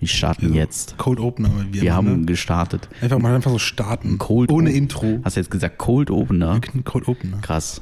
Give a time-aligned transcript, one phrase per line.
[0.00, 0.96] Wir starten jetzt.
[0.96, 1.50] Cold Opener.
[1.72, 2.26] Wir immer, haben ne?
[2.26, 2.88] gestartet.
[3.00, 4.18] einfach mal einfach so starten.
[4.18, 5.18] Cold Ohne Intro.
[5.24, 6.60] Hast du jetzt gesagt Cold Opener?
[6.84, 7.38] Cold Opener.
[7.38, 7.80] Krass.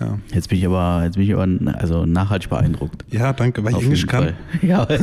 [0.00, 0.18] Ja.
[0.32, 1.46] Jetzt bin ich aber, jetzt bin ich aber
[1.76, 3.04] also nachhaltig beeindruckt.
[3.10, 4.34] ja, danke, weil ich Auf Englisch jeden kann.
[4.62, 4.86] Ja.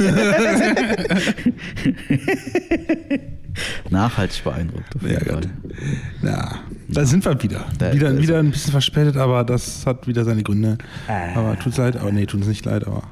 [3.89, 4.95] nachhaltig beeindruckt.
[5.01, 5.19] Ja.
[5.19, 5.47] Gott.
[6.21, 6.55] Ja,
[6.87, 7.65] da sind wir wieder.
[7.77, 10.77] Da- wieder, da wieder ein bisschen verspätet, aber das hat wieder seine Gründe.
[11.07, 11.39] Ah.
[11.39, 13.03] Aber tut's leid, aber nee, tut's nicht leid, aber.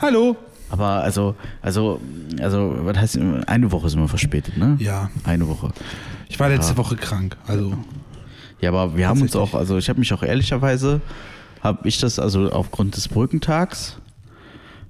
[0.00, 0.36] Hallo!
[0.72, 2.00] Aber also, also,
[2.40, 4.76] also, was heißt, eine Woche sind wir verspätet, ne?
[4.80, 5.70] Ja, Eine Woche.
[6.30, 6.78] ich war letzte Ja.
[6.78, 7.36] Woche krank.
[7.46, 7.74] Also,
[8.60, 11.00] Ja, aber wir haben uns auch, also ich habe mich auch ehrlicherweise,
[11.60, 13.98] habe ich das also aufgrund des Brückentags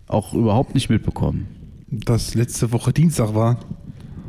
[0.07, 1.47] auch überhaupt nicht mitbekommen.
[1.91, 3.59] dass letzte Woche Dienstag war.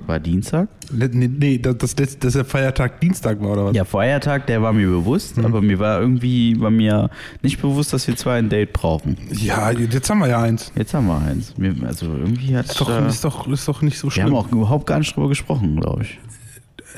[0.05, 0.67] War Dienstag?
[0.91, 3.75] Nee, nee, dass, das letzte, dass der Feiertag Dienstag war, oder was?
[3.75, 5.45] Ja, Feiertag, der war mir bewusst, Mhm.
[5.45, 7.09] aber mir war irgendwie, war mir
[7.41, 9.15] nicht bewusst, dass wir zwei ein Date brauchen.
[9.31, 10.71] Ja, jetzt haben wir ja eins.
[10.75, 11.53] Jetzt haben wir eins.
[11.87, 14.25] Also irgendwie hat Ist doch, äh, ist doch, ist doch nicht so wir schlimm.
[14.25, 16.19] haben auch überhaupt gar nicht drüber gesprochen, glaube ich.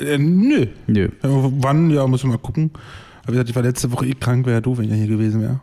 [0.03, 0.65] Äh, nö.
[0.87, 1.09] Nö.
[1.23, 1.89] Ja, Wann?
[1.91, 2.71] Ja, müssen wir mal gucken.
[3.23, 5.07] Aber wie gesagt, ich war letzte Woche eh krank, wäre ja doof, wenn ich hier
[5.07, 5.59] gewesen wäre.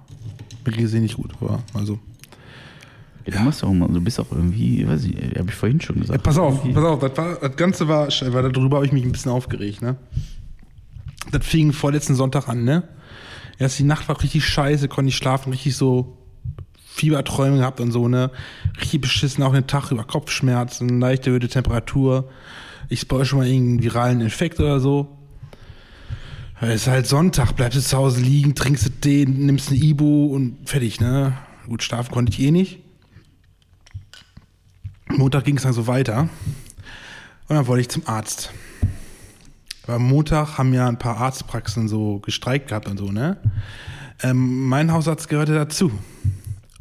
[0.64, 1.98] Mir geht es eh nicht gut, aber also.
[3.26, 5.96] Ja, du machst auch immer, du bist auch irgendwie, weiß ich, habe ich vorhin schon
[5.96, 6.22] Ja, gesagt.
[6.24, 9.04] pass auf, Irgendwie- pass auf, das, war, das Ganze war, weil darüber habe ich mich
[9.04, 9.96] ein bisschen aufgeregt, ne?
[11.30, 12.82] Das fing vorletzten Sonntag an, ne?
[13.58, 16.18] Erst die Nacht war richtig scheiße, konnte nicht schlafen, richtig so
[16.84, 18.30] Fieberträume gehabt und so, ne?
[18.80, 22.28] Richtig beschissen, auch den Tag über Kopfschmerzen, leichte erhöhte Temperatur.
[22.88, 25.16] Ich spoil schon mal irgendeinen viralen Infekt oder so.
[26.60, 30.26] Es ist halt Sonntag, bleibst du zu Hause liegen, trinkst du den, nimmst ein Ibu
[30.26, 31.32] und fertig, ne?
[31.66, 32.80] Gut, schlafen konnte ich eh nicht.
[35.18, 36.28] Montag ging es dann so weiter.
[37.48, 38.52] Und dann wollte ich zum Arzt.
[39.84, 43.36] Aber am Montag haben ja ein paar Arztpraxen so gestreikt gehabt und so, ne?
[44.22, 45.90] Ähm, mein Hausarzt gehörte dazu.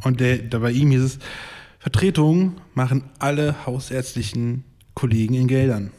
[0.04, 1.20] Und der, da bei ihm hieß es,
[1.80, 5.92] Vertretungen machen alle hausärztlichen Kollegen in Geldern.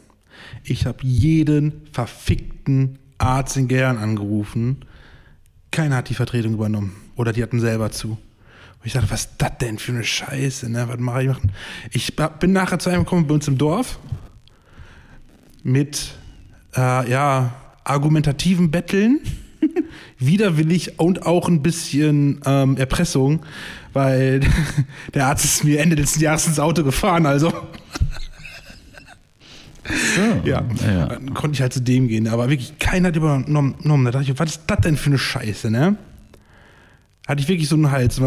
[0.65, 4.85] Ich habe jeden verfickten Arzt in Geldern angerufen.
[5.71, 6.95] Keiner hat die Vertretung übernommen.
[7.17, 8.17] Oder die hatten selber zu.
[8.83, 10.69] Und ich dachte, was ist das denn für eine Scheiße?
[10.69, 10.89] Ne?
[10.89, 11.53] Was mache ich machen?
[11.93, 14.01] Ich bin nachher zu einem gekommen bei uns im Dorf
[15.63, 16.15] mit
[16.77, 17.53] äh, ja,
[17.85, 19.21] argumentativen Betteln,
[20.19, 23.47] widerwillig und auch ein bisschen ähm, Erpressung,
[23.93, 24.41] weil
[25.15, 27.53] der Arzt ist mir Ende letzten Jahres ins Auto gefahren, also
[30.17, 31.07] So, ja, ja.
[31.07, 34.05] dann konnte ich halt zu dem gehen, aber wirklich keiner hat übernommen.
[34.05, 35.97] Da dachte ich, was ist das denn für eine Scheiße, ne?
[37.27, 38.19] Hatte ich wirklich so einen Hals.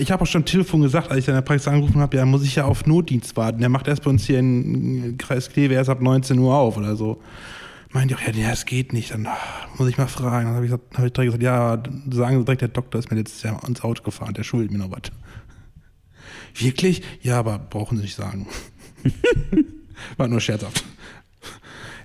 [0.00, 2.16] Ich habe auch schon am Telefon gesagt, als ich dann in der Praxis angerufen habe,
[2.16, 3.58] ja, muss ich ja auf Notdienst warten.
[3.58, 6.94] Der macht erst bei uns hier in Kreis Kleve erst ab 19 Uhr auf oder
[6.94, 7.20] so.
[7.90, 9.10] Meinte ich auch, ja, das geht nicht.
[9.12, 9.36] Dann ah,
[9.76, 10.46] muss ich mal fragen.
[10.46, 11.82] Dann habe ich, gesagt- hab ich direkt gesagt, ja,
[12.12, 14.78] sagen Sie direkt, der Doktor ist mir letztes Jahr ins Auto gefahren, der schuldet mir
[14.78, 15.10] noch was.
[16.62, 17.02] Wirklich?
[17.22, 18.46] Ja, aber brauchen Sie nicht sagen.
[20.16, 20.84] War nur scherzhaft.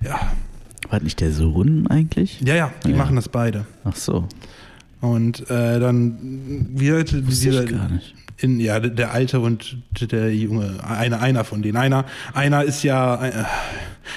[0.02, 0.32] Ja,
[0.90, 2.40] War nicht der Sohn eigentlich?
[2.40, 2.96] ja, ja, die Ja.
[2.96, 3.66] machen das beide.
[3.84, 4.26] Ach so.
[5.00, 6.18] Und äh, dann
[6.78, 11.76] wird dieser, ich in, ja, der- Alte und der Junge, einer, einer von denen.
[11.76, 13.44] Einer, einer ist ja, äh,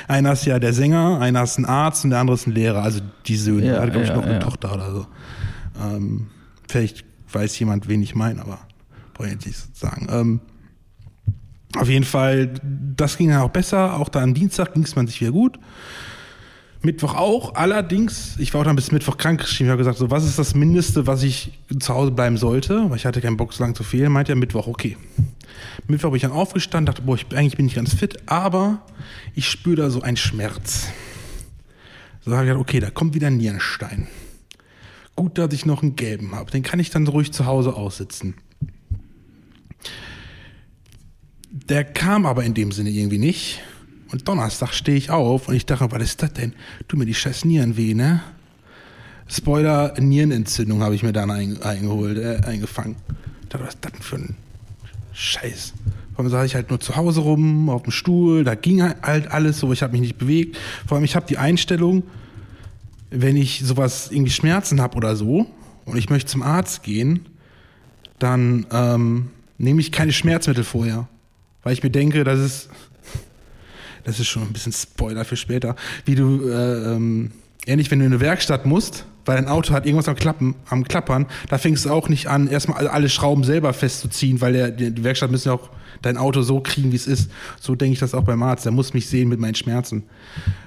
[0.07, 2.83] einer ist ja der Sänger, einer ist ein Arzt und der andere ist ein Lehrer.
[2.83, 3.67] Also die Söhne.
[3.67, 4.39] Ja, er hat, glaube ich, ja, noch eine ja.
[4.39, 5.07] Tochter oder so.
[5.81, 6.27] Ähm,
[6.67, 8.59] vielleicht weiß jemand, wen ich meine, aber
[9.13, 10.07] brauche ich jetzt nicht sagen.
[10.09, 10.39] Ähm,
[11.77, 12.53] auf jeden Fall,
[12.95, 13.97] das ging dann auch besser.
[13.99, 15.59] Auch da am Dienstag ging es man sich wieder gut.
[16.83, 17.55] Mittwoch auch.
[17.55, 19.67] Allerdings, ich war auch dann bis Mittwoch krank geschrieben.
[19.67, 22.89] Ich habe gesagt, so, was ist das Mindeste, was ich zu Hause bleiben sollte?
[22.89, 24.11] Weil ich hatte keinen Bock, so lange zu fehlen.
[24.11, 24.97] Meinte er Mittwoch, okay.
[25.87, 28.81] Mittwoch bin ich dann aufgestanden, dachte, boah, ich, eigentlich bin ich ganz fit, aber
[29.33, 30.87] ich spüre da so einen Schmerz.
[32.25, 34.07] So habe ich gedacht, okay, da kommt wieder ein Nierenstein.
[35.15, 36.51] Gut, dass ich noch einen gelben habe.
[36.51, 38.35] Den kann ich dann ruhig zu Hause aussitzen.
[41.49, 43.61] Der kam aber in dem Sinne irgendwie nicht.
[44.13, 46.53] Und Donnerstag stehe ich auf und ich dachte, was ist das denn?
[46.87, 48.21] Tu mir die scheiß Nieren weh, ne?
[49.27, 52.95] Spoiler, Nierenentzündung habe ich mir dann ein, eingeholt, äh, eingefangen.
[53.41, 54.35] Ich dachte, was ist das denn für ein
[55.13, 55.73] Scheiß?
[56.13, 59.31] Vor allem saß ich halt nur zu Hause rum, auf dem Stuhl, da ging halt
[59.31, 60.59] alles so, ich habe mich nicht bewegt.
[60.85, 62.03] Vor allem, ich habe die Einstellung,
[63.09, 65.47] wenn ich sowas, irgendwie Schmerzen habe oder so
[65.85, 67.25] und ich möchte zum Arzt gehen,
[68.19, 71.07] dann ähm, nehme ich keine Schmerzmittel vorher.
[71.63, 72.69] Weil ich mir denke, das ist,
[74.03, 77.31] das ist schon ein bisschen Spoiler für später, wie du, äh, ähm,
[77.65, 80.83] ähnlich wenn du in eine Werkstatt musst, weil dein Auto hat irgendwas am Klappen, am
[80.83, 85.03] Klappern, da fängst du auch nicht an, erstmal alle Schrauben selber festzuziehen, weil der, die
[85.03, 85.69] Werkstatt müssen ja auch
[86.01, 87.31] dein Auto so kriegen, wie es ist.
[87.59, 88.65] So denke ich das auch beim Arzt.
[88.65, 90.03] Der muss mich sehen mit meinen Schmerzen.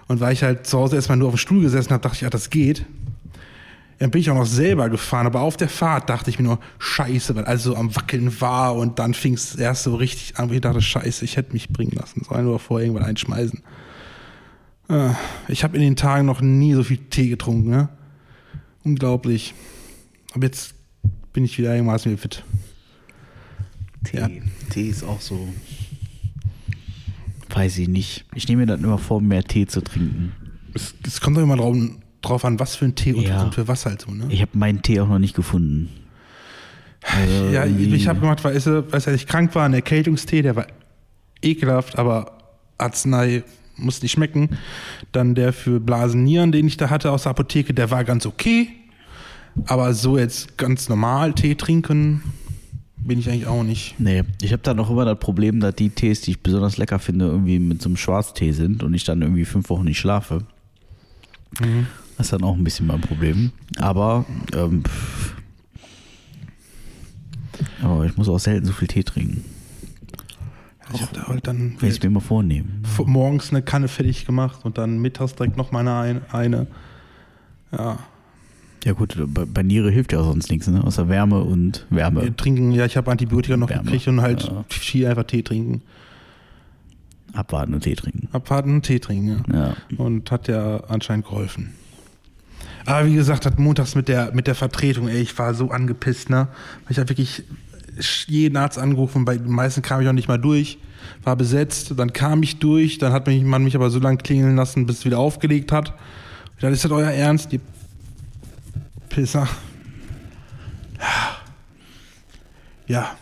[0.09, 2.23] Und weil ich halt zu Hause erstmal nur auf dem Stuhl gesessen habe, dachte ich,
[2.23, 2.85] ja, das geht.
[3.99, 6.59] Dann bin ich auch noch selber gefahren, aber auf der Fahrt dachte ich mir nur,
[6.79, 10.51] scheiße, weil alles so am Wackeln war und dann fing es erst so richtig an,
[10.51, 13.63] wo ich dachte, scheiße, ich hätte mich bringen lassen sollen oder vorher irgendwann einschmeißen.
[14.91, 15.11] Äh,
[15.49, 17.89] Ich habe in den Tagen noch nie so viel Tee getrunken, ne?
[18.85, 19.55] Unglaublich.
[20.35, 20.75] Aber jetzt
[21.33, 22.45] bin ich wieder einigermaßen wieder fit.
[24.05, 24.19] Tee.
[24.19, 24.29] Ja.
[24.71, 25.49] Tee ist auch so.
[27.49, 28.27] Weiß ich nicht.
[28.35, 30.33] Ich nehme mir dann immer vor, mehr Tee zu trinken.
[30.75, 31.75] Es, es kommt doch immer drauf,
[32.23, 33.43] drauf an, was für ein Tee und, Ja.
[33.43, 34.27] und für was halt so, ne?
[34.31, 35.91] Ich habe meinen Tee auch noch nicht gefunden.
[37.03, 40.67] Also Ja, irgendwie- ich habe gemacht, weil, weil ich krank war, einen Erkältungstee, der war
[41.43, 42.39] ekelhaft, aber
[42.79, 43.45] Arznei
[43.77, 44.51] muss nicht schmecken.
[45.13, 48.69] Dann der für Blasen-Nieren, den ich da hatte aus der Apotheke, der war ganz okay.
[49.67, 52.23] Aber so jetzt ganz normal Tee trinken,
[52.97, 53.95] bin ich eigentlich auch nicht.
[54.01, 56.99] Nee, ich habe dann auch immer das Problem, dass die Tees, die ich besonders lecker
[56.99, 60.43] finde, irgendwie mit so einem Schwarztee sind und ich dann irgendwie fünf Wochen nicht schlafe.
[62.17, 63.53] Das ist dann auch ein bisschen mein Problem.
[63.79, 64.25] Aber,
[64.55, 64.83] ähm,
[67.83, 69.45] aber ich muss auch selten so viel Tee trinken,
[70.95, 72.69] Ich habe da halt dann wenn ich es mir immer vornehme.
[72.85, 76.21] v- morgens eine Kanne fertig gemacht und dann mittags direkt noch mal eine.
[76.33, 76.67] ein- eine.
[77.73, 77.99] Ja,
[78.85, 80.83] Ja gut, bei, bei Niere hilft ja auch sonst nichts, ne?
[80.85, 82.23] außer Wärme und Wärme.
[82.23, 83.83] wir trinken, ja, ich habe Antibiotika noch Wärme.
[83.85, 84.65] gekriegt und halt Ja.
[84.69, 85.83] viel einfach Tee trinken.
[87.33, 88.29] Abwarten und Tee trinken.
[88.33, 89.59] Abwarten, Tee trinken, ja.
[89.69, 89.77] Ja.
[89.99, 91.75] Und hat ja anscheinend geholfen.
[92.87, 96.31] Aber wie gesagt, hat montags mit der, mit der Vertretung, ey, ich war so angepisst,
[96.31, 96.49] ne?
[96.85, 97.43] Weil ich habe wirklich
[98.27, 100.79] jeden Arzt angerufen, bei den meisten kam ich auch nicht mal durch,
[101.25, 104.57] war besetzt, dann kam ich durch, dann hat mich, man mich aber so lange klingeln
[104.57, 105.91] lassen, bis es wieder aufgelegt hat.
[105.91, 107.61] Und dann ist das euer Ernst, die
[109.09, 109.49] Pisser.
[112.87, 113.17] Ja.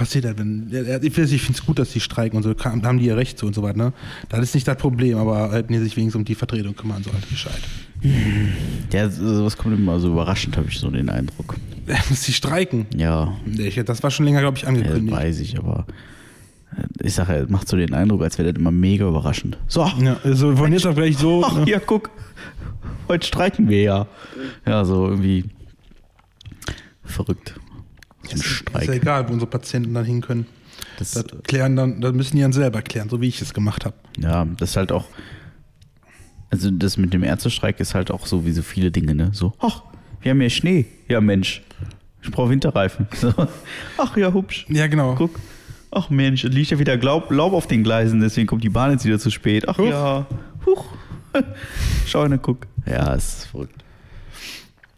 [0.00, 0.66] Passiert halt, wenn.
[0.70, 3.38] ja, ja, Ich finde es gut, dass die streiken und so, haben die ja recht
[3.38, 3.92] so und so weiter, ne?
[4.30, 7.22] Das ist nicht das Problem, aber hätten die sich wenigstens um die Vertretung kümmern sollen,
[7.28, 7.60] gescheit.
[8.94, 11.56] Ja, sowas kommt immer so überraschend, habe ich so den Eindruck.
[11.86, 12.86] Dass die streiken.
[12.96, 15.14] Ja, ich- Das war schon länger, glaube ich, ja angekündigt.
[15.14, 15.86] weiß ich, aber
[16.78, 19.58] äh, ich sage, es macht so den Eindruck, als wäre das immer mega überraschend.
[19.68, 21.44] So, Ja, also von jetzt auf gleich so.
[21.44, 21.68] ach ne?
[21.70, 22.08] ja, guck,
[23.06, 24.06] heute streiken wir ja.
[24.66, 25.44] Ja, so irgendwie
[27.04, 27.60] verrückt.
[28.22, 28.88] So ein Ist, ist ja Streik.
[29.02, 30.46] egal, wo unsere Patienten dann hin können.
[30.98, 33.84] Das, Das klären dann, das müssen die dann selber klären, so wie ich es gemacht
[33.84, 33.94] habe.
[34.18, 35.06] ja, das ist halt auch,
[36.50, 39.30] also das mit dem Ärztestreik ist halt auch so wie so viele Dinge, ne?
[39.32, 39.82] So, ach,
[40.20, 40.86] wir haben ja Schnee.
[41.08, 41.62] Ja, Mensch,
[42.22, 43.06] ich brauche Winterreifen.
[43.14, 43.32] So,
[43.98, 44.66] ach ja, hübsch.
[44.68, 45.14] Ja, genau.
[45.14, 45.38] Guck.
[45.92, 48.92] Ach Mensch, es liegt ja wieder Glaub, Laub auf den Gleisen, deswegen kommt die Bahn
[48.92, 49.68] jetzt wieder zu spät.
[49.68, 49.88] Ach Huch.
[49.88, 50.26] ja,
[50.66, 50.84] huch.
[52.06, 52.66] Schau ne, guck.
[52.86, 53.84] Ja, es ist verrückt.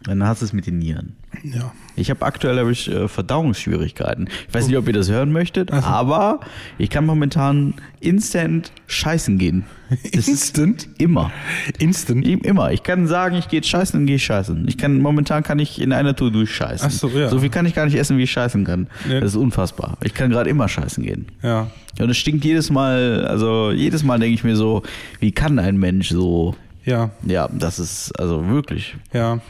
[0.03, 1.17] Dann hast du es mit den Nieren.
[1.45, 1.73] Ja.
[1.97, 4.29] Ich habe aktuell hab ich, äh, Verdauungsschwierigkeiten.
[4.49, 6.41] Ich weiß nicht, ob ihr das hören möchtet, aber
[6.79, 9.65] ich kann momentan instant scheißen gehen.
[10.15, 10.89] Das Instant?
[10.97, 11.31] Immer.
[11.79, 12.27] Instant.
[12.27, 12.73] Immer.
[12.73, 14.67] Ich kann sagen, ich gehe jetzt scheißen, dann gehe scheißen.
[14.67, 16.87] Ich kann, momentan kann ich in einer Tour durchscheißen.
[16.89, 17.29] Ach so, ja.
[17.29, 18.87] So viel kann ich gar nicht essen, wie ich scheißen kann.
[19.07, 19.21] Nee.
[19.21, 19.99] Das ist unfassbar.
[20.03, 21.27] Ich kann gerade immer scheißen gehen.
[21.43, 21.71] Ja.
[22.01, 24.83] Und es stinkt jedes Mal, also jedes Mal denke ich mir so,
[25.21, 26.55] wie kann ein Mensch so,
[26.87, 27.11] Ja.
[27.27, 28.97] ja, das ist, also wirklich.
[29.13, 29.41] Ja.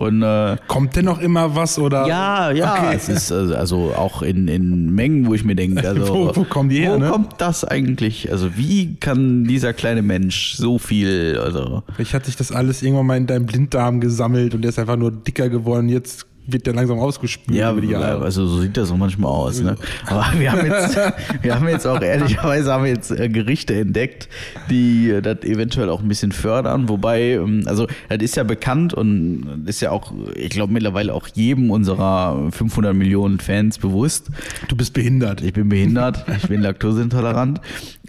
[0.00, 2.06] Und äh, Kommt denn noch immer was oder?
[2.06, 2.94] ja, ja, Okay.
[2.96, 6.44] es ist also, also auch in, in Mengen, wo ich mir denke, also Wo- wo
[6.44, 7.10] kommen die her, Wo ne?
[7.10, 8.32] kommt das eigentlich?
[8.32, 13.04] Also wie kann dieser kleine Mensch so viel, also Vielleicht hat sich das alles irgendwann
[13.08, 15.90] mal in deinem Blinddarm gesammelt und der ist einfach nur dicker geworden.
[15.90, 18.24] Jetzt wird der langsam ausgespült ja, über die Jahre.
[18.24, 19.60] also so sieht das auch manchmal aus.
[19.60, 19.76] Ne?
[20.06, 20.98] Aber wir haben jetzt,
[21.42, 24.28] wir haben jetzt auch ehrlicherweise haben wir jetzt äh, Gerichte entdeckt,
[24.68, 26.88] die äh, das eventuell auch ein bisschen fördern.
[26.88, 31.28] Wobei, ähm, also das ist ja bekannt und ist ja auch, ich glaube mittlerweile auch
[31.28, 34.28] jedem unserer 500 Millionen Fans bewusst.
[34.68, 35.42] Du bist behindert.
[35.42, 37.60] Ich bin behindert, ich bin laktoseintolerant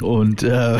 [0.02, 0.78] und äh,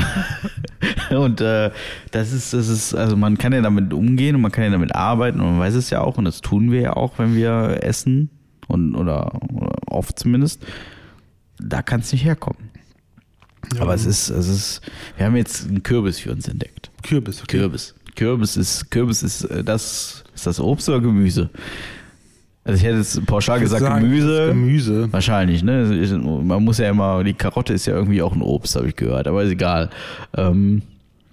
[1.16, 1.72] und äh,
[2.12, 4.96] das ist das ist also man kann ja damit umgehen und man kann ja damit
[4.96, 7.51] arbeiten und man weiß es ja auch und das tun wir ja auch, wenn wir
[7.82, 8.30] essen
[8.68, 10.66] und oder, oder oft zumindest.
[11.60, 12.70] Da kann es nicht herkommen.
[13.76, 13.82] Ja.
[13.82, 14.82] Aber es ist es ist
[15.18, 16.92] wir haben jetzt einen Kürbis für uns entdeckt.
[17.04, 17.42] Kürbis.
[17.44, 17.60] Okay.
[17.60, 17.96] Kürbis.
[18.16, 21.50] Kürbis ist Kürbis ist äh, das ist das Obst oder Gemüse?
[22.64, 24.48] Also ich hätte jetzt pauschal Ich gesagt sagen, Gemüse.
[24.48, 25.12] Gemüse.
[25.12, 26.20] Wahrscheinlich, ne?
[26.22, 29.28] Man muss ja immer, die Karotte ist ja irgendwie auch ein Obst, habe ich gehört,
[29.28, 29.90] aber ist egal.
[30.38, 30.84] Ähm,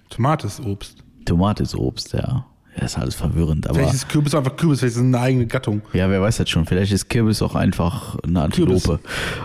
[0.09, 1.03] Tomate ist Obst.
[1.25, 2.45] Tomate ist Obst, ja.
[2.83, 5.81] Ist alles verwirrend, aber Vielleicht ist Kürbis einfach Kürbis, vielleicht ist es eine eigene Gattung.
[5.93, 6.65] ja, wer weiß das schon.
[6.65, 8.99] Vielleicht ist Kürbis auch einfach eine Antilope.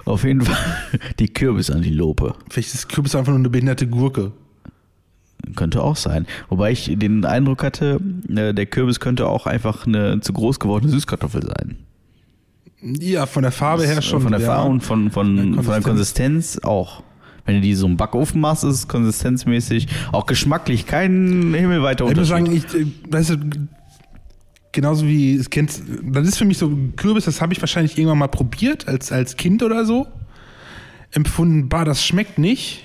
[0.05, 0.77] Auf jeden Fall
[1.19, 2.35] die Kürbisantilope.
[2.49, 4.33] Vielleicht ist Kürbis einfach nur eine behinderte Gurke.
[5.57, 6.27] Könnte auch sein.
[6.49, 8.01] Wobei ich den Eindruck hatte,
[8.35, 11.77] äh, der Kürbis könnte auch einfach eine zu groß gewordene Süßkartoffel sein.
[12.81, 14.23] Ja, von der Farbe her schon.
[14.23, 14.47] Von der ja.
[14.47, 17.03] Farbe und von, von, Von der von der Konsistenz auch.
[17.45, 22.17] Wenn du die so im Backofen machst, ist es konsistenzmäßig, auch geschmacklich, kein himmelweiter Ich
[22.17, 22.71] muss Unterschied.
[22.71, 23.37] sagen, ich, äh, weißt du,
[24.73, 28.19] genauso wie es kennt, das ist für mich so Kürbis, das habe ich wahrscheinlich irgendwann
[28.19, 30.07] mal probiert, als, als Kind oder so.
[31.13, 32.85] Empfunden, bah, das schmeckt nicht.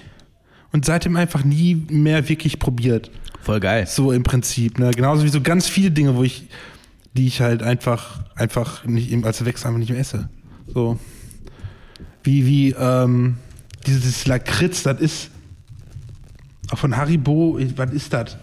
[0.71, 3.09] Und seitdem einfach nie mehr wirklich probiert.
[3.41, 3.87] Voll geil.
[3.87, 4.77] So im Prinzip.
[4.77, 4.91] Ne?
[4.91, 6.47] Genauso wie so ganz viele Dinge, wo ich,
[7.15, 10.29] die ich halt einfach, einfach nicht als Wechsel einfach nicht mehr esse.
[10.67, 10.99] So.
[12.23, 13.37] Wie, wie, ähm,
[13.85, 15.29] dieses Lakritz, das ist
[16.71, 18.37] auch von Haribo, was ist das?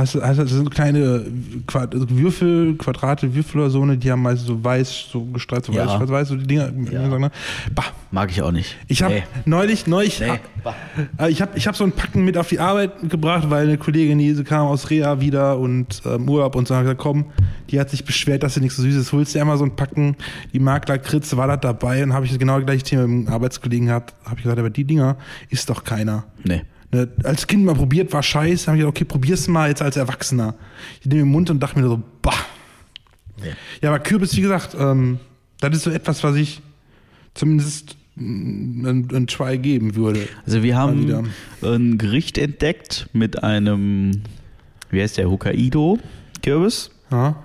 [0.00, 1.24] Hast du, hast du das sind so kleine
[1.66, 5.72] Quad Würfel, Quadrate, Würfel oder so, ne, die haben meist so weiß, so gestreift, so
[5.72, 5.86] Ja.
[5.86, 6.70] weiß, weiß, weiß, so die Dinger.
[6.90, 7.06] Ja.
[7.18, 7.30] Ne?
[7.74, 8.76] Bah, Mag ich auch nicht.
[8.88, 9.22] ich habe Nee.
[9.44, 10.40] neulich, neulich, Nee.
[11.18, 13.78] äh, ich habe ich hab so ein Packen mit auf die Arbeit gebracht, weil eine
[13.78, 17.26] Kollegin, die kam aus Reha wieder und ähm, Urlaub und so, hat gesagt, komm,
[17.70, 20.16] die hat sich beschwert, dass sie nichts so Süßes holst, dir einmal so ein Packen,
[20.52, 23.34] die mag Lakritz, war das dabei und habe ich das genau gleiche Thema mit einem
[23.34, 25.16] Arbeitskollegen gehabt, habe ich gesagt, aber die Dinger
[25.50, 26.24] ist doch keiner.
[26.42, 26.62] Nee.
[26.92, 29.96] Ne, als Kind mal probiert, war scheiße, habe ich gesagt, okay, probier's mal jetzt als
[29.96, 30.54] Erwachsener.
[31.00, 32.32] Ich nehme den Mund und dachte mir so, bah.
[33.38, 33.52] Nee.
[33.80, 35.20] Ja, aber Kürbis, wie gesagt, ähm,
[35.60, 36.60] das ist so etwas, was ich
[37.34, 40.26] zumindest mm, ein, ein Try geben würde.
[40.44, 41.30] Also wir haben
[41.62, 44.22] ein Gericht entdeckt mit einem,
[44.90, 46.90] wie heißt der, Hokkaido-Kürbis.
[47.12, 47.36] Ja.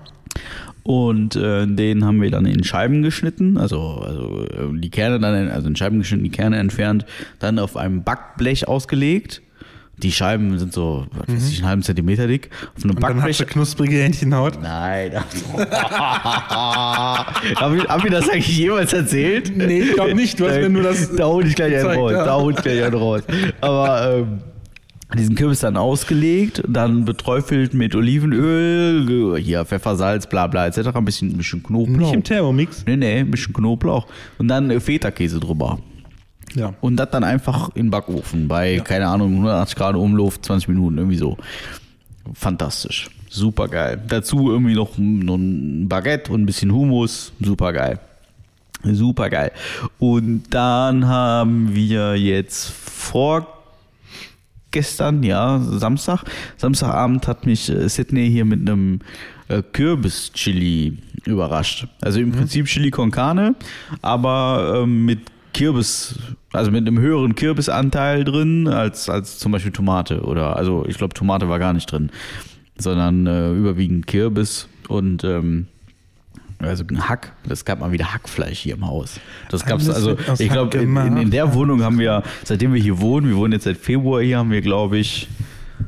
[0.88, 5.34] Und äh, den haben wir dann in Scheiben geschnitten, also, also äh, die Kerne dann,
[5.34, 7.08] in, also in Scheiben geschnitten, die Kerne entfernt,
[7.40, 9.42] dann auf einem Backblech ausgelegt.
[9.98, 12.52] Die Scheiben sind so, was weiß ich, einen halben Zentimeter dick.
[12.78, 13.38] Auf einem Und dann hast Backblech.
[13.38, 14.62] du knusprige Hähnchenhaut.
[14.62, 15.14] Nein.
[17.56, 19.58] Habe ich, hab ich das eigentlich jemals erzählt?
[19.58, 20.40] Nee, ich glaub nicht.
[20.40, 22.12] Du hast mir nur das Da hol ich gleich einen raus.
[22.12, 23.24] Da hol ich gleich einen raus.
[23.60, 24.40] Aber ähm,
[25.16, 30.90] diesen Kürbis dann ausgelegt, dann beträufelt mit Olivenöl, hier Pfeffer, Salz, bla bla etc.
[30.94, 31.98] Ein bisschen, ein bisschen Knoblauch.
[31.98, 32.84] Nicht im Thermomix.
[32.86, 34.08] Nee, nee, ein bisschen Knoblauch.
[34.38, 35.80] Und dann äh, Feta-Käse drüber.
[36.54, 36.74] Ja.
[36.82, 40.98] Und das dann einfach in den Backofen bei, keine Ahnung, 180 Grad Umluft, 20 Minuten,
[40.98, 41.38] irgendwie so.
[42.34, 43.10] Fantastisch.
[43.30, 44.02] Super geil.
[44.08, 47.34] Dazu irgendwie noch, noch ein Baguette und ein bisschen Hummus.
[47.42, 48.00] Super geil.
[48.84, 49.52] Super geil.
[50.00, 52.72] Und dann haben wir jetzt
[54.76, 56.26] vorgestern, ja, Samstag,
[56.58, 59.00] Samstagabend hat mich äh, Sydney hier mit einem
[59.48, 61.88] äh, Kürbis-Chili überrascht.
[62.02, 63.56] Also im Prinzip Chili con Carne,
[64.02, 65.20] aber ähm, mit
[65.54, 66.20] Kürbis,
[66.52, 71.14] also mit einem höheren Kürbisanteil drin als, als zum Beispiel Tomate oder, also ich glaube
[71.14, 72.10] Tomate war gar nicht drin,
[72.78, 75.68] sondern äh, überwiegend Kürbis und ähm,
[76.60, 79.20] also ein Hack, das gab mal wieder Hackfleisch hier im Haus.
[79.50, 82.82] Das gab's Alles also, ich glaube, in, in, in der Wohnung haben wir, seitdem wir
[82.82, 85.28] hier wohnen, wir wohnen jetzt seit Februar hier, haben wir, glaube ich,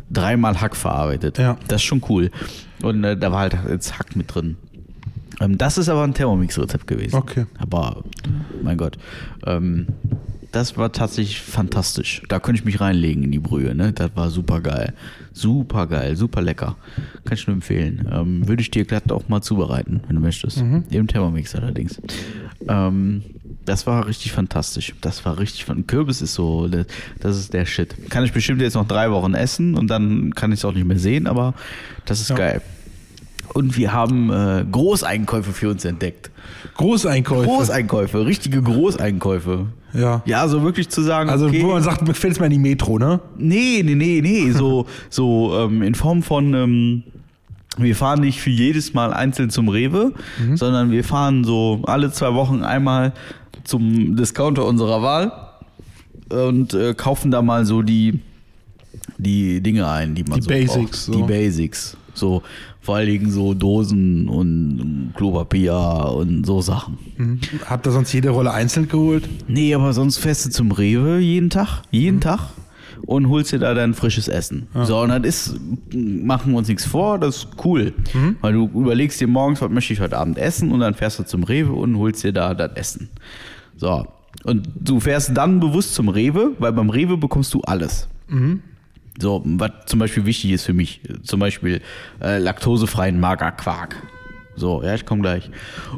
[0.09, 1.37] dreimal Hack verarbeitet.
[1.37, 1.57] Ja.
[1.67, 2.31] Das ist schon cool.
[2.81, 4.57] Und äh, da war halt jetzt Hack mit drin.
[5.39, 7.15] Ähm, das ist aber ein Thermomix-Rezept gewesen.
[7.15, 7.45] Okay.
[7.57, 8.03] Aber,
[8.61, 8.97] mein Gott.
[9.45, 9.87] Ähm,
[10.51, 12.23] das war tatsächlich fantastisch.
[12.29, 13.75] Da könnte ich mich reinlegen in die Brühe.
[13.75, 13.93] Ne?
[13.93, 14.93] Das war super geil.
[15.37, 16.75] Super geil, super lecker.
[17.25, 18.07] Kann ich nur empfehlen.
[18.11, 20.57] Ähm, würde ich dir glatt auch mal zubereiten, wenn du möchtest.
[20.89, 22.01] Im Thermomix allerdings.
[22.67, 23.21] Ähm,
[23.65, 24.95] das war richtig fantastisch.
[25.01, 26.87] Das war richtig fan- Kürbis ist so, das-
[27.19, 28.09] das ist der Shit.
[28.09, 30.87] Kann ich bestimmt jetzt noch drei Wochen essen und dann kann ich es auch nicht
[30.87, 31.53] mehr sehen, aber
[32.05, 32.35] das ist Ja.
[32.35, 32.61] geil.
[33.53, 36.29] Und wir haben äh, Großeinkäufe für uns entdeckt.
[36.75, 37.45] Großeinkäufe.
[37.45, 39.67] Großeinkäufe, richtige Großeinkäufe.
[39.93, 40.21] Ja.
[40.25, 42.59] Ja, so wirklich zu sagen, Also, okay, wo man sagt, mir fällt mal in die
[42.59, 43.19] Metro, ne?
[43.37, 47.03] nee, nee, nee, nee, so, so ähm, in Form von, ähm,
[47.77, 50.11] wir fahren nicht für jedes Mal einzeln zum Rewe,
[50.55, 53.13] sondern wir fahren so alle zwei Wochen einmal
[53.63, 55.31] zum Discounter unserer Wahl
[56.29, 58.19] und äh, kaufen da mal so die,
[59.17, 60.95] die Dinge ein, die man Die so Basics, braucht.
[60.95, 61.11] so.
[61.13, 61.97] Die Basics.
[62.13, 62.41] So,
[62.87, 65.75] vor allen Dingen so Dosen und Klopapier
[66.15, 66.97] und so Sachen.
[67.17, 67.39] Mhm.
[67.65, 69.27] Habt ihr sonst jede Rolle einzeln geholt?
[69.49, 72.21] Nee, aber sonst fährst du zum Rewe jeden Tag, jeden Mhm.
[72.21, 72.39] Tag
[73.05, 74.67] und holst dir da dein frisches Essen.
[74.85, 75.59] So, und das ist,
[75.93, 77.93] machen wir uns nichts vor, das ist cool.
[78.13, 78.37] Mhm.
[78.39, 81.23] Weil du überlegst dir morgens, was möchte ich heute Abend essen und dann fährst du
[81.23, 83.09] zum Rewe und holst dir da das Essen.
[83.75, 84.07] So.
[84.45, 88.07] Und du fährst dann bewusst zum Rewe, weil beim Rewe bekommst du alles.
[89.19, 91.81] So, was zum Beispiel wichtig ist für mich, zum Beispiel
[92.21, 93.95] äh, laktosefreien Magerquark.
[94.55, 95.49] So, ja, ich komme gleich.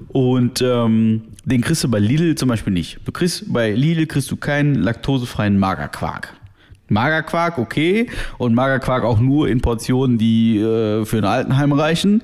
[0.09, 2.99] Und ähm, den kriegst du bei Lidl zum Beispiel nicht.
[3.05, 6.33] Du kriegst bei Lidl kriegst du keinen laktosefreien Magerquark.
[6.89, 8.08] Magerquark, okay.
[8.38, 12.24] Und Magerquark auch nur in Portionen, die äh, für ein Altenheim reichen,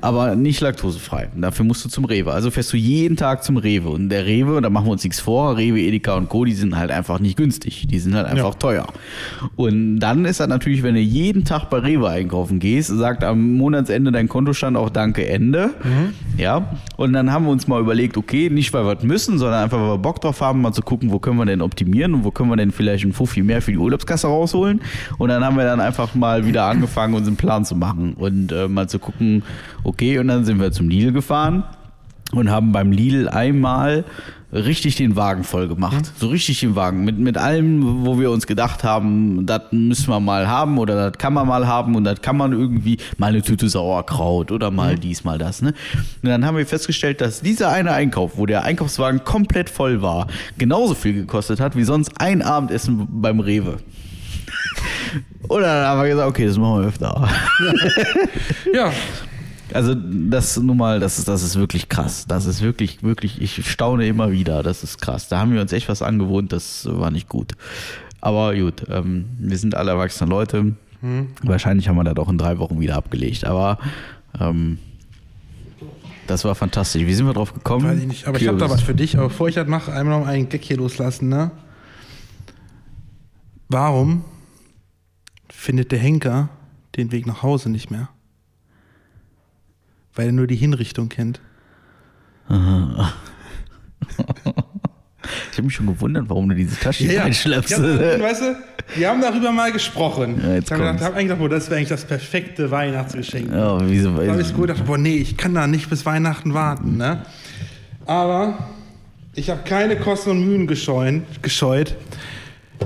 [0.00, 1.28] aber nicht laktosefrei.
[1.34, 2.32] Und dafür musst du zum Rewe.
[2.32, 3.88] Also fährst du jeden Tag zum Rewe.
[3.90, 6.52] Und der Rewe, und da machen wir uns nichts vor, Rewe, Edeka und Co., die
[6.54, 7.86] sind halt einfach nicht günstig.
[7.90, 8.58] Die sind halt einfach Ja.
[8.58, 8.86] teuer.
[9.56, 13.52] Und dann ist das natürlich, wenn du jeden Tag bei Rewe einkaufen gehst, sagt am
[13.56, 15.70] Monatsende dein Kontostand auch Danke, Ende.
[16.36, 16.68] Ja.
[16.96, 19.88] Und dann haben wir uns mal überlegt, okay, nicht weil wir müssen, sondern einfach, weil
[19.90, 22.50] wir Bock drauf haben, mal zu gucken, wo können wir denn optimieren und wo können
[22.50, 24.80] wir denn vielleicht ein Fuffi mehr für die Urlaubskasse rausholen.
[25.18, 28.68] Und dann haben wir dann einfach mal wieder angefangen, unseren Plan zu machen und äh,
[28.68, 29.42] mal zu gucken,
[29.84, 31.64] okay, und dann sind wir zum Lidl gefahren
[32.32, 34.04] und haben beim Lidl einmal
[34.64, 36.12] richtig den Wagen voll gemacht.
[36.18, 37.04] So richtig den Wagen.
[37.04, 41.18] Mit, mit allem, wo wir uns gedacht haben, das müssen wir mal haben oder das
[41.18, 44.96] kann man mal haben und das kann man irgendwie mal eine Tüte Sauerkraut oder mal
[44.98, 45.62] dies, mal das.
[45.62, 45.74] Ne?
[46.22, 50.26] Und dann haben wir festgestellt, dass dieser eine Einkauf, wo der Einkaufswagen komplett voll war,
[50.58, 53.78] genauso viel gekostet hat wie sonst ein Abendessen beim Rewe.
[55.48, 57.28] Und dann haben wir gesagt, okay, das machen wir öfter.
[58.72, 58.90] Ja,
[59.72, 62.26] Also das nun mal, das ist, das ist wirklich krass.
[62.26, 64.62] Das ist wirklich, wirklich, ich staune immer wieder.
[64.62, 65.28] Das ist krass.
[65.28, 67.52] Da haben wir uns echt was angewohnt, das war nicht gut.
[68.20, 70.74] Aber gut, ähm, wir sind alle erwachsene Leute.
[71.42, 73.44] Wahrscheinlich haben wir das auch in drei Wochen wieder abgelegt.
[73.44, 73.78] Aber
[74.40, 74.78] ähm,
[76.26, 77.02] das war fantastisch.
[77.06, 77.86] Wie sind wir drauf gekommen?
[77.86, 78.26] weiß ich nicht.
[78.26, 79.16] Aber ich habe da was für dich.
[79.16, 81.50] Aber bevor ich das mache, einmal noch einen Gag hier loslassen, ne?
[83.68, 84.24] Warum
[85.48, 86.48] findet der Henker
[86.96, 88.08] den Weg nach Hause nicht mehr?
[90.16, 91.40] Weil er nur die Hinrichtung kennt.
[95.50, 97.70] Ich habe mich schon gewundert, warum du diese Tasche hier einschleppst.
[97.70, 97.78] Ja,
[98.20, 98.56] weißt du,
[98.94, 100.40] wir haben darüber mal gesprochen.
[100.42, 103.50] Ja, jetzt ich habe hab eigentlich gedacht, boah, das wäre eigentlich das perfekte Weihnachtsgeschenk.
[103.50, 104.14] Ja, wieso?
[104.14, 107.22] Da habe ich so gedacht, boah, nee, ich kann da nicht bis Weihnachten warten, ne?
[108.04, 108.68] Aber
[109.34, 111.96] ich habe keine Kosten und Mühen gescheut, gescheut.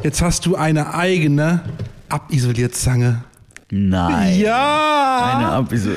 [0.03, 1.63] Jetzt hast du eine eigene
[2.09, 3.25] Abisolierzange.
[3.73, 4.41] Nein.
[4.41, 5.57] Ja!
[5.61, 5.91] Eine wieso?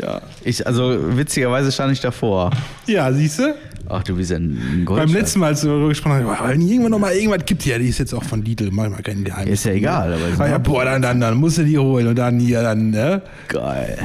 [0.00, 0.22] Ja.
[0.44, 2.50] Ich, also witzigerweise stand ich davor.
[2.86, 3.54] Ja, siehst du?
[3.90, 5.12] Ach, du bist ja ein Beim Goldschatz.
[5.12, 7.88] letzten Mal, als wir darüber gesprochen haben, wenn irgendwann noch mal irgendwas gibt, ja, die
[7.88, 9.54] ist jetzt auch von Lidl, manchmal kein Geheimnis.
[9.60, 12.06] Ist ja egal, aber ist Ah, ja, boah, dann, dann, dann musst du die holen
[12.06, 13.22] und dann hier, dann, ne?
[13.48, 13.98] geil.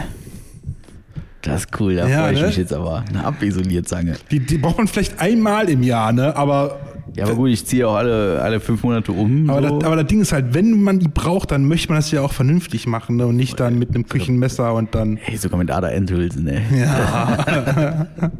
[1.41, 2.47] Das ist cool, da Ja, freue ich ne?
[2.47, 3.03] mich jetzt aber.
[3.09, 4.15] Eine Abisolierzange.
[4.31, 6.33] Die, die braucht man vielleicht einmal im Jahr, ne?
[6.37, 6.79] Aber,
[7.15, 9.49] Ja, aber gut, ich ziehe auch alle, alle fünf Monate um.
[9.49, 9.79] aber, so.
[9.79, 12.21] das, aber das Ding ist halt, wenn man die braucht, dann möchte man das ja
[12.21, 13.27] auch vernünftig machen, ne?
[13.27, 15.17] Und nicht dann mit einem Küchenmesser und dann.
[15.17, 16.61] Ey, sogar mit Ader-Endhülsen, ey.
[16.79, 18.07] Ja.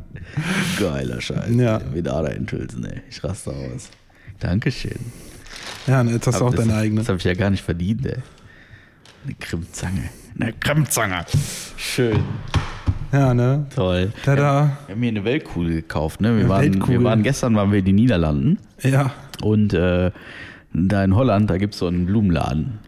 [0.80, 1.54] Geiler Scheiß.
[1.56, 1.82] Ja.
[1.94, 3.02] Mit Ader-Endhülsen, ey.
[3.10, 3.90] Ich raste aus.
[4.40, 5.00] Dankeschön.
[5.86, 7.02] Ja, ne, jetzt hast du auch das, deine eigene.
[7.02, 8.18] Das habe ich ja gar nicht verdient, ey.
[9.26, 10.10] Eine Krimmzange.
[10.40, 11.26] Eine Krimmzange.
[11.78, 12.24] Schön.
[13.14, 13.66] Ja, ne?
[13.76, 14.12] Toll.
[14.26, 14.78] Tada.
[14.88, 16.36] Wir haben hier eine Weltkugel gekauft, ne?
[16.38, 17.00] Wir, waren, Weltkugel.
[17.00, 19.12] wir waren gestern waren wir in den Niederlanden Ja.
[19.44, 20.12] und äh,
[20.74, 22.80] da in Holland, da gibt es so einen Blumenladen.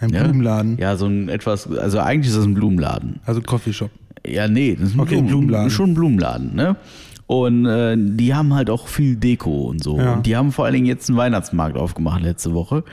[0.00, 0.24] Ein Ja?
[0.24, 0.78] Blumenladen.
[0.78, 3.20] Ja, so ein etwas, also eigentlich ist das ein Blumenladen.
[3.26, 3.90] Also Coffeeshop.
[4.26, 5.70] Ja, nee, das ist ein Okay, Blumen, Blumenladen.
[5.70, 6.76] Schon ein Blumenladen, ne?
[7.26, 9.98] Und äh, die haben halt auch viel Deko und so.
[9.98, 10.14] Ja.
[10.14, 12.84] Und die haben vor allen Dingen jetzt einen Weihnachtsmarkt aufgemacht letzte Woche.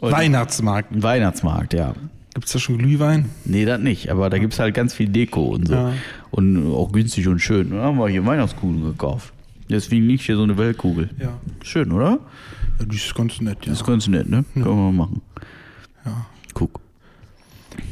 [0.00, 0.92] Und Weihnachtsmarkt.
[0.92, 1.94] Ein Weihnachtsmarkt, ja.
[2.34, 3.30] Gibt es da schon Glühwein?
[3.44, 5.74] Nee, das nicht, aber da gibt's halt ganz viel Deko und so.
[5.74, 5.92] Ja.
[6.30, 7.70] Und auch günstig und schön.
[7.70, 9.32] Da haben wir hier Weihnachtskugeln gekauft.
[9.68, 11.10] Deswegen liegt hier so eine Weltkugel.
[11.18, 11.38] Ja.
[11.62, 12.18] Schön, oder?
[12.78, 13.70] Ja, die ist ganz nett, ja.
[13.70, 14.44] Das ist ganz nett, ne?
[14.54, 15.22] Können wir mal machen.
[16.04, 16.26] Ja.
[16.54, 16.80] Guck.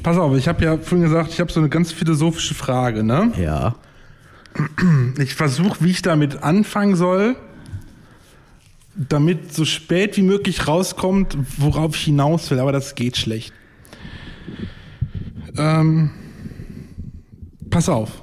[0.02, 3.32] Pass auf, ich habe ja vorhin gesagt, ich habe so eine ganz philosophische Frage, ne?
[3.40, 3.74] Ja.
[5.18, 7.36] Ich versuche, wie ich damit anfangen soll,
[8.96, 13.52] damit so spät wie möglich rauskommt, worauf ich hinaus will, aber das geht schlecht.
[15.56, 16.10] Ähm,
[17.70, 18.22] pass auf.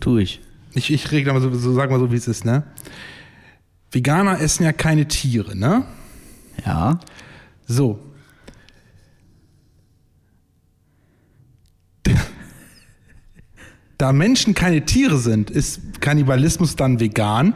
[0.00, 0.40] Tu ich.
[0.74, 2.64] Ich, ich regle mal so, so, sag mal so, wie es ist, ne?
[3.90, 5.84] Veganer essen ja keine Tiere, ne?
[6.66, 6.98] Ja.
[7.66, 8.00] So.
[13.96, 17.54] Da Menschen keine Tiere sind, ist Kannibalismus dann vegan?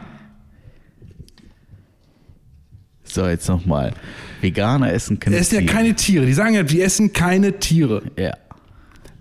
[3.03, 3.93] So, jetzt nochmal.
[4.41, 5.73] Veganer essen keine Es essen ja Tiere.
[5.73, 6.25] keine Tiere.
[6.25, 8.03] Die sagen ja, wir essen keine Tiere.
[8.17, 8.33] Ja.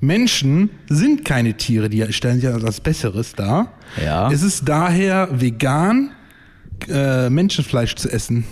[0.01, 3.73] Menschen sind keine Tiere, die stellen sich ja als Besseres dar.
[4.03, 4.31] Ja.
[4.31, 6.11] Es ist daher vegan,
[6.89, 8.45] äh, Menschenfleisch zu essen.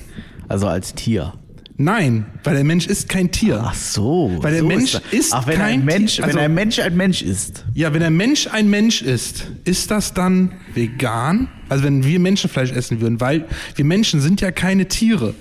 [0.49, 1.35] Also als Tier.
[1.79, 3.61] Nein, weil der Mensch ist kein Tier.
[3.63, 4.35] Ach so.
[4.41, 5.03] Weil der so Mensch das.
[5.13, 6.25] ist Ach, wenn kein ein Mensch, Tier.
[6.25, 7.65] Also- wenn ein Mensch ein Mensch ist.
[7.75, 11.49] Ja, wenn der Mensch ein Mensch ist, ist das dann vegan?
[11.69, 15.35] Also wenn wir Menschenfleisch essen würden, weil wir Menschen sind ja keine Tiere.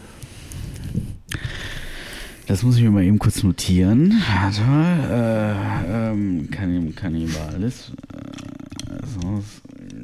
[2.47, 4.21] Das muss ich mir mal eben kurz notieren.
[4.41, 5.55] Warte mal.
[5.87, 7.91] Äh, ähm, Kannib Kannibales.
[8.13, 9.61] Äh, Sauce,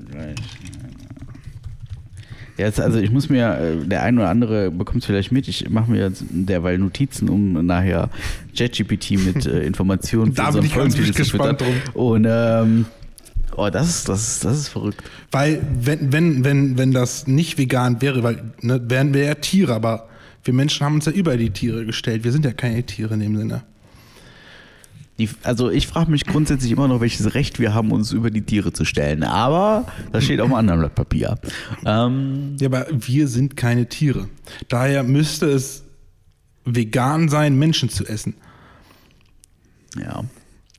[0.09, 0.35] gleich.
[2.57, 5.69] Jetzt, also ich muss mir, äh, der ein oder andere bekommt es vielleicht mit, ich
[5.69, 8.09] mache mir jetzt derweil Notizen, um nachher
[8.53, 11.75] JetGPT mit äh, Informationen Da bin ich ganz gespannt füttern.
[11.93, 12.85] Und ähm,
[13.55, 15.01] oh, das ist, das ist, das ist verrückt.
[15.31, 19.73] Weil, wenn, wenn, wenn, wenn das nicht vegan wäre, weil, ne, wären wir ja Tiere,
[19.73, 20.07] aber
[20.43, 22.23] wir Menschen haben uns ja über die Tiere gestellt.
[22.23, 23.63] Wir sind ja keine Tiere in dem Sinne.
[25.19, 28.41] Die, also ich frage mich grundsätzlich immer noch, welches Recht wir haben, uns über die
[28.41, 29.23] Tiere zu stellen.
[29.23, 31.37] Aber das steht auf einem anderen Blatt Papier.
[31.85, 34.29] Ähm, Ja, aber wir sind keine Tiere.
[34.67, 35.83] Daher müsste es
[36.65, 38.33] vegan sein, Menschen zu essen.
[39.99, 40.23] ja.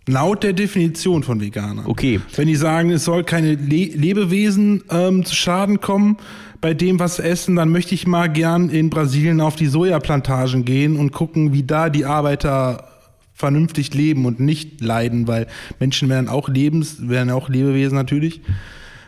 [0.06, 1.88] Laut der Definition von Veganer.
[1.88, 2.20] Okay.
[2.34, 6.16] Wenn die sagen, es soll keine Le Lebewesen ähm, zu Schaden kommen
[6.60, 10.64] bei dem, was sie essen, dann möchte ich mal gern in Brasilien auf die Sojaplantagen
[10.64, 12.88] gehen und gucken, wie da die Arbeiter
[13.32, 15.46] vernünftig leben und nicht leiden, weil
[15.80, 18.40] Menschen werden auch Lebens, werden auch Lebewesen natürlich.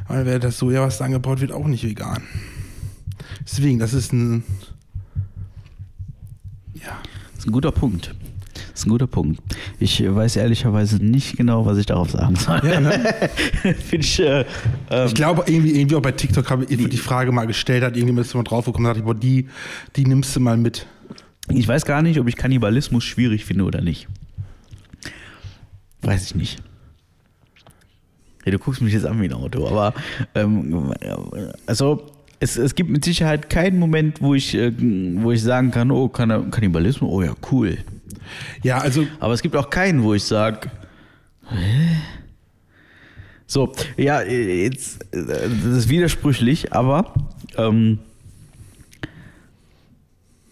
[0.06, 2.22] Aber wer das Soja, was da angebaut wird, auch nicht vegan.
[3.44, 4.44] Deswegen, das ist ein
[6.74, 7.00] ja.
[7.32, 8.14] Das ist ein guter Punkt.
[8.54, 9.40] Das ist ein guter Punkt.
[9.78, 12.60] Ich weiß ehrlicherweise nicht genau, was ich darauf sagen soll.
[12.64, 13.14] Ja, ne?
[13.90, 14.44] Ich, äh,
[14.90, 17.96] ähm, Ich glaube, irgendwie, irgendwie auch bei TikTok habe ich die Frage mal gestellt, hat
[17.96, 19.48] irgendjemand ist mal draufgekommen, dachte ich, boah, die,
[19.96, 20.86] die nimmst du mal mit.
[21.50, 24.08] ich weiß gar nicht, ob ich Kannibalismus schwierig finde oder nicht.
[26.02, 26.62] Weiß ich nicht.
[28.44, 29.94] Ja, du guckst mich jetzt an wie ein Auto, aber
[30.34, 30.92] ähm,
[31.66, 34.72] also es, es gibt mit Sicherheit keinen Moment, wo ich, äh,
[35.22, 37.78] wo ich sagen kann, oh, Kann Kannibalismus, oh ja, cool.
[38.62, 40.70] Ja, also Aber es gibt auch keinen, wo ich sage,
[43.46, 45.24] so, ja, jetzt, äh,
[45.64, 47.14] das ist widersprüchlich, aber
[47.56, 47.98] ähm,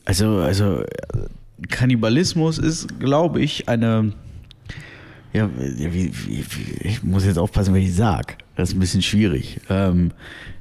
[0.05, 0.85] also, also
[1.71, 4.12] Kannibalismus ist, glaube ich, eine
[5.33, 8.35] ja, wie, wie, wie, ich muss jetzt aufpassen, was ich sage.
[8.57, 9.61] Das ist ein bisschen schwierig.
[9.71, 10.12] Ähm,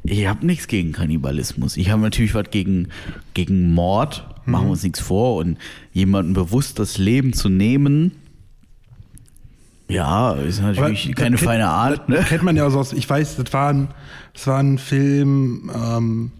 [0.04, 1.76] ich habe nichts gegen Kannibalismus.
[1.78, 2.88] Ich habe natürlich was gegen,
[3.34, 4.26] gegen Mord.
[4.46, 5.36] Machen wir uns nichts vor.
[5.38, 5.58] Und
[5.94, 8.12] jemandem bewusst das Leben zu nehmen,
[9.88, 12.10] ja, ist natürlich Aber keine das feine kennt- Art.
[12.10, 12.26] Ne?
[12.28, 13.90] kennt man ja auch so aus, ich weiß, das war ein,
[14.34, 16.32] das war ein Film ähm,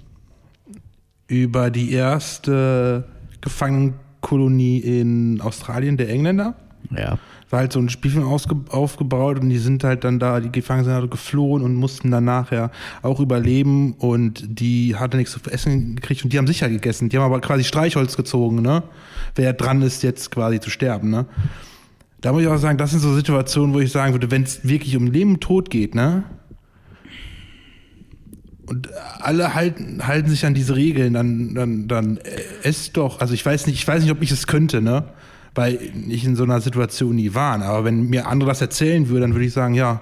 [1.28, 3.06] über die erste
[3.42, 6.56] Gefangenenkolonie in Australien der Engländer.
[6.96, 7.20] Ja.
[7.52, 10.94] War halt so ein Spielfilm aufgebaut und die sind halt dann da, die Gefangenen sind
[10.94, 16.24] halt geflohen und mussten dann nachher auch überleben und die hatte nichts zu essen gekriegt
[16.24, 17.10] und die haben sicher gegessen.
[17.10, 18.84] Die haben aber quasi Streichholz gezogen, ne?
[19.36, 21.26] Wer dran ist, jetzt quasi zu sterben, ne?
[22.22, 24.68] Da muss ich auch sagen, das sind so Situationen, wo ich sagen würde, wenn es
[24.68, 26.24] wirklich um Leben und Tod geht, ne?
[28.68, 33.20] Und alle halten, halten sich an diese Regeln, dann, dann, dann äh, esst doch.
[33.20, 35.04] Also ich weiß nicht, ich weiß nicht, ob ich es könnte, ne?
[35.54, 37.62] Weil ich in so einer Situation nie war.
[37.62, 40.00] Aber wenn mir andere das erzählen würden, dann würde ich sagen, ja,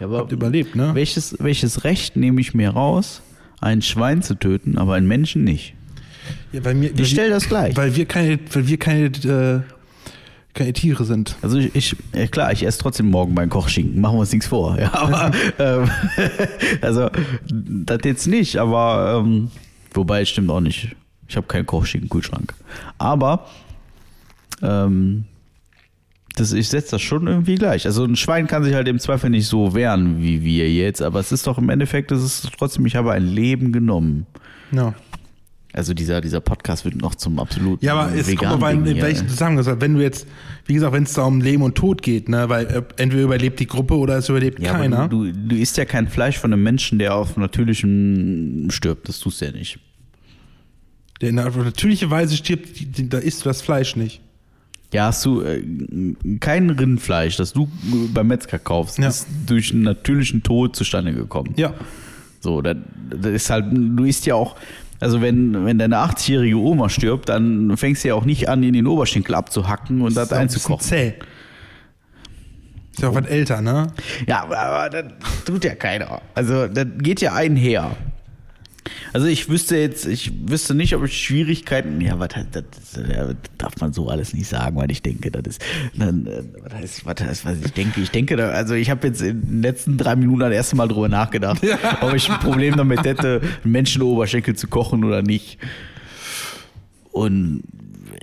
[0.00, 0.90] Ja, habt überlebt, ne?
[0.94, 3.22] welches, welches Recht nehme ich mir raus,
[3.60, 5.74] ein Schwein zu töten, aber einen Menschen nicht?
[6.52, 7.76] Ja, weil mir, Ich stelle das gleich.
[7.76, 9.60] Weil wir keine, weil wir keine, äh,
[10.54, 11.36] keine Tiere sind.
[11.40, 14.46] Also ich, ich ja klar, ich esse trotzdem morgen meinen Kochschinken, machen wir uns nichts
[14.48, 14.76] vor.
[14.78, 15.90] Ja, aber, ähm,
[16.82, 17.08] also
[17.50, 19.50] das jetzt nicht, aber ähm,
[19.94, 20.94] wobei es stimmt auch nicht.
[21.28, 22.52] Ich habe keinen Kochschinken im Kühlschrank.
[22.98, 23.46] Aber
[24.62, 25.24] ähm,
[26.36, 27.84] das, ich setze das schon irgendwie gleich.
[27.84, 31.20] Also ein Schwein kann sich halt im Zweifel nicht so wehren wie wir jetzt, aber
[31.20, 34.26] es ist doch im Endeffekt, es ist trotzdem, ich habe ein Leben genommen.
[34.70, 34.94] Ja.
[35.74, 38.94] Also dieser, dieser Podcast wird noch zum absoluten Ja, aber es kommt aber in, in
[38.94, 39.02] hier.
[39.02, 39.80] welchen Zusammenhang.
[39.80, 40.26] Wenn du jetzt,
[40.66, 43.58] wie gesagt, wenn es da um Leben und Tod geht, ne, weil äh, entweder überlebt
[43.58, 45.08] die Gruppe oder es überlebt Ja, keiner.
[45.08, 49.08] du, du, isst ja kein Fleisch von einem Menschen, der auf natürlichem stirbt.
[49.08, 49.78] Das tust du ja nicht.
[51.22, 52.68] Der in auf natürliche Weise stirbt,
[53.12, 54.20] da isst du das Fleisch nicht.
[54.92, 55.62] Ja, hast du äh,
[56.40, 59.08] kein Rindfleisch, das du äh, beim Metzger kaufst, Ja.
[59.08, 61.54] ist durch einen natürlichen Tod zustande gekommen.
[61.56, 61.72] Ja.
[62.40, 62.76] So, das,
[63.10, 64.56] das ist halt, du isst ja auch,
[65.00, 68.72] also wenn, wenn deine 80-jährige Oma stirbt, dann fängst du ja auch nicht an, in
[68.74, 70.84] den Oberschenkel abzuhacken und das ist auch ein einzukochen.
[70.86, 71.14] Zäh.
[72.92, 73.86] Ist ja auch was älter, ne?
[74.26, 75.04] Ja, aber, aber das
[75.46, 76.20] tut ja keiner.
[76.34, 77.96] Also, das geht ja einher.
[79.12, 83.76] Also ich wüsste jetzt, ich wüsste nicht, ob ich Schwierigkeiten, ja, was, das, das darf
[83.80, 85.64] man so alles nicht sagen, weil ich denke, das ist,
[85.94, 89.22] dann, äh, was heißt, was heißt, was ich denke, ich denke, also ich habe jetzt
[89.22, 91.60] in den letzten drei Minuten das erste Mal drüber nachgedacht,
[92.00, 95.58] ob ich ein Problem damit hätte, Menschenoberschenkel zu kochen oder nicht.
[97.12, 97.62] Und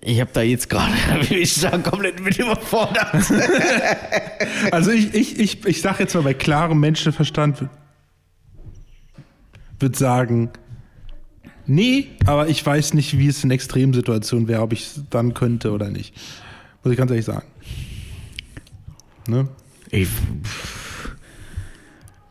[0.01, 0.93] ich habe da jetzt gerade,
[1.29, 3.07] wie ich sagen, komplett mit überfordert.
[4.71, 7.65] Also ich, ich, ich, ich sag jetzt mal, bei klarem Menschenverstand
[9.79, 10.49] wird sagen,
[11.65, 15.71] nee, aber ich weiß nicht, wie es in Extremsituationen wäre, ob ich es dann könnte
[15.71, 16.13] oder nicht.
[16.83, 17.47] Muss ich ganz ehrlich sagen.
[19.27, 19.47] Ne?
[19.91, 20.07] Ich,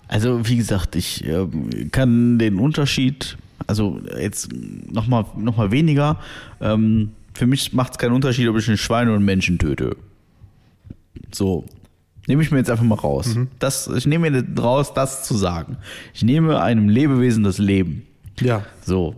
[0.09, 4.49] also wie gesagt, ich ähm, kann den Unterschied Also jetzt
[4.91, 6.19] nochmal noch mal weniger.
[6.61, 9.97] Ähm, für mich macht es keinen Unterschied, ob ich ein Schwein oder einen Menschen töte.
[11.31, 11.65] So.
[12.29, 13.37] Nehme ich mir jetzt einfach mal raus.
[13.59, 15.79] Das, ich nehme mir raus, das zu sagen.
[16.15, 18.07] Ich nehme einem Lebewesen das Leben.
[18.39, 18.65] Ja.
[18.85, 19.17] So.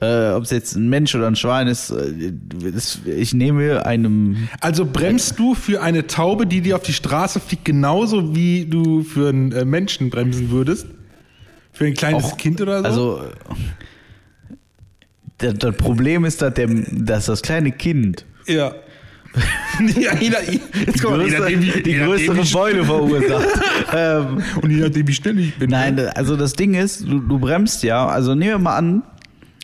[0.00, 2.32] Äh, Ob es jetzt ein Mensch oder ein Schwein ist, äh,
[2.72, 4.48] das, ich nehme einem.
[4.60, 9.02] Also bremst du für eine Taube, die dir auf die Straße fliegt, genauso wie du
[9.02, 10.86] für einen äh, Menschen bremsen würdest?
[11.72, 12.86] Für ein kleines auch- Kind oder so?
[13.18, 13.20] Also.
[15.38, 18.74] Das, das Problem ist, dass, der, dass das kleine Kind ja.
[20.00, 23.46] Ja jeder, jetzt die, komm mal, je größere, die je nachdem, größere Beule verursacht.
[23.94, 25.70] ähm, Und je nachdem, wie schnell ich bin.
[25.70, 29.02] nein, also das Ding ist, du, du bremst ja, also nehmen wir mal an,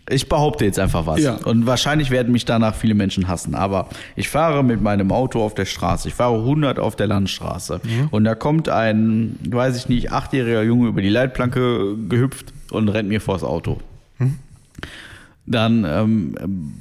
[0.08, 1.20] ich behaupte jetzt einfach was.
[1.20, 1.34] Ja.
[1.34, 3.56] Und wahrscheinlich werden mich danach viele Menschen hassen.
[3.56, 6.08] Aber ich fahre mit meinem Auto auf der Straße.
[6.08, 7.80] Ich fahre 100 auf der Landstraße.
[8.12, 13.08] Und da kommt ein, weiß ich nicht, achtjähriger Junge über die Leitplanke gehüpft und rennt
[13.08, 13.80] mir vors Auto.
[15.46, 16.74] Dann ähm,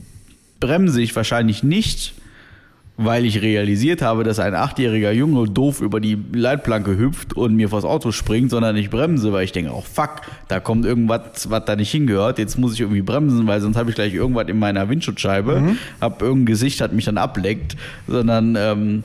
[0.60, 2.14] bremse ich wahrscheinlich nicht,
[2.98, 7.70] weil ich realisiert habe, dass ein achtjähriger Junge doof über die Leitplanke hüpft und mir
[7.70, 11.66] vors Auto springt, sondern ich bremse, weil ich denke, oh fuck, da kommt irgendwas, was
[11.66, 12.40] da nicht hingehört.
[12.40, 16.22] Jetzt muss ich irgendwie bremsen, weil sonst habe ich gleich irgendwas in meiner Windschutzscheibe, hab
[16.22, 17.76] irgendein Gesicht, hat mich dann ableckt,
[18.08, 19.04] sondern ähm,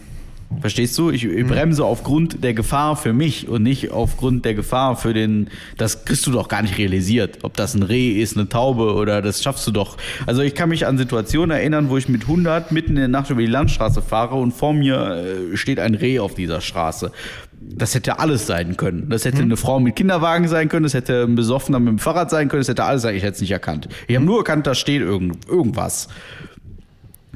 [0.58, 1.10] Verstehst du?
[1.10, 5.48] Ich, ich bremse aufgrund der Gefahr für mich und nicht aufgrund der Gefahr für den.
[5.76, 7.38] Das kriegst du doch gar nicht realisiert.
[7.42, 9.96] Ob das ein Reh ist, eine Taube oder das schaffst du doch.
[10.26, 13.30] Also ich kann mich an Situationen erinnern, wo ich mit 100 mitten in der Nacht
[13.30, 17.12] über die Landstraße fahre und vor mir äh, steht ein Reh auf dieser Straße.
[17.60, 19.08] Das hätte alles sein können.
[19.08, 22.28] Das hätte eine Frau mit Kinderwagen sein können, das hätte ein Besoffener mit dem Fahrrad
[22.28, 23.14] sein können, das hätte alles sein.
[23.14, 23.88] Ich hätte es nicht erkannt.
[24.08, 26.08] Ich habe nur erkannt, da steht irgend, irgendwas.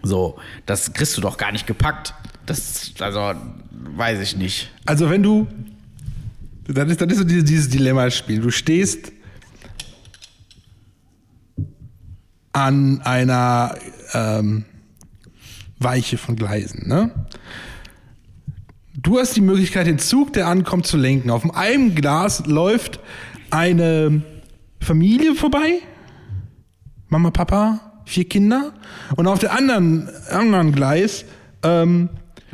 [0.03, 2.15] So, das kriegst du doch gar nicht gepackt.
[2.47, 3.35] Das, also,
[3.71, 4.71] weiß ich nicht.
[4.85, 5.47] Also wenn du,
[6.67, 8.41] dann ist, dann ist so dieses, dieses Dilemma-Spiel.
[8.41, 9.13] Du stehst
[12.53, 13.77] an einer
[14.13, 14.65] ähm,
[15.79, 17.11] Weiche von Gleisen, ne?
[18.97, 21.31] Du hast die Möglichkeit, den Zug, der ankommt, zu lenken.
[21.31, 23.01] Auf einem Glas läuft
[23.51, 24.23] eine
[24.81, 25.81] Familie vorbei.
[27.09, 28.73] Mama, Papa, vier Kinder.
[29.17, 31.27] Und auf der anderen, anderen Gleis
[31.63, 32.09] ähm,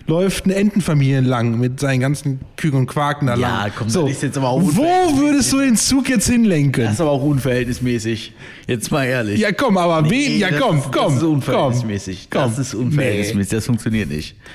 [0.06, 3.72] läuft eine Entenfamilie lang mit seinen ganzen Küken und Quaken da Ja, lang.
[3.76, 6.84] komm, das ist jetzt aber auch Wo würdest du den Zug jetzt hinlenken?
[6.84, 8.32] Das ist aber auch unverhältnismäßig.
[8.66, 9.38] Jetzt mal ehrlich.
[9.40, 10.38] ja, komm, aber wen?
[10.38, 11.04] Ja, komm, ist, komm.
[11.06, 12.28] Das ist unverhältnismäßig.
[12.30, 13.50] Komm, Das ist unverhältnismäßig.
[13.50, 14.36] Das funktioniert nicht.
[14.38, 14.48] Nee.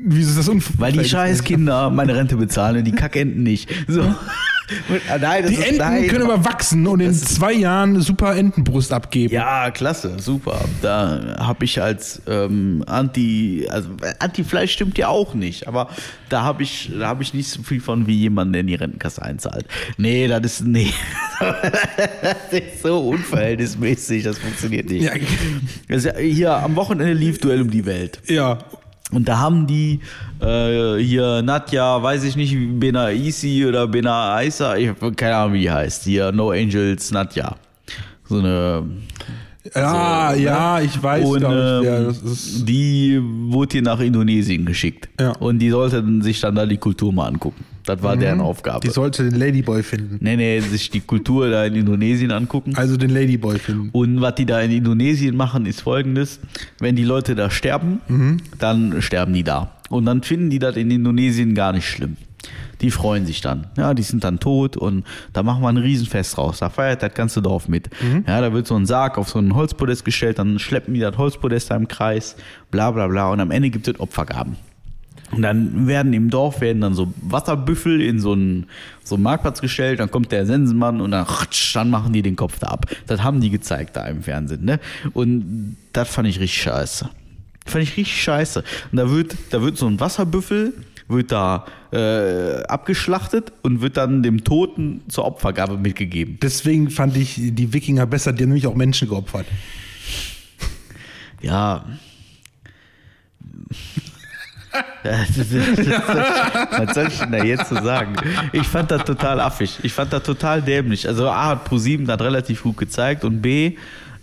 [0.00, 0.80] Wieso ist das unverhältnismäßig?
[0.80, 3.68] Weil die scheiß Kinder meine Rente bezahlen und die Kackenten nicht.
[3.88, 4.02] So.
[5.10, 6.06] Ah, nein, das Die Enten nein.
[6.08, 9.32] können aber wachsen und in zwei Jahren eine super Entenbrust abgeben.
[9.32, 10.60] Ja, klasse, super.
[10.82, 15.88] Da habe ich als ähm, Anti, also Anti-Fleisch stimmt ja auch nicht, aber
[16.28, 18.74] da habe ich, da habe ich nicht so viel von wie jemand, der in die
[18.74, 19.66] Rentenkasse einzahlt.
[19.96, 20.92] Nee, das ist, nee,
[21.40, 25.04] das ist so unverhältnismäßig, das funktioniert nicht.
[25.04, 25.12] Ja.
[25.96, 28.20] Ja, hier am Wochenende lief Duell um die Welt.
[28.28, 28.58] ja.
[29.10, 30.00] Und da haben die
[30.40, 35.54] äh, hier Nadja, weiß ich nicht, Bena Isi oder Bena Aisa, ich habe keine Ahnung,
[35.54, 36.04] wie die heißt.
[36.04, 37.56] Hier No Angels Nadja.
[38.24, 38.84] So eine
[39.74, 44.00] Ja, So, ja, ich weiß, und ich, ja, ähm, das ist, die wurde hier nach
[44.00, 45.08] Indonesien geschickt.
[45.18, 45.32] Ja.
[45.32, 47.64] Und die sollten sich dann da die Kultur mal angucken.
[47.88, 48.86] Das war deren Aufgabe.
[48.86, 50.18] die sollte den Ladyboy finden.
[50.20, 52.74] nee, nee, sich die Kultur da in Indonesien angucken.
[52.76, 53.90] Also den Ladyboy finden.
[53.92, 56.40] Und was die da in Indonesien machen, ist folgendes.
[56.78, 58.00] Wenn die Leute da sterben,
[58.58, 59.72] dann sterben die da.
[59.88, 62.16] Und dann finden die das in Indonesien gar nicht schlimm.
[62.80, 63.66] Die freuen sich dann.
[63.76, 66.58] Ja, die sind dann tot und da machen wir ein Riesenfest raus.
[66.60, 67.88] Da feiert das ganze Dorf mit.
[68.26, 71.16] Ja, da wird so ein Sarg auf so ein Holzpodest gestellt, dann schleppen die das
[71.18, 72.36] Holzpodest da im Kreis,
[72.70, 73.30] bla bla bla.
[73.32, 74.56] Und am Ende gibt es Opfergaben.
[75.30, 78.66] Und dann werden im Dorf werden dann so Wasserbüffel in so einen,
[79.04, 81.26] so einen Marktplatz gestellt, dann kommt der Sensenmann und dann,
[81.74, 82.86] dann machen die den Kopf da ab.
[83.06, 84.80] Das haben die gezeigt da im Fernsehen, ne?
[85.12, 87.10] Und das fand ich richtig scheiße.
[87.66, 88.64] Fand ich richtig scheiße.
[88.90, 90.72] Und da wird, da wird so ein Wasserbüffel,
[91.08, 96.38] wird da äh, abgeschlachtet und wird dann dem Toten zur Opfergabe mitgegeben.
[96.42, 99.46] Deswegen fand ich die Wikinger besser, die haben nämlich auch Menschen geopfert.
[101.40, 101.84] Ja.
[105.02, 108.14] Das das Was soll ich denn da jetzt so sagen?
[108.52, 109.78] Ich fand das total affig.
[109.82, 111.06] Ich fand das total dämlich.
[111.08, 113.76] Also A hat ProSieben das relativ gut gezeigt und B,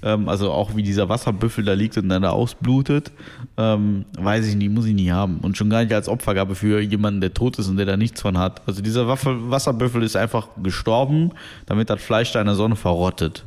[0.03, 3.11] ähm, also auch wie dieser Wasserbüffel da liegt und dann da ausblutet,
[3.57, 5.37] ähm, weiß ich nicht, muss ich nie haben.
[5.39, 8.21] Und schon gar nicht als Opfergabe für jemanden, der tot ist und der da nichts
[8.21, 8.61] von hat.
[8.67, 11.31] Also dieser Waffel- Wasserbüffel ist einfach gestorben,
[11.65, 13.45] damit das Fleisch da in der Sonne verrottet.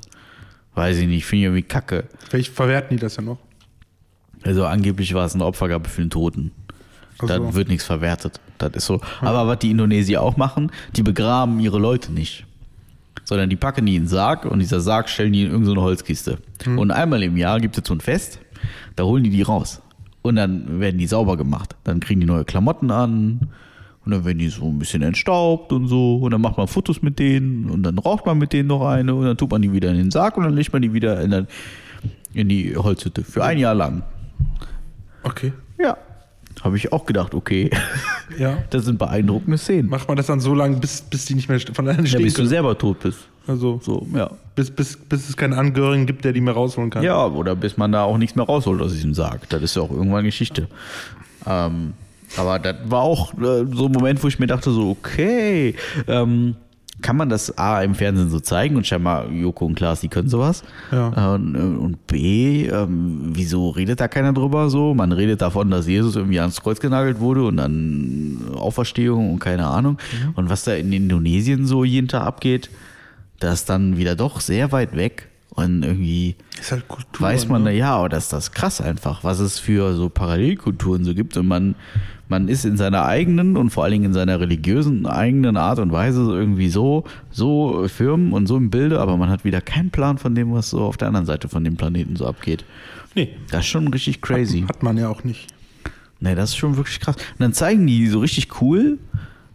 [0.75, 2.05] Weiß ich nicht, finde ich irgendwie kacke.
[2.29, 3.39] Vielleicht verwerten die das ja noch.
[4.45, 6.53] Also angeblich war es eine Opfergabe für den Toten.
[7.21, 7.55] Ach Da so.
[7.55, 8.41] wird nichts verwertet.
[8.59, 9.01] Das ist so.
[9.21, 12.45] Aber was die Indonesier auch machen, die begraben ihre Leute nicht.
[13.25, 16.39] sondern die packen die in den Sarg und dieser Sarg stellen die in irgendeine Holzkiste.
[16.67, 18.41] Und einmal im Jahr gibt es so ein Fest,
[18.97, 19.83] da holen die die raus.
[20.23, 21.77] Und dann werden die sauber gemacht.
[21.85, 23.49] Dann kriegen die neue Klamotten an
[24.05, 26.17] und dann werden die so ein bisschen entstaubt und so.
[26.17, 29.15] Und dann macht man Fotos mit denen und dann raucht man mit denen noch eine
[29.15, 31.21] und dann tut man die wieder in den Sarg und dann legt man die wieder
[31.21, 31.47] in,
[32.33, 34.03] in die Holzhütte für ein Jahr lang.
[35.23, 35.53] Okay.
[35.79, 35.97] Ja.
[36.69, 37.71] Habe ich auch gedacht, okay.
[38.39, 38.59] Ja.
[38.69, 39.89] Das sind beeindruckende Szenen.
[39.89, 42.23] Macht man das dann so lange, bis, bis die nicht mehr von alleine Ja, stehen
[42.25, 42.49] bis du können?
[42.51, 43.19] selber tot bist.
[43.47, 44.31] Also, So, ja.
[44.55, 47.03] bis, bis, bis es keinen Angehörigen gibt, der die mehr rausholen kann.
[47.03, 49.49] Ja, oder bis man da auch nichts mehr rausholt aus diesem Sarg.
[49.49, 50.69] Das ist ja auch irgendwann Geschichte.
[51.47, 51.95] Ähm,
[52.37, 55.75] aber das war auch äh, so ein Moment, wo ich mir dachte, so, okay,
[56.07, 56.55] ähm,
[57.01, 60.29] kann man das A im Fernsehen so zeigen und scheinbar Joko und Klaas, die können
[60.29, 60.63] sowas.
[60.91, 61.33] Ja.
[61.33, 64.95] Äh, Und, und B, ähm, wieso redet da keiner drüber so?
[64.95, 69.67] Man redet davon, dass Jesus irgendwie ans Kreuz genagelt wurde und dann Auferstehung und keine
[69.67, 69.99] Ahnung.
[70.35, 72.71] Und was da in Indonesien so jeden Tag abgeht,
[73.41, 75.29] das ist dann wieder doch sehr weit weg.
[75.51, 76.37] Und irgendwie
[76.71, 77.27] halt Kultur.
[77.27, 77.73] weiß man, ne?
[77.73, 81.37] ja, aber das ist das krass einfach, was es für so Parallelkulturen so gibt.
[81.37, 81.75] Und man,
[82.29, 85.93] man ist in seiner eigenen und vor allen Dingen in seiner religiösen eigenen Art und
[85.93, 90.19] Weise irgendwie so, so firm und so im Bilde, aber man hat wieder keinen Plan
[90.19, 92.65] von dem, was so auf der anderen Seite von dem Planeten so abgeht.
[93.15, 94.65] Nee, Das ist schon richtig crazy.
[94.69, 95.47] hat man ja auch nicht.
[96.21, 97.17] Nee, das ist schon wirklich krass.
[97.17, 98.99] Und dann zeigen die so richtig cool,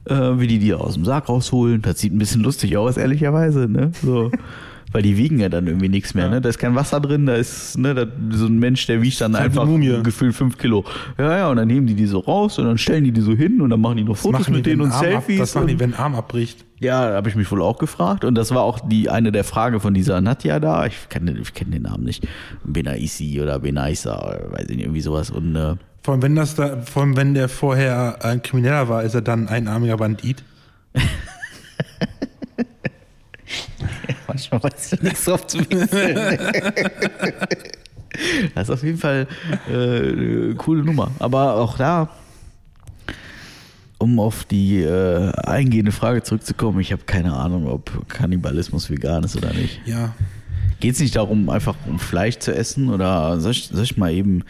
[0.05, 1.81] äh, wie die die aus dem Sarg rausholen.
[1.81, 3.91] Das sieht ein bisschen lustig aus, ehrlicherweise, ne?
[4.01, 4.31] So.
[4.93, 6.39] Weil die wiegen ja dann irgendwie nichts mehr, ne?
[6.39, 9.35] Da ist kein Wasser drin, da ist, ne, da, so ein Mensch, der wiegt dann
[9.35, 9.67] halt einfach
[10.03, 10.85] gefühlt fünf Kilo.
[11.17, 13.33] Ja, ja, und dann nehmen die die so raus und dann stellen die die so
[13.33, 15.39] hin und dann machen die noch Fotos die, mit denen und Arm ab, Selfies.
[15.39, 16.63] was machen die, wenn ein Arm abbricht?
[16.83, 18.23] ja, da habe ich mich wohl auch gefragt.
[18.25, 20.85] Und das war auch die eine der Fragen von dieser Nadja da.
[20.85, 22.27] Ich kenne ich kenn den Namen nicht.
[22.63, 25.31] Benaisi oder Benaisa oder weiß ich nicht, irgendwie sowas.
[25.31, 29.03] Und äh, Vor allem, wenn das da, vor allem, wenn der vorher ein Krimineller war,
[29.03, 30.43] ist er dann ein einarmiger Bandit.
[34.27, 36.15] Manchmal weiß ich nichts drauf zu wechseln.
[38.55, 39.27] das ist auf jeden Fall
[39.69, 41.11] äh, eine coole Nummer.
[41.19, 42.09] Aber auch da,
[43.97, 49.35] um auf die äh, eingehende Frage zurückzukommen, ich habe keine Ahnung, ob Kannibalismus vegan ist
[49.35, 49.81] oder nicht.
[49.85, 50.13] Ja.
[50.79, 52.89] Geht es nicht darum, einfach um Fleisch zu essen?
[52.89, 54.43] Oder soll ich, soll ich mal eben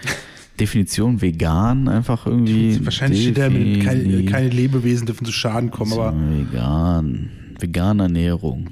[0.60, 2.84] Definition vegan einfach irgendwie.
[2.84, 7.30] Wahrscheinlich steht da keine, keine Lebewesen dürfen zu Schaden kommen, aber Vegan.
[7.60, 8.70] Vegane Ernährung.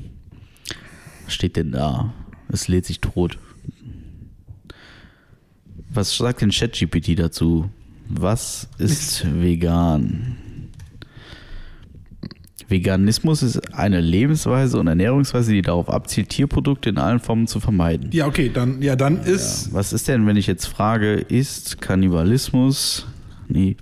[1.32, 2.13] Was steht denn da?
[2.50, 3.39] Es lädt sich tot.
[5.89, 7.70] Was sagt denn ChatGPT dazu?
[8.10, 10.36] Was ist vegan?
[12.67, 18.10] Veganismus ist eine Lebensweise und Ernährungsweise, die darauf abzielt, Tierprodukte in allen Formen zu vermeiden.
[18.12, 23.08] ja, okay, dann, ja, dann ist, Was ist denn, wenn ich jetzt frage, ist Kannibalismus,
[23.48, 23.78] nee,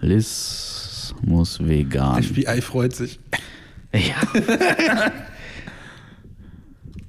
[0.00, 2.22] Kannibalismus vegan?
[2.22, 3.20] FBI freut sich.
[3.92, 4.16] Ja.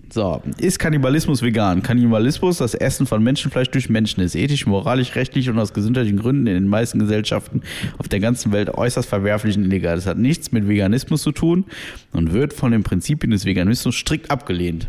[0.10, 1.84] So, ist Kannibalismus vegan?
[1.84, 6.48] Kannibalismus, das Essen von Menschenfleisch durch Menschen, ist ethisch, moralisch, rechtlich und aus gesundheitlichen Gründen
[6.48, 7.62] in den meisten Gesellschaften
[7.98, 9.96] auf der ganzen Welt äußerst verwerflich und illegal.
[9.96, 11.66] Das hat nichts mit Veganismus zu tun
[12.14, 14.88] und wird von den Prinzipien des Veganismus strikt abgelehnt.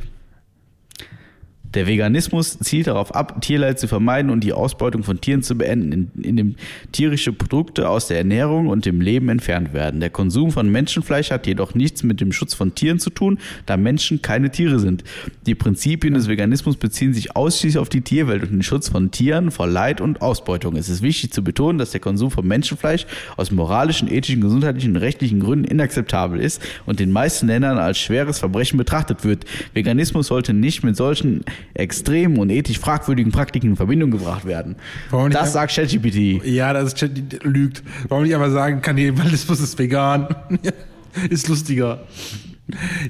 [1.75, 5.93] Der Veganismus zielt darauf ab, Tierleid zu vermeiden und die Ausbeutung von Tieren zu beenden,
[5.93, 6.55] in, indem
[6.93, 10.01] tierische Produkte aus der Ernährung und dem Leben entfernt werden.
[10.01, 13.77] Der Konsum von Menschenfleisch hat jedoch nichts mit dem Schutz von Tieren zu tun, da
[13.77, 15.05] Menschen keine Tiere sind.
[15.47, 19.51] Die Prinzipien des Veganismus beziehen sich ausschließlich auf die Tierwelt und den Schutz von Tieren
[19.51, 20.75] vor Leid und Ausbeutung.
[20.77, 25.03] Es ist wichtig zu betonen, dass der Konsum von Menschenfleisch aus moralischen, ethischen, gesundheitlichen und
[25.03, 29.45] rechtlichen Gründen inakzeptabel ist und den meisten Ländern als schweres Verbrechen betrachtet wird.
[29.75, 31.45] Veganismus sollte nicht mit solchen
[31.75, 34.77] extremen und ethisch fragwürdigen Praktiken in Verbindung gebracht werden.
[35.11, 36.45] Warum Das sagt ChatGPT.
[36.45, 37.83] Ja, das ist lügt.
[38.09, 40.29] Warum nicht aber sagen, Kannibalismus ist vegan?
[41.31, 42.01] ist lustiger.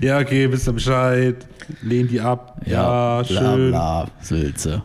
[0.01, 1.47] Ja, okay, wisst ihr Bescheid.
[1.83, 2.61] Lehn die ab.
[2.67, 3.71] Ja, bla schön.
[3.71, 4.83] bla, Sülze.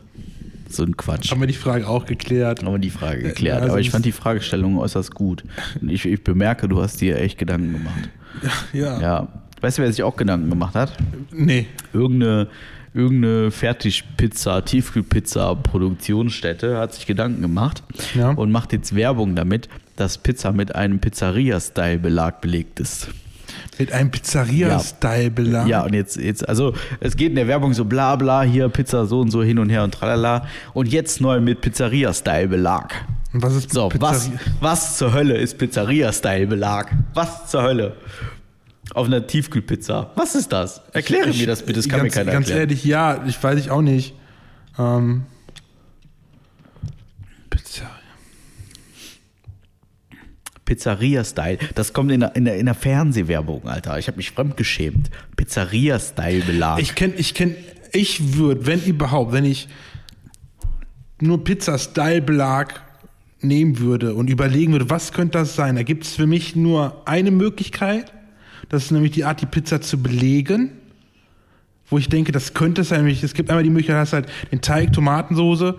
[0.67, 1.29] So ein Quatsch.
[1.29, 2.63] Haben wir die Frage auch geklärt.
[2.63, 3.61] Haben wir die Frage geklärt.
[3.61, 5.43] also Aber ich fand die Fragestellung äußerst gut.
[5.79, 8.09] Und Ich, ich bemerke, du hast dir echt Gedanken gemacht.
[8.73, 8.99] Ja.
[8.99, 9.27] Ja.
[9.61, 10.97] Weißt du, wer sich auch Gedanken gemacht hat?
[11.31, 11.67] Nee.
[11.93, 12.47] Irgendeine,
[12.93, 17.83] irgendeine Fertigpizza, Tiefkühlpizza-Produktionsstätte hat sich Gedanken gemacht
[18.15, 18.31] Ja.
[18.31, 23.09] und macht jetzt Werbung damit, dass Pizza mit einem Pizzeria-Style-Belag belegt ist.
[23.79, 25.67] Mit einem Pizzeria-Style-Belag.
[25.67, 29.05] Ja, und jetzt, jetzt, also es geht in der Werbung so bla bla, hier Pizza
[29.05, 30.45] so und so hin und her und tralala.
[30.73, 32.93] Und jetzt neu mit Pizzeria-Style-Belag.
[33.33, 34.29] Und was ist So, was,
[34.61, 36.91] was zur Hölle ist Pizzeria-Style-Belag?
[37.15, 37.95] Was zur Hölle?
[38.93, 40.11] Auf einer Tiefkühlpizza.
[40.15, 40.81] Was ist das?
[40.93, 42.69] Erkläre Ich- mir das bitte, das kann ganz, mir keiner Ganz erklären.
[42.69, 44.13] ehrlich, ja, ich weiß ich auch nicht.
[44.77, 45.23] Ähm,
[47.49, 47.89] Pizzeria.
[50.65, 51.57] Pizzeria-Style.
[51.75, 53.99] Das kommt in der, in der, in der Fernsehwerbung, Alter.
[53.99, 55.09] Ich habe mich fremdgeschämt.
[55.35, 56.79] Pizzeria-Style-Belag.
[56.79, 57.55] Ich kenn, ich kenn,
[57.91, 59.67] ich würde, wenn überhaupt, wenn ich
[61.19, 62.81] nur Pizza-Style-Belag
[63.41, 67.01] nehmen würde und überlegen würde, was könnte das sein, da gibt es für mich nur
[67.05, 68.11] eine Möglichkeit.
[68.73, 70.71] Das ist nämlich die Art, die Pizza zu belegen.
[71.91, 72.89] Wo ich denke, das könnte es.
[72.89, 75.75] Nämlich, Es gibt einmal die Möglichkeit, hast halt den Teig, Tomatensoße,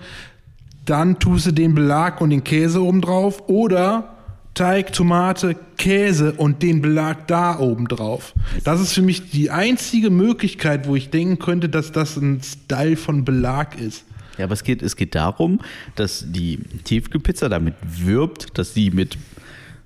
[0.84, 4.14] dann tust du den Belag und den Käse oben drauf oder
[4.54, 8.32] Teig, Tomate, Käse und den Belag da oben drauf.
[8.62, 12.96] Das ist für mich die einzige Möglichkeit, wo ich denken könnte, dass das ein Style
[12.96, 14.04] von Belag ist.
[14.38, 15.58] Ja, aber es geht, es geht darum,
[15.96, 19.18] dass die Tiefkühlpizza damit wirbt, dass sie mit,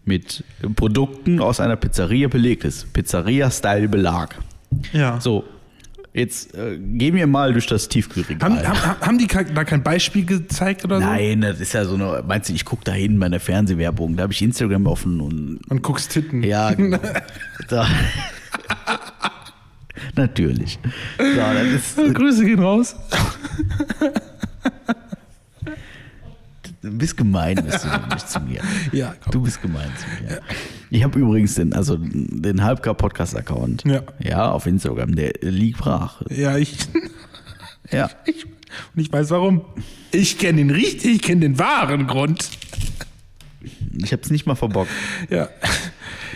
[0.09, 0.43] mit
[0.75, 2.93] Produkten aus einer Pizzeria belegt ist.
[2.93, 4.37] Pizzeria-Style-Belag.
[4.93, 5.21] Ja.
[5.21, 5.45] So,
[6.13, 8.51] jetzt äh, gehen wir mal durch das Tiefkühlregal.
[8.67, 11.07] Haben, haben, haben die da kein Beispiel gezeigt oder so?
[11.07, 14.17] Nein, das ist ja so eine, meinst du, ich gucke da hin bei einer Fernsehwerbung,
[14.17, 16.43] da habe ich Instagram offen und Und guckst Titten.
[16.43, 16.99] ja, genau.
[17.69, 17.87] da.
[20.17, 20.79] Natürlich.
[21.19, 22.97] So, das ist, Grüße gehen raus.
[26.83, 28.61] Du bist gemein, bist du nämlich zu mir.
[28.93, 29.33] Ja, komm.
[29.33, 30.41] Du bist gemein zu mir.
[30.91, 33.85] Ich habe übrigens den, also den Halbgar Podcast Account.
[33.85, 34.03] Ja.
[34.19, 36.23] Ja, auf Instagram, der liegt brach.
[36.31, 36.77] Ja, ich,
[37.91, 38.11] Ja.
[38.27, 38.45] ich.
[38.47, 39.65] Und ich weiß warum.
[40.13, 42.49] Ich kenne den richtig, ich kenne den wahren Grund.
[43.97, 44.91] Ich habe es nicht mal verbockt.
[45.31, 45.49] Ja.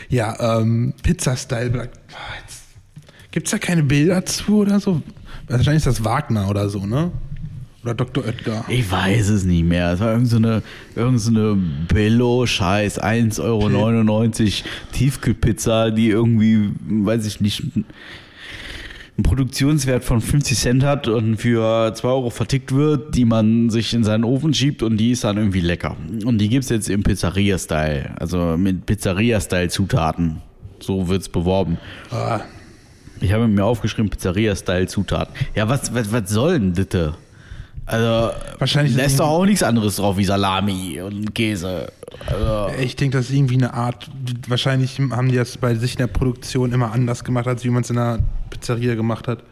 [0.09, 1.91] Ja, ähm, Pizza-Style.
[3.31, 5.03] Gibt es da keine Bilder zu oder so?
[5.49, 7.13] Wahrscheinlich ist das Wagner oder so, ne?
[7.85, 8.25] Oder Dr.
[8.25, 8.65] Oetker.
[8.69, 9.93] Ich weiß es nicht mehr.
[9.93, 10.63] Es war irgendeine so eine,
[10.95, 11.59] irgend so eine
[11.89, 14.63] Billo-Scheiß, 1,99 Euro
[14.93, 22.09] Tiefkühlpizza, die irgendwie, weiß ich nicht, einen Produktionswert von 50 Cent hat und für 2
[22.09, 25.61] Euro vertickt wird, die man sich in seinen Ofen schiebt und die ist dann irgendwie
[25.61, 25.97] lecker.
[26.25, 30.41] Und die gibt es jetzt im Pizzeria-Style, also mit Pizzeria-Style-Zutaten.
[30.79, 31.79] So wird es beworben.
[32.11, 32.41] Ah,
[33.21, 35.35] Ich habe mir aufgeschrieben, Pizzeria-Style-Zutaten.
[35.57, 37.15] Ja, was, was, was soll denn das?
[37.85, 41.93] Also, Wahrscheinlich es doch auch nichts anderes drauf wie Salami und Käse.
[42.27, 44.09] Also, ich denke, das ist irgendwie eine Art.
[44.47, 47.83] Wahrscheinlich haben die das bei sich in der Produktion immer anders gemacht, als wie man
[47.83, 48.21] es in der
[48.51, 49.43] Pizzeria gemacht hat.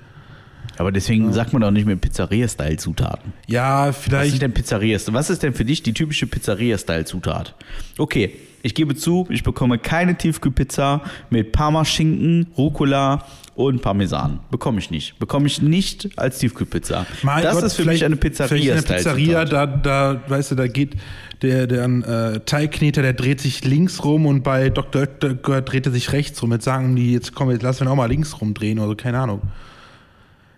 [0.79, 3.33] aber deswegen sagt man doch nicht mehr Pizzeria-Style-Zutaten.
[3.47, 4.33] Ja, Was vielleicht.
[4.35, 4.99] ist denn Pizzeria?
[5.09, 7.55] Was ist denn für dich die typische Pizzeria-Style-Zutat?
[7.99, 8.33] Okay,
[8.63, 14.41] ich gebe zu, ich bekomme keine Tiefkühlpizza mit Parmaschinken, Rucola und Parmesan.
[14.51, 15.19] Bekomme ich nicht.
[15.19, 17.07] Bekomme ich nicht als Tiefkühlpizza.
[17.23, 20.55] Mein das Gott, ist für vielleicht- mich eine in der Pizzeria, da, da, weißt du,
[20.57, 20.97] da geht
[21.43, 25.03] der, der äh, Teigkneter, der dreht sich links rum und bei Dr.
[25.03, 26.53] Oetker dreht er sich rechts rum.
[26.53, 28.95] Jetzt sagen die, jetzt komm, jetzt lassen wir ihn auch mal links rumdrehen oder so,
[28.97, 29.41] keine Ahnung.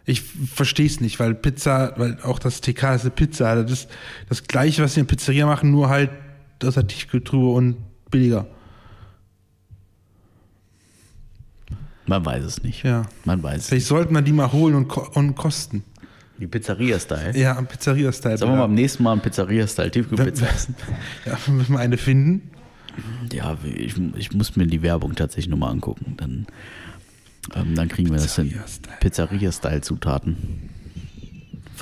[0.05, 3.63] Ich verstehe es nicht, weil Pizza, weil auch das TK ist eine Pizza.
[3.63, 3.89] Das ist
[4.29, 6.11] das gleiche, was sie in Pizzeria machen, nur halt
[6.65, 7.77] aus der Tiefkühltruhe und
[8.13, 8.47] billiger.
[12.07, 12.85] Man weiß es nicht.
[12.85, 13.07] Ja.
[13.25, 15.83] Man weiß es Vielleicht sollten wir die mal holen und, ko und kosten.
[16.39, 17.39] Die Pizzeria-Style.
[17.39, 18.39] Ja, Pizzeria-Style.
[18.39, 20.75] Sollen wir mal am nächsten Mal einen Pizzeria-Style Tiefkühlpizza essen?
[21.27, 22.51] Ja, wenn wir eine finden.
[23.33, 26.15] Ja, ich, ich muss mir die Werbung tatsächlich nochmal angucken.
[26.17, 26.47] Dann,
[27.55, 28.49] ähm, dann kriegen wir das hin.
[28.49, 28.97] Pizzeria-Style.
[29.01, 30.71] Pizzeria-Style-Zutaten.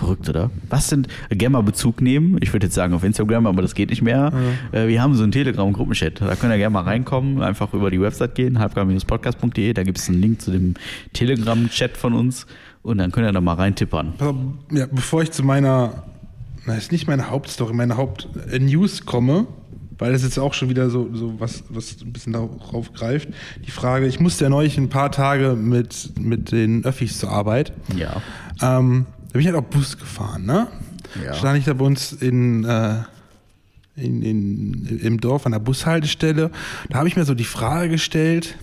[0.01, 0.51] Verrückt, oder?
[0.71, 2.39] Was sind, gerne mal Bezug nehmen.
[2.41, 4.33] Ich würde jetzt sagen auf Instagram, aber das geht nicht mehr.
[4.73, 6.23] Äh, wir haben so einen Telegram-Gruppenchat.
[6.23, 7.43] Da könnt ihr gerne mal reinkommen.
[7.43, 9.75] Einfach über die Website gehen, halbgar-podcast.de.
[9.75, 10.73] Da gibt es einen Link zu dem
[11.13, 12.47] Telegram-Chat von uns.
[12.83, 14.15] Und dann könnt ihr da mal reintippern.
[14.17, 14.37] Pass auf,
[14.71, 16.05] Ja, bevor ich zu meiner,
[16.65, 19.49] na, ist nicht meine Hauptstory, meine Haupt-News komme,
[19.99, 23.29] weil das jetzt auch schon wieder so, so was, was ein bisschen darauf greift.
[23.67, 27.75] Die Frage, ich musste ja neulich ein paar Tage mit, mit den Öffis zur Arbeit.
[27.95, 28.23] Ja.
[28.63, 30.67] Ähm, da bin ich halt auch Bus gefahren, ne?
[31.25, 31.35] Ja.
[31.35, 32.97] Stand ich da bei uns in, äh,
[33.95, 36.51] in, in, im Dorf an der Bushaltestelle.
[36.89, 38.59] Da habe ich mir so die Frage gestellt,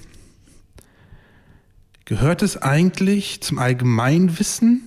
[2.03, 4.81] gehört es eigentlich zum Allgemeinwissen,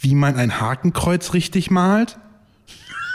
[0.00, 2.18] wie man ein Hakenkreuz richtig malt?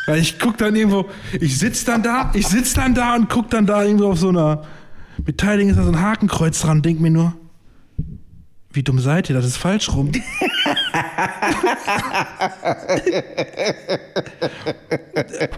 [0.05, 3.49] Weil ich guck dann irgendwo, ich sitz dann da, ich sitz dann da und guck
[3.49, 4.63] dann da irgendwo auf so einer
[5.17, 7.33] Beteiligung ist da so ein Hakenkreuz dran, denk mir nur,
[8.71, 10.11] wie dumm seid ihr, das ist falsch rum.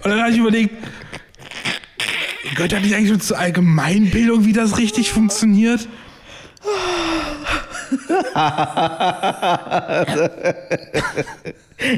[0.03, 0.75] Und dann habe ich überlegt,
[2.55, 5.87] gehört das nicht eigentlich schon zur Allgemeinbildung, wie das richtig funktioniert?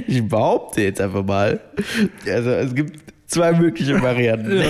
[0.08, 1.60] Ich behaupte jetzt einfach mal.
[2.26, 4.52] Also es gibt zwei mögliche Varianten.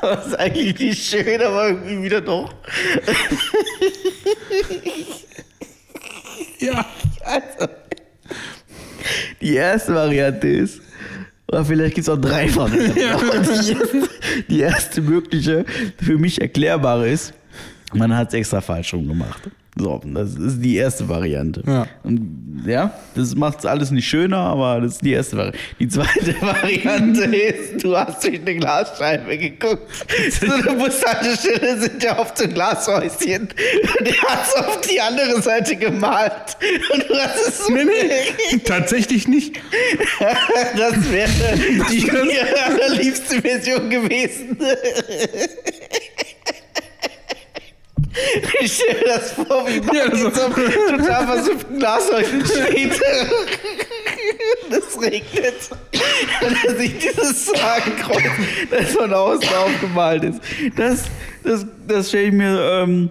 [0.00, 2.54] Das ist eigentlich nicht schön, aber irgendwie wieder doch.
[6.58, 6.84] Ja.
[7.24, 7.68] Also,
[9.40, 10.80] die erste Variante ist,
[11.50, 13.10] oder vielleicht gibt es auch drei Varianten.
[13.12, 14.08] Aber die, erste,
[14.48, 15.64] die erste mögliche,
[16.02, 17.32] für mich erklärbare ist,
[17.92, 19.48] man hat es extra falsch rum gemacht.
[19.80, 21.62] So, das ist die erste Variante.
[21.66, 21.86] Ja.
[22.02, 25.58] Und, ja, das macht es alles nicht schöner, aber das ist die erste Variante.
[25.78, 29.82] Die zweite Variante ist, du hast durch eine Glasscheibe geguckt.
[30.40, 33.42] So eine Bushaltestelle sind ja oft so Glashäuschen.
[33.42, 36.56] Und der hat es auf die andere Seite gemalt.
[36.92, 39.60] Und du hast es so Nee, nee, tatsächlich nicht.
[40.76, 41.30] Das wäre
[41.90, 42.10] die
[42.64, 44.58] allerliebste Version gewesen.
[48.60, 50.30] Ich stelle mir das vor, wie man Ja, in so.
[50.30, 50.54] so einem
[50.98, 53.00] total versifften Glashäuschen steht.
[54.70, 55.54] Es regnet.
[56.40, 58.22] Und er sieht dieses Hakenkreuz,
[58.70, 60.40] das von außen aufgemalt ist.
[60.76, 61.04] Das,
[61.44, 63.10] das, das stelle ich mir, ähm,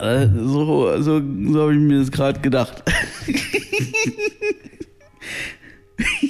[0.00, 1.20] äh, so, so,
[1.52, 2.82] so habe ich mir das gerade gedacht.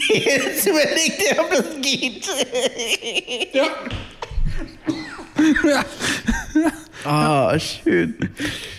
[0.09, 2.27] Jetzt überlegt er, ob das geht.
[3.53, 3.67] Ja.
[5.69, 5.85] ja.
[7.05, 8.15] Ah, schön.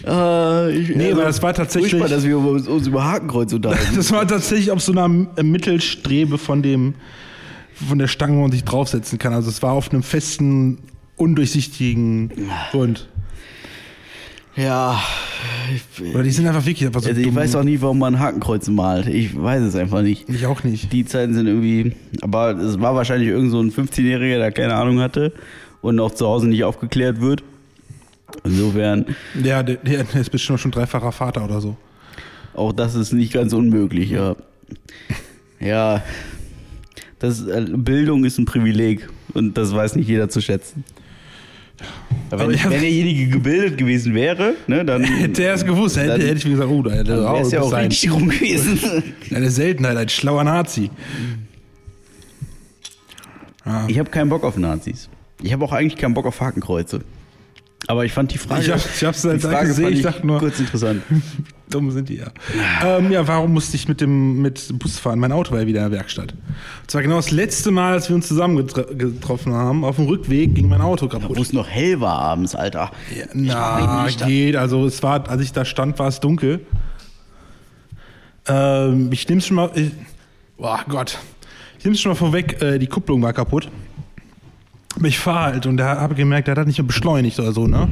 [0.05, 3.91] Ah, ich, Nee, aber das war tatsächlich- Furchtbar, dass wir uns, uns über Hakenkreuz unterhalten.
[3.95, 6.95] Das war tatsächlich auf so einer Mittelstrebe von dem,
[7.87, 9.33] von der Stange, wo man sich draufsetzen kann.
[9.33, 10.79] Also es war auf einem festen,
[11.15, 12.31] undurchsichtigen
[12.71, 13.07] Grund.
[14.55, 15.01] Ja.
[16.13, 17.35] Oder die sind einfach wirklich einfach so Also ich dumm.
[17.35, 19.07] weiß auch nicht, warum man Hakenkreuz malt.
[19.07, 20.27] Ich weiß es einfach nicht.
[20.27, 20.91] Ich auch nicht.
[20.91, 21.93] Die Zeiten sind irgendwie.
[22.21, 25.31] Aber es war wahrscheinlich irgend so ein 15-Jähriger, der keine Ahnung hatte
[25.81, 27.43] und auch zu Hause nicht aufgeklärt wird.
[28.43, 29.05] Insofern,
[29.43, 31.75] Ja, der, der ist bestimmt schon dreifacher Vater oder so.
[32.53, 34.35] auch das ist nicht ganz unmöglich, ja.
[35.59, 36.01] Ja.
[37.19, 40.83] Das, äh, Bildung ist ein Privileg und das weiß nicht jeder zu schätzen.
[42.31, 45.97] Aber wenn, ich hab- wenn derjenige gebildet gewesen wäre, ne, dann Hätte er es gewusst,
[45.97, 47.87] hätte, Dann- hätte ich mir gesagt, oh, da hätte er auch, ja auch sein.
[47.87, 49.03] richtig rum gewesen.
[49.35, 50.89] Eine Seltenheit, ein schlauer Nazi.
[53.87, 55.09] Ich habe keinen Bock auf Nazis.
[55.43, 57.01] Ich habe auch eigentlich keinen Bock auf Hakenkreuze.
[57.87, 60.01] Aber ich fand die Frage, Ich hab- ich hab's die als Frage gesehen, fand ich
[60.03, 61.01] dachte nur- kurz interessant.
[61.69, 62.27] Dumm sind die ja.
[62.83, 65.19] Ähm, ja, warum musste ich mit dem mit Bus fahren?
[65.19, 66.31] Mein Auto war ja wieder in der Werkstatt.
[66.81, 69.83] Und zwar genau das letzte Mal, als wir uns zusammen getro- getroffen haben.
[69.85, 71.37] Auf dem Rückweg ging mein Auto kaputt.
[71.37, 72.91] Wo es noch hell war abends, Alter.
[73.15, 74.55] Ja, na, geht.
[74.55, 76.61] Also es war, als ich da stand, war es dunkel.
[78.47, 79.69] Ähm, ich nehme schon mal.
[79.75, 79.91] Ich,
[80.57, 81.19] boah Gott.
[81.77, 83.69] Ich nehme schon mal vorweg, äh, die Kupplung war kaputt.
[85.03, 87.87] Ich fahre halt und da habe gemerkt, der hat nicht mehr beschleunigt oder so, ne?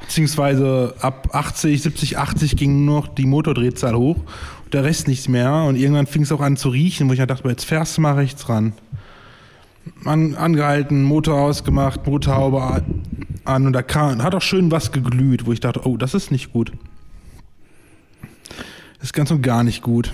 [0.00, 4.18] Beziehungsweise ab 80, 70, 80 ging nur noch die Motordrehzahl hoch
[4.64, 5.52] und der Rest nichts mehr.
[5.64, 8.02] Und irgendwann fing es auch an zu riechen, wo ich halt dachte, jetzt fährst du
[8.02, 8.72] mal rechts ran.
[10.04, 12.82] An, angehalten, Motor ausgemacht, Motorhaube
[13.44, 16.30] an und da kam, hat auch schön was geglüht, wo ich dachte, oh, das ist
[16.30, 16.72] nicht gut.
[18.98, 20.12] Das ist ganz und gar nicht gut.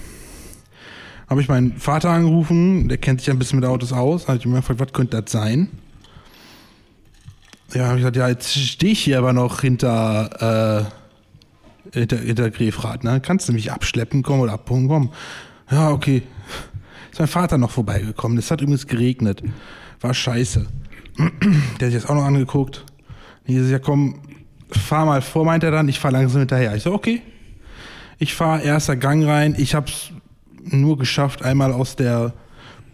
[1.28, 4.38] Habe ich meinen Vater angerufen, der kennt sich ja ein bisschen mit Autos aus, habe
[4.38, 5.68] ich mir gefragt, was könnte das sein?
[7.74, 10.86] Ja, habe ich gesagt, ja, jetzt stehe ich hier aber noch hinter,
[11.92, 13.20] äh, hinter, hinter Grefrath, ne?
[13.20, 15.10] Kannst du mich abschleppen, kommen oder abholen, kommen?
[15.70, 16.22] Ja, okay.
[17.10, 18.38] Ist mein Vater noch vorbeigekommen.
[18.38, 19.42] Es hat übrigens geregnet.
[20.00, 20.66] War scheiße.
[21.18, 21.26] Der
[21.88, 22.84] hat sich das auch noch angeguckt.
[23.44, 24.20] Ich so, ja komm,
[24.70, 26.76] fahr mal vor, meint er dann, ich fahr langsam hinterher.
[26.76, 27.22] Ich so, okay.
[28.18, 29.54] Ich fahr erster Gang rein.
[29.58, 30.12] Ich hab's
[30.62, 32.34] nur geschafft, einmal aus der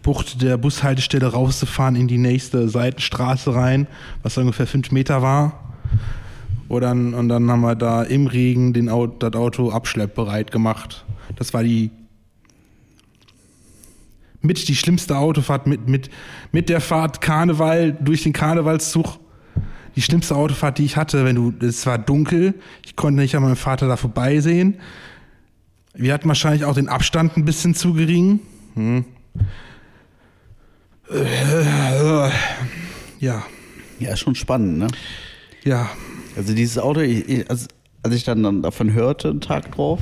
[0.01, 3.87] Bucht der Bushaltestelle rauszufahren in die nächste Seitenstraße rein,
[4.23, 5.75] was ungefähr fünf Meter war.
[6.67, 11.05] Und dann, und dann haben wir da im Regen den das Auto abschleppbereit gemacht.
[11.35, 11.91] Das war die
[14.41, 16.09] mit die schlimmste Autofahrt, mit, mit,
[16.51, 19.19] mit der Fahrt Karneval durch den Karnevalszug.
[19.95, 22.53] Die schlimmste Autofahrt, die ich hatte, wenn du, es war dunkel,
[22.85, 24.77] ich konnte nicht an meinem Vater da vorbeisehen.
[25.93, 28.39] Wir hatten wahrscheinlich auch den Abstand ein bisschen zu gering.
[28.75, 29.05] Hm.
[31.13, 32.29] Äh,
[33.19, 33.43] Ja,
[33.99, 34.87] Ja, ist schon spannend, ne?
[35.63, 35.89] ja.
[36.37, 37.67] Also dieses Auto, ich, als,
[38.03, 39.99] als ich dann, dann davon hörte, einen Tag drauf,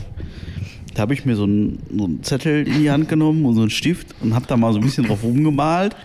[0.94, 3.62] da habe ich mir so einen, so einen Zettel in die Hand genommen und so
[3.62, 5.96] einen Stift und habe da mal so ein bisschen drauf rumgemalt.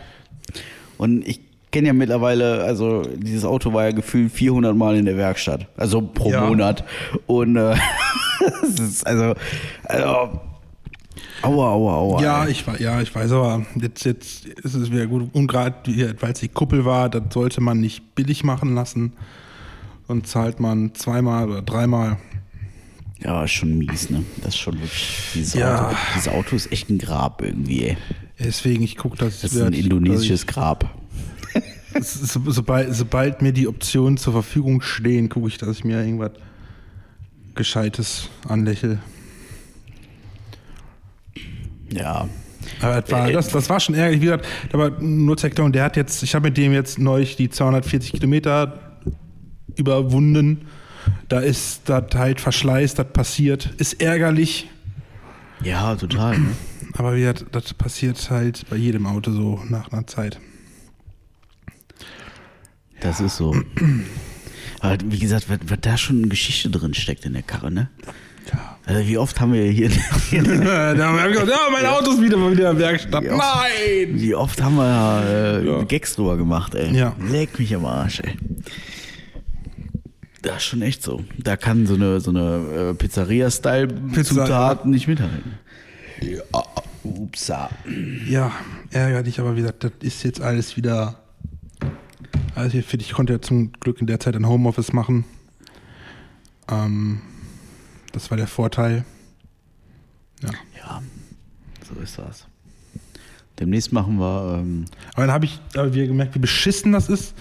[0.97, 1.41] Und ich
[1.73, 6.01] kenne ja mittlerweile, also dieses Auto war ja gefühlt 400 Mal in der Werkstatt, also
[6.01, 6.47] pro Ja.
[6.47, 6.85] Monat.
[7.27, 7.75] Und äh,
[8.63, 9.35] das ist also,
[9.85, 10.41] also,
[11.43, 12.23] aua, aua, aua.
[12.23, 12.53] Ja, ey.
[12.53, 15.29] ich, ja, ich weiß, aber jetzt, jetzt ist es wieder gut.
[15.33, 15.75] Und gerade,
[16.21, 19.13] weil es die Kuppel war, das sollte man nicht billig machen lassen.
[20.07, 22.19] Und zahlt man zweimal oder dreimal.
[23.23, 24.23] ja, ist schon mies, ne?
[24.39, 25.87] Das ist schon wirklich, dieses, Ja.
[25.89, 27.97] Auto, dieses Auto ist echt ein Grab irgendwie, ey.
[28.39, 30.91] Deswegen, ich gucke, dass Das ist ein indonesisches Grab.
[32.01, 36.33] so, sobald, sobald mir die Optionen zur Verfügung stehen, gucke ich, dass ich mir irgendwas
[37.55, 38.99] Gescheites anlächle.
[41.91, 42.29] Ja.
[42.81, 44.21] Aber das war, Äh, das, das war schon ärgerlich.
[44.21, 47.37] Wie gesagt, aber nur zur Erklärung, der hat jetzt, ich habe mit dem jetzt neulich
[47.37, 48.99] die 240 Kilometer
[49.77, 50.67] überwunden.
[51.29, 53.67] Da ist das halt Verschleiß, das passiert.
[53.79, 54.69] Ist ärgerlich,
[55.63, 56.39] Ja, total.
[56.39, 56.49] Ne?
[56.95, 60.41] aber wie gesagt, das passiert halt bei jedem Auto so nach einer Zeit.
[63.01, 63.55] Das ist so.
[64.81, 67.89] Aber wie gesagt, was, was da schon Geschichte drin steckt in der Karre, ne?
[68.53, 68.74] Ja.
[68.87, 69.89] Also wie oft haben wir hier,
[70.31, 73.25] da haben wir gesagt, ja, mein Auto ist wieder mal wieder in der Werkstatt.
[73.25, 73.37] Ja.
[73.37, 74.09] Nein!
[74.13, 75.83] wie oft haben wir äh, Ja.
[75.85, 76.95] Gags drüber gemacht, ey.
[76.95, 77.17] Ja.
[77.31, 78.37] Leck mich am Arsch, ey.
[80.43, 81.23] Das ist schon echt so.
[81.39, 85.55] Da kann so eine, so eine äh, Pizzeria-Style-Zutat nicht mithalten.
[86.21, 86.43] Ja,
[87.03, 87.71] upsa.
[88.29, 88.53] Ja,
[88.91, 91.21] ärgerlich, aber wie gesagt, das ist jetzt alles wieder.
[92.55, 92.77] Also.
[92.77, 95.25] Ich konnte ja zum Glück in der Zeit ein Homeoffice machen.
[96.71, 97.23] Ähm,
[98.15, 99.05] das war der Vorteil.
[100.43, 100.51] Ja.
[100.77, 101.03] Ja,
[101.89, 102.47] so ist das.
[103.59, 107.35] Demnächst machen wir, ähm, Aber dann habe ich aber wieder gemerkt, wie beschissen das ist,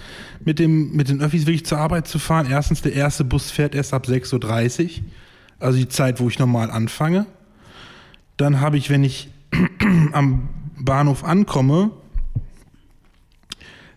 [0.44, 2.46] mit, dem, mit den Öffis wirklich zur Arbeit zu fahren.
[2.48, 5.04] Erstens, der erste Bus fährt erst ab 6.30 Uhr.
[5.58, 7.26] Also die Zeit, wo ich normal anfange.
[8.36, 9.28] Dann habe ich, wenn ich
[10.12, 10.48] am
[10.78, 11.90] Bahnhof ankomme,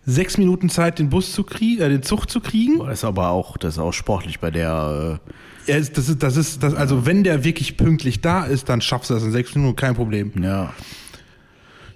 [0.04, 2.78] sechs Minuten Zeit, den Bus zu kriegen, äh, den Zug zu kriegen.
[2.78, 5.20] boah, das ist aber auch, das ist auch sportlich bei der,
[5.68, 9.10] Ist- das ist, das ist, das, also wenn der wirklich pünktlich da ist, dann schaffst
[9.10, 10.32] du das in sechs Minuten, kein Problem.
[10.36, 10.72] äh, ja,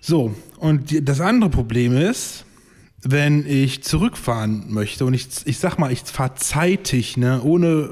[0.00, 2.44] So, und die, das andere Problem ist,
[3.02, 7.88] wenn ich zurückfahren möchte und ich, ich sag mal, ich fahre zeitig, ne, ohne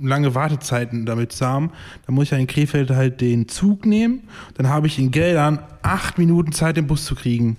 [0.00, 1.70] lange Wartezeiten damit zu haben,
[2.06, 4.22] dann muss ich ja in Krefeld halt den Zug nehmen.
[4.54, 7.56] Dann habe ich in Geldern acht Minuten Zeit, den Bus zu kriegen.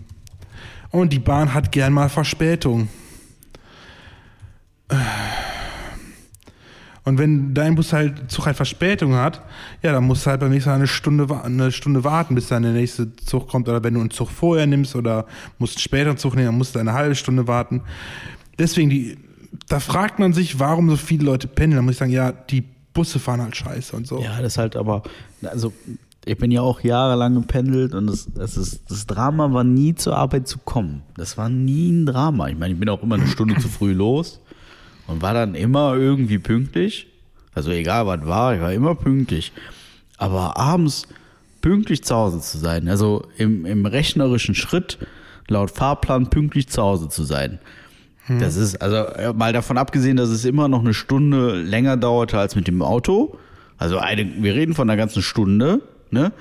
[0.90, 2.88] Und die Bahn hat gern mal Verspätung.
[7.10, 9.42] Und wenn dein Bus halt Zug halt Verspätung hat,
[9.82, 12.62] ja, dann musst du halt beim nächsten Mal eine Stunde, eine Stunde warten, bis dann
[12.62, 13.68] der nächste Zug kommt.
[13.68, 15.26] Oder wenn du einen Zug vorher nimmst oder
[15.58, 17.82] musst einen späteren Zug nehmen, dann musst du eine halbe Stunde warten.
[18.60, 19.18] Deswegen, die,
[19.68, 21.78] da fragt man sich, warum so viele Leute pendeln.
[21.78, 24.22] Da muss ich sagen, ja, die Busse fahren halt scheiße und so.
[24.22, 25.02] ja, das ist halt aber,
[25.42, 25.74] also
[26.26, 30.16] ich bin ja auch jahrelang gependelt und das, das, ist, das Drama war nie zur
[30.16, 31.02] Arbeit zu kommen.
[31.18, 32.50] Das war nie ein Drama.
[32.50, 34.42] Ich meine, ich bin auch immer eine Stunde zu früh los
[35.10, 37.08] und war dann immer irgendwie pünktlich.
[37.54, 39.52] Also egal was war, ich war immer pünktlich.
[40.18, 41.08] Aber abends
[41.62, 44.98] pünktlich zu Hause zu sein, also im, im rechnerischen Schritt
[45.48, 47.60] laut Fahrplan pünktlich zu Hause zu sein.
[48.40, 52.56] Das ist, also mal davon abgesehen, dass es immer noch eine Stunde länger dauerte als
[52.56, 53.36] mit dem Auto.
[53.80, 55.82] Also eine, wir reden von einer ganzen Stunde,
[56.12, 56.32] ne?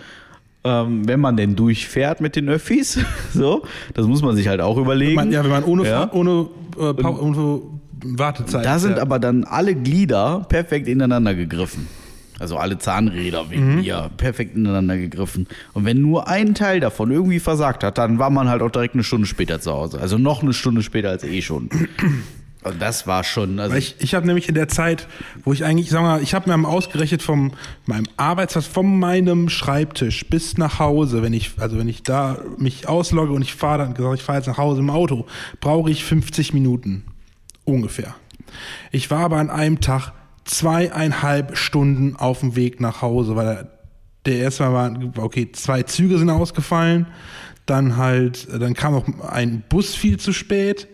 [0.65, 2.99] Ähm, wenn man denn durchfährt mit den Öffis,
[3.33, 3.63] so,
[3.95, 5.15] das muss man sich halt auch überlegen.
[5.15, 6.13] Man, ja, wenn man ohne, Ja.
[6.13, 7.63] Ohne, äh, ohne
[8.05, 8.65] Wartezeit.
[8.65, 9.03] Da sind ja.
[9.03, 11.87] aber dann alle Glieder perfekt ineinander gegriffen.
[12.41, 13.81] Also alle Zahnräder wegen Mhm.
[13.81, 15.49] mir perfekt ineinander gegriffen.
[15.73, 18.95] Und wenn nur ein Teil davon irgendwie versagt hat, dann war man halt auch direkt
[18.95, 20.01] eine Stunde später zu Hause.
[20.01, 21.69] Also noch eine Stunde später als eh schon.
[22.63, 23.59] Und das war schon.
[23.59, 25.09] Also Weil ich, ich habe nämlich in der Zeit,
[25.45, 27.53] wo ich eigentlich, sag mal, ich habe mir mal ausgerechnet vom
[27.87, 32.89] meinem Arbeitsplatz, von meinem Schreibtisch bis nach Hause, wenn ich, also wenn ich da mich
[32.89, 35.27] auslogge und ich fahre dann gesagt, ich fahre jetzt nach Hause im Auto,
[35.61, 37.05] brauche ich 50 Minuten
[37.69, 38.15] ungefähr.
[38.91, 40.13] Ich war aber an einem Tag
[40.45, 43.69] zweieinhalb Stunden auf dem Weg nach Hause, weil
[44.27, 44.73] der, erste Mal
[45.17, 47.07] war, okay, zwei Züge sind ausgefallen,
[47.67, 50.89] dann halt, dann kam noch ein Bus viel zu spät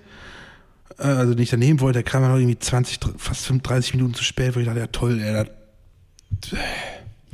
[0.98, 4.24] äh, also den ich daneben wollte, der kam dann irgendwie 20, fast 35 Minuten zu
[4.24, 5.44] spät, wo ich dachte, ja toll, ey,
[6.30, 6.50] das,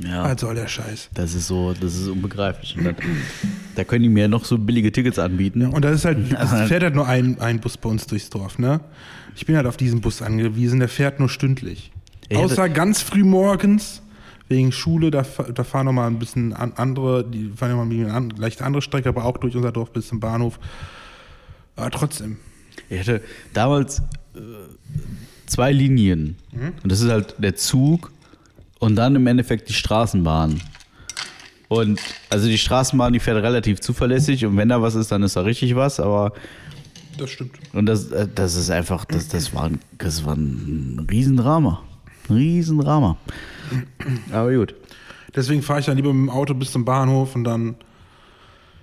[0.05, 1.09] ja, was soll der Scheiß.
[1.13, 2.77] das ist so, das ist unbegreiflich.
[2.81, 2.95] Dann,
[3.75, 5.65] da können die mir noch so billige Tickets anbieten.
[5.67, 8.29] Und das ist halt, Also- es fährt halt nur ein, ein Bus bei uns durchs
[8.29, 8.81] Dorf, ne?
[9.35, 11.91] Ich bin halt auf diesen Bus angewiesen, der fährt nur stündlich.
[12.29, 14.01] Ich hatte- Außer ganz früh morgens,
[14.49, 15.23] wegen Schule, da,
[15.53, 18.61] da fahren noch mal ein bisschen an, andere, die fahren ja mal eine an, leicht
[18.61, 20.59] andere Strecke, aber auch durch unser Dorf bis zum Bahnhof.
[21.77, 22.37] Aber trotzdem.
[22.89, 23.21] Ich hatte
[23.53, 23.99] damals
[24.35, 24.39] äh,
[25.45, 26.35] zwei Linien.
[26.83, 28.11] Und das ist halt der Zug
[28.81, 30.59] und dann im Endeffekt die Straßenbahn.
[31.69, 35.37] Und also die Straßenbahn, die fährt relativ zuverlässig und wenn da was ist, dann ist
[35.37, 36.33] da richtig was, aber
[37.17, 37.53] Das stimmt.
[37.71, 41.81] und das, äh, das ist einfach, das, das, war, ein, das war ein Riesendrama.
[42.27, 43.15] Ein Riesendrama.
[44.33, 44.75] Aber gut.
[45.33, 47.75] Deswegen fahre ich dann lieber mit dem Auto bis zum Bahnhof und dann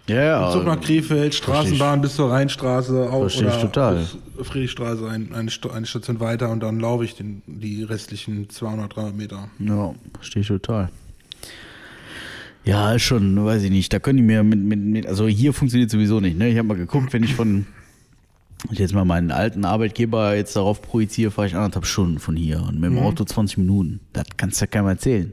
[0.09, 0.51] Ja, ja.
[0.51, 4.07] Zug nach Krefeld, Straßenbahn bis zur Rheinstraße auch Verstehe ich total.
[4.43, 9.17] Friedrichstraße ein, eine, eine Station weiter und dann laufe ich den, die restlichen 200, 300
[9.17, 9.51] Meter.
[9.59, 10.89] Ja, verstehe ich total.
[12.65, 13.93] Ja, ist schon, weiß ich nicht.
[13.93, 16.39] Da können die mir mit, mit, mit also hier funktioniert sowieso nicht.
[16.39, 16.49] Ne?
[16.49, 17.67] Ich habe mal geguckt, wenn ich von,
[18.71, 22.63] ich jetzt mal meinen alten Arbeitgeber jetzt darauf projiziere, fahre ich anderthalb Stunden von hier
[22.63, 24.01] und mit dem Auto 20 Minuten.
[24.13, 25.33] Das kannst du ja keinem erzählen.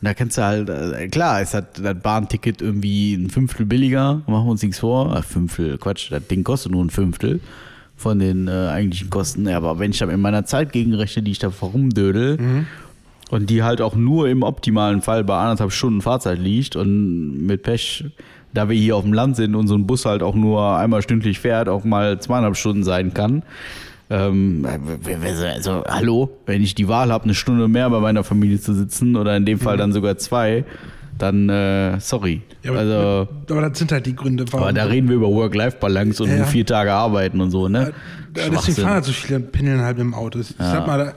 [0.00, 4.22] Und da kannst du halt, äh, klar, ist halt das Bahnticket irgendwie ein Fünftel billiger,
[4.26, 5.16] machen wir uns nichts vor.
[5.16, 7.40] Äh, Fünftel, Quatsch, das Ding kostet nur ein Fünftel
[7.96, 9.48] von den äh, eigentlichen Kosten.
[9.48, 12.66] Ja, aber wenn ich dann in meiner Zeit gegenrechne, die ich da herumdödel
[13.30, 17.62] und die halt auch nur im optimalen Fall bei anderthalb Stunden Fahrzeit liegt und mit
[17.62, 18.04] Pech,
[18.52, 21.02] da wir hier auf dem Land sind und so ein Bus halt auch nur einmal
[21.02, 23.42] stündlich fährt, auch mal zweieinhalb Stunden sein kann.
[24.08, 24.66] Ähm,
[25.24, 29.16] also, hallo, wenn ich die Wahl habe, eine Stunde mehr bei meiner Familie zu sitzen
[29.16, 30.64] oder in dem Fall dann sogar zwei,
[31.18, 32.42] dann äh, sorry.
[32.62, 34.64] Ja, aber, also, aber das sind halt die Gründe, warum.
[34.68, 36.44] aber da reden wir über Work-Life-Balance und Ja.
[36.44, 37.92] vier Tage arbeiten und so, ne?
[38.36, 40.38] Ja, deswegen fahren halt so viele Pindeln halt im Auto.
[40.40, 41.14] Ich sag mal,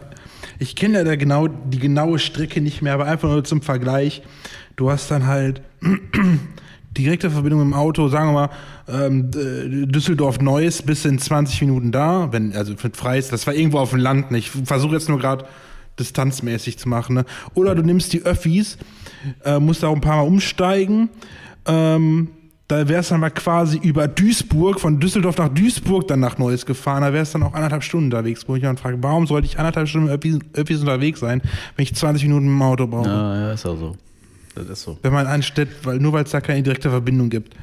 [0.57, 4.23] ich kenne ja da genau die genaue Strecke nicht mehr, aber einfach nur zum Vergleich.
[4.77, 5.61] Du hast dann halt
[6.91, 8.49] direkte Verbindung im Auto, sagen wir mal,
[8.87, 13.79] ähm, äh, Düsseldorf-Neuss bis in 20 Minuten da, wenn, also für Freis, das war irgendwo
[13.79, 14.39] auf dem Land, ne?
[14.39, 15.45] ich versuche jetzt nur gerade
[15.99, 17.15] distanzmäßig zu machen.
[17.15, 17.25] Ne?
[17.53, 18.77] Oder du nimmst die Öffis,
[19.43, 21.09] äh, musst da auch ein paar Mal umsteigen.
[21.65, 22.29] Ähm,
[22.69, 27.01] da wär's dann mal quasi über Duisburg, von Düsseldorf nach Duisburg dann nach Neuss gefahren.
[27.01, 29.87] Da wär's dann auch anderthalb Stunden unterwegs, wo ich dann frage, warum sollte ich anderthalb
[29.87, 31.41] Stunden mit Öffis, Öffis unterwegs sein,
[31.75, 33.09] wenn ich 20 Minuten im Auto brauche?
[33.09, 33.97] Ja, ja, ist auch so.
[34.55, 34.97] Das ist so.
[35.01, 37.55] Wenn man ansteht, weil, nur weil es da keine direkte Verbindung gibt.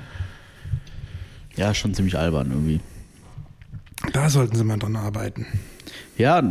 [1.57, 2.81] Ja, schon ziemlich albern irgendwie.
[4.13, 5.47] Da sollten sie mal dran arbeiten.
[6.19, 6.43] Ja,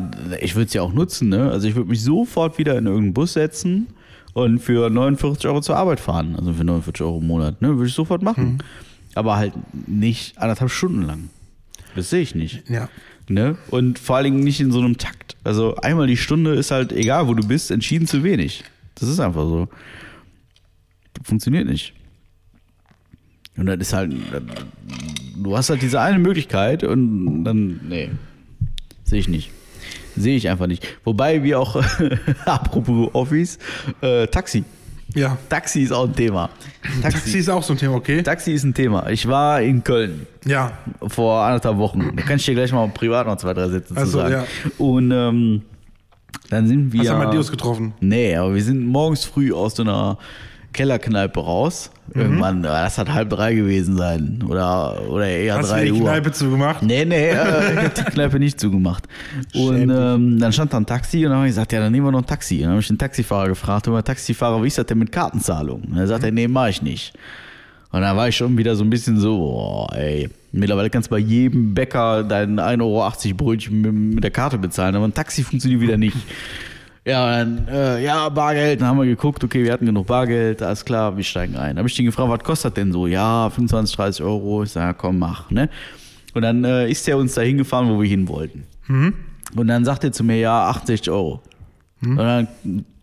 [0.41, 1.51] ich würde es ja auch nutzen, ne?
[1.51, 3.88] Also ich würde mich sofort wieder in irgendeinen Bus setzen
[4.33, 6.36] und für 49 Euro zur Arbeit fahren.
[6.38, 7.69] Also für 49 Euro im Monat, ne?
[7.69, 8.59] Würde ich sofort machen.
[9.15, 9.53] Aber halt
[9.88, 11.29] nicht anderthalb Stunden lang.
[11.95, 12.69] Das sehe ich nicht.
[12.69, 12.89] Ja.
[13.27, 13.57] Ne?
[13.71, 15.36] Und vor allen Dingen nicht in so einem Takt.
[15.43, 18.63] Also einmal die Stunde ist halt, egal wo du bist, entschieden zu wenig.
[18.95, 19.67] Das ist einfach so.
[21.24, 21.93] Funktioniert nicht.
[23.57, 24.13] Und das ist halt,
[25.38, 28.09] du hast halt diese eine Möglichkeit und dann, nee,
[29.05, 29.51] sehe ich nicht.
[30.18, 30.86] Sehe ich einfach nicht.
[31.03, 31.76] Wobei wir auch,
[32.45, 33.57] apropos Office,
[34.01, 34.63] äh, Taxi.
[35.13, 35.38] Ja.
[35.49, 36.49] Taxi ist auch ein Thema.
[37.01, 38.22] Taxi ist auch so ein Thema, okay?
[38.24, 39.09] Taxi ist ein Thema.
[39.09, 40.72] Ich war in Köln Ja.
[41.07, 42.11] vor anderthalb Wochen.
[42.16, 44.32] Da kann ich dir gleich mal privat noch zwei, drei Sätze Ach zu sagen.
[44.34, 44.45] ja.
[44.78, 45.61] Und ähm,
[46.49, 47.01] dann sind wir.
[47.01, 47.93] Hast du Amadeus getroffen?
[48.01, 50.18] Nee, aber wir sind morgens früh aus so einer
[50.76, 51.89] Kellerkneipe raus.
[52.13, 52.21] Mhm.
[52.21, 54.43] Irgendwann, äh, das hat halb drei gewesen sein.
[54.47, 56.01] Oder, oder eher Hast du drei die Uhr.
[56.01, 56.84] Kneipe zugemacht?
[56.84, 57.34] Nee, nee, äh,
[57.73, 59.05] ich hab die Kneipe nicht zugemacht.
[59.53, 62.05] Und ähm, dann stand da ein Taxi und dann habe ich gesagt, ja, dann nehmen
[62.05, 62.57] wir noch ein Taxi.
[62.57, 65.82] Und dann habe ich den Taxifahrer gefragt, aber Taxifahrer, wie ist das denn mit Kartenzahlung?
[65.84, 67.13] Und er sagt er, nee, mach ich nicht.
[67.91, 71.11] Und dann war ich schon wieder so ein bisschen so, oh, ey, mittlerweile kannst du
[71.11, 73.82] bei jedem Bäcker dein 1,80 Euro Brötchen
[74.13, 76.17] mit der Karte bezahlen, aber ein Taxi funktioniert wieder nicht.
[77.06, 80.84] Ja, dann, äh, ja, Bargeld, dann haben wir geguckt, okay, wir hatten genug Bargeld, alles
[80.84, 81.70] klar, wir steigen ein.
[81.70, 83.06] Dann habe ich den gefragt, was kostet denn so?
[83.06, 84.64] Ja, 25, 30 Euro.
[84.64, 85.70] Ich sage, ja, komm, mach, ne?
[86.34, 88.66] Und dann äh, ist er uns da hingefahren, wo wir hin wollten.
[89.56, 91.41] Und dann sagt er zu mir, ja, 68 Euro.
[92.01, 92.47] Und dann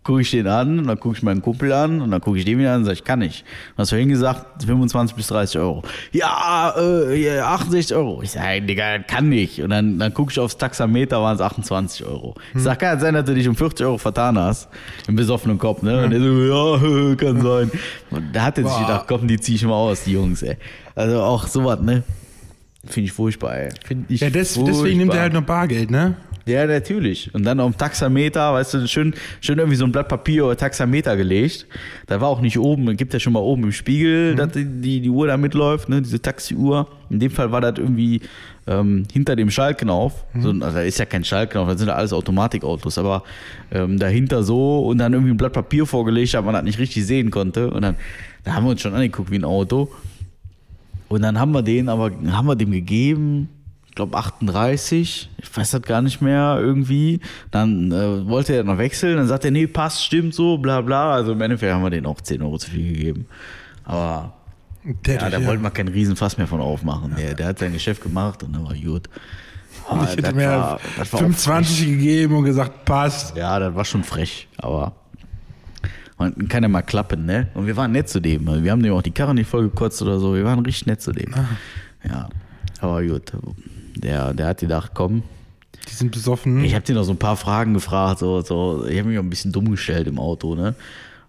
[0.03, 2.45] gucke ich den an und dann gucke ich meinen Kumpel an und dann gucke ich
[2.45, 3.45] den wieder an und sage, ich kann nicht.
[3.71, 5.83] Und hast vorhin gesagt, 25 bis 30 Euro.
[6.11, 8.21] Ja, äh, ja, 68 Euro.
[8.21, 9.61] Ich sage, Digga, kann nicht.
[9.61, 12.35] Und dann, dann gucke ich aufs Taxameter, waren es 28 Euro.
[12.53, 14.67] Ich sage, kann sein, dass du dich um 40 Euro vertan hast.
[15.07, 16.03] Im besoffenen Kopf, ne?
[16.05, 17.71] Und er so, ja, kann sein.
[18.09, 20.57] Und da hat er sich gedacht, komm, die zieh ich mal aus, die Jungs, ey.
[20.95, 22.03] Also auch sowas, ne?
[22.85, 23.69] Finde ich furchtbar, ey.
[23.85, 26.15] Find ich Ja, des, deswegen nimmt er halt noch Bargeld, ne?
[26.45, 27.33] Ja, natürlich.
[27.33, 30.57] Und dann auf dem Taxameter, weißt du, schön, schön irgendwie so ein Blatt Papier oder
[30.57, 31.67] Taxameter gelegt.
[32.07, 34.99] Da war auch nicht oben, gibt ja schon mal oben im Spiegel, dass die, die,
[34.99, 36.89] die Uhr da mitläuft, ne, diese Taxiuhr.
[37.09, 38.21] In dem Fall war das irgendwie
[38.67, 40.25] ähm, hinter dem Schaltknauf.
[40.37, 43.23] So, also da ist ja kein Schaltknauf, das sind ja alles Automatikautos, aber
[43.71, 47.05] ähm, dahinter so und dann irgendwie ein Blatt Papier vorgelegt, aber man das nicht richtig
[47.05, 47.71] sehen konnte.
[47.71, 47.95] Und dann,
[48.43, 49.91] da haben wir uns schon angeguckt wie ein Auto.
[51.07, 53.47] Und dann haben wir den aber, haben wir dem gegeben,
[53.95, 57.19] glaube 38, ich weiß das gar nicht mehr irgendwie.
[57.51, 61.13] Dann äh, wollte er noch wechseln, dann sagt er, nee, passt, stimmt so, bla bla.
[61.13, 63.25] Also im Endeffekt haben wir den auch 10 Euro zu viel gegeben.
[63.83, 64.33] Aber
[65.05, 67.15] Der, ja, da wollte man keinen Riesenfass mehr von aufmachen.
[67.17, 69.09] Der, der hat sein Geschäft gemacht und dann war gut.
[69.89, 73.35] Aber ich hätte mir war- das war auch 25 gegeben und gesagt, passt.
[73.35, 74.93] ja, das war schon frech, aber
[76.17, 77.47] man kann ja mal klappen, ne?
[77.53, 78.45] Und wir waren nett zu dem.
[78.63, 80.35] Wir haben dem auch die Karre nicht vollgekotzt oder so.
[80.35, 81.33] Wir waren richtig nett zu dem.
[82.07, 82.29] Ja,
[82.79, 83.33] aber gut.
[83.95, 85.23] Der, der hat gedacht, komm.
[85.89, 86.63] Die sind besoffen.
[86.63, 88.19] Ich habe dir noch so ein paar Fragen gefragt.
[88.19, 88.85] So, so.
[88.87, 90.75] Ich habe mich auch ein bisschen dumm gestellt im Auto, ne?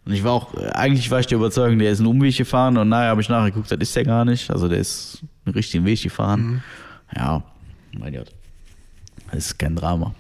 [0.05, 2.91] Und ich war auch, eigentlich war ich der Überzeugung, der ist einen Umweg gefahren und
[2.91, 4.51] naja, habe ich nachher geguckt, das ist der gar nicht.
[4.51, 6.63] Also der ist einen richtigen Weg gefahren.
[7.17, 7.43] Ja,
[7.99, 8.31] mein Gott.
[9.33, 10.15] Das ist kein Drama.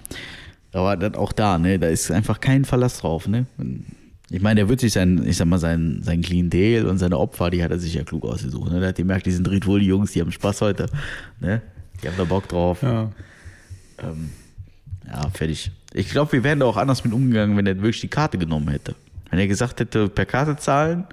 [0.72, 3.46] Aber das auch da, ne, da ist einfach kein Verlass drauf, ne.
[4.30, 7.50] Ich meine, der wird sich sein, ich sag mal, sein, sein Klientel und seine Opfer,
[7.50, 8.72] die hat er sich ja klug ausgesucht.
[8.72, 8.80] Ne?
[8.80, 10.86] Der hat gemerkt, die sind wohl die Jungs, die haben Spaß heute.
[11.40, 11.60] Ne?
[12.02, 12.82] Die haben da Bock drauf.
[12.82, 13.10] Ja.
[14.02, 14.30] Ähm,
[15.06, 15.70] ja, fertig.
[15.92, 18.68] Ich glaube, wir wären da auch anders mit umgegangen, wenn er wirklich die Karte genommen
[18.68, 18.94] hätte.
[19.30, 21.06] Wenn er gesagt hätte, per Karte zahlen,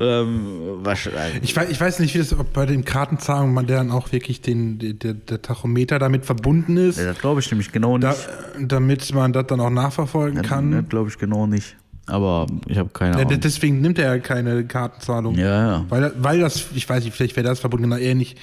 [0.00, 1.42] ähm, wahrscheinlich.
[1.42, 4.40] Ich weiß, ich weiß nicht, wie das, ob bei den Kartenzahlungen man dann auch wirklich
[4.40, 8.28] den, der, der Tachometer damit verbunden ist, Ja, das glaube ich nämlich genau da, nicht.
[8.60, 10.70] damit man das dann auch nachverfolgen kann.
[10.70, 11.76] Das glaube ich genau nicht.
[12.08, 13.40] Aber ich habe keine Ja, Ahnung.
[13.40, 15.34] deswegen nimmt er ja keine Kartenzahlung.
[15.36, 15.84] Ja, ja.
[15.88, 18.36] Weil, weil das, ich weiß nicht, vielleicht wäre das verbunden, genau ähnlich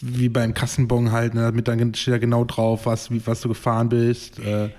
[0.00, 3.48] wie beim Kassenbon halt, ne, damit dann steht da genau drauf, was, wie, was du
[3.48, 4.70] gefahren bist, äh,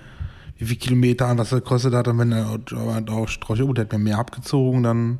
[0.58, 2.06] wie viele Kilometer und was das gekostet hat.
[2.08, 2.58] Und wenn er
[3.10, 5.18] auch strauch, oh, der hat mir mehr abgezogen, dann.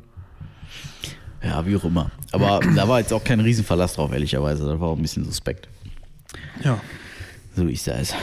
[1.43, 2.11] Ja, wie auch immer.
[2.31, 4.65] Aber da war jetzt auch kein Riesenverlass drauf, ehrlicherweise.
[4.65, 5.67] Das war auch ein bisschen suspekt.
[6.63, 6.79] Ja.
[7.55, 8.13] So ist das.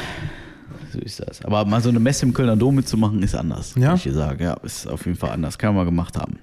[0.92, 1.42] So ist das.
[1.44, 3.74] Aber mal so eine Messe im Kölner Dom mitzumachen, ist anders.
[3.76, 3.94] Ja?
[3.94, 4.42] Ich dir sagen.
[4.42, 5.58] Ja, ist auf jeden Fall anders.
[5.58, 6.38] Kann man gemacht haben.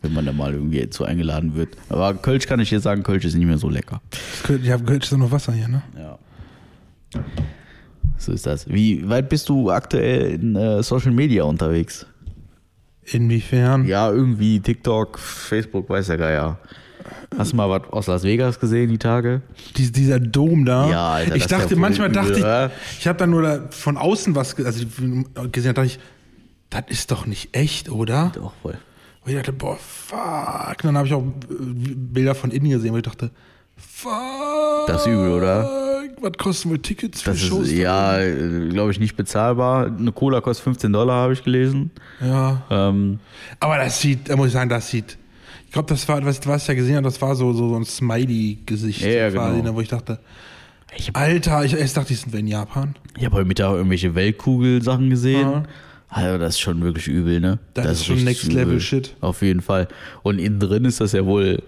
[0.00, 1.76] Wenn man da mal irgendwie zu eingeladen wird.
[1.90, 4.00] Aber Kölsch kann ich dir sagen, Kölsch ist nicht mehr so lecker.
[4.62, 5.82] Ich habe es ist noch Wasser hier, ne?
[5.98, 6.18] Ja.
[8.16, 8.66] So ist das.
[8.68, 12.06] Wie weit bist du aktuell in äh, Social Media unterwegs?
[13.04, 13.86] Inwiefern?
[13.86, 16.58] Ja, irgendwie TikTok, Facebook, weiß der Geier.
[17.36, 19.42] Hast du mal was aus Las Vegas gesehen, die Tage?
[19.76, 20.88] Dies, dieser Dom da.
[20.88, 23.42] Ja, Alter, ich das ist dachte, ja manchmal übel, dachte ich, ich habe da nur
[23.42, 24.84] da von außen was also
[25.50, 25.98] gesehen, da dachte ich,
[26.70, 28.32] das ist doch nicht echt, oder?
[28.34, 28.78] Doch, voll.
[29.24, 30.18] Und ich dachte, boah, fuck.
[30.82, 31.54] Und dann habe ich auch äh,
[31.94, 33.30] Bilder von innen gesehen, wo ich dachte,
[33.76, 34.86] fuck.
[34.86, 35.68] Das ist übel, oder?
[36.22, 37.68] Was kosten wohl Tickets für Das Shows?
[37.68, 38.18] ist, ja,
[38.68, 39.86] glaube ich, nicht bezahlbar.
[39.86, 41.90] Eine Cola kostet 15 Dollar, habe ich gelesen.
[42.20, 42.62] Ja.
[42.70, 43.20] Ähm,
[43.58, 45.16] Aber das sieht, da muss ich sagen, das sieht.
[45.70, 47.76] Ich glaube, das war, was, was ich ja gesehen habe, das war so, so, so
[47.76, 49.68] ein Smiley-Gesicht, Ja, quasi, genau.
[49.70, 50.18] ne, wo ich dachte,
[50.96, 52.96] ich habe Alter, ich erst dachte, die sind wir in Japan.
[53.24, 55.48] hab heute Mittag irgendwelche Weltkugel-Sachen gesehen.
[55.48, 55.62] Ja.
[56.08, 57.60] Also, das ist schon wirklich übel, ne?
[57.74, 58.80] Das ist schon richtig Next Level übel.
[58.80, 59.14] Shit.
[59.20, 59.86] Auf jeden Fall.
[60.24, 61.62] Und innen drin ist das ja wohl,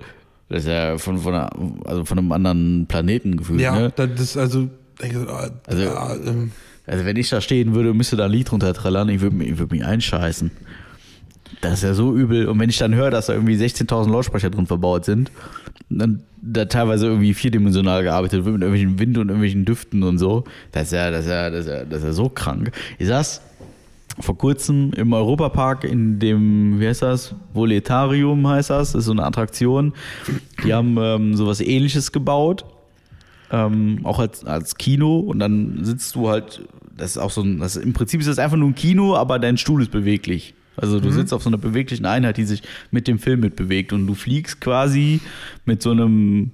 [0.49, 1.51] das ist ja von, von, einer,
[1.85, 3.93] also von einem anderen Planeten gefühlt, Ja, ne?
[3.95, 4.69] das ist also,
[5.01, 6.51] ich so, ah, Also- ah, ähm,
[6.89, 9.57] Also wenn ich da stehen würde, müsste da ein Lied runter trällern, ich würde ich
[9.59, 10.51] würd mich einscheißen.
[11.61, 12.49] Das ist ja so übel.
[12.49, 15.31] Und wenn ich dann höre, dass da irgendwie 16.000 Lautsprecher drin verbaut sind,
[15.89, 20.45] dann da teilweise irgendwie vierdimensional gearbeitet wird mit irgendwelchen Wind und irgendwelchen Düften und so,
[20.73, 22.73] das ist ja, das ist ja, das ist ja, das ist ja so krank.
[22.99, 23.43] Ich saß
[24.19, 27.35] vor kurzem im Europapark in dem, wie heißt das?
[27.55, 28.93] Voletarium heißt das.
[28.93, 29.93] Das ist so eine Attraktion.
[30.65, 32.65] Die haben ähm, sowas ähnliches gebaut
[33.53, 36.63] ähm, auch als, als Kino und dann sitzt du halt,
[36.97, 39.39] das ist auch so ein, das, im Prinzip ist das einfach nur ein Kino, aber
[39.39, 40.55] dein Stuhl ist beweglich.
[40.77, 44.07] Also du sitzt auf so einer beweglichen Einheit, die sich mit dem Film mitbewegt und
[44.07, 45.21] du fliegst quasi
[45.65, 46.53] mit so einem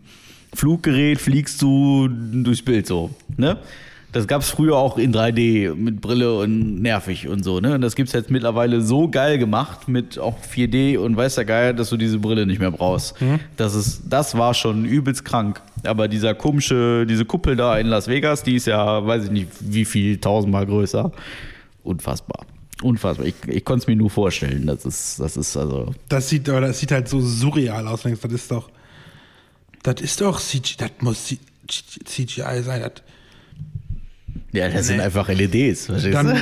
[0.55, 3.59] Fluggerät, fliegst du durchs Bild so, ne?
[4.11, 7.75] Das gab es früher auch in 3D mit Brille und nervig und so, ne?
[7.75, 11.75] Und das gibt's jetzt mittlerweile so geil gemacht mit auch 4D und weiß der Geier,
[11.75, 13.17] dass du diese Brille nicht mehr brauchst.
[13.59, 15.61] Das ist, das war schon übelst krank.
[15.85, 19.49] Aber dieser komische, diese Kuppel da in Las Vegas, die ist ja, weiß ich nicht,
[19.61, 21.13] wie viel tausendmal größer.
[21.85, 22.47] Unfassbar.
[22.83, 23.27] Unfassbar.
[23.27, 24.67] Ich, ich konnte es mir nur vorstellen.
[24.67, 25.95] Das ist, das ist also.
[26.09, 28.03] das sieht, aber das sieht halt so surreal aus.
[28.03, 28.71] Das ist doch,
[29.83, 31.35] das ist doch CGI, das muss
[31.67, 32.83] CGI sein.
[32.83, 32.93] Das,
[34.53, 35.87] Ja, das sind einfach LEDs.
[35.89, 36.39] Dann?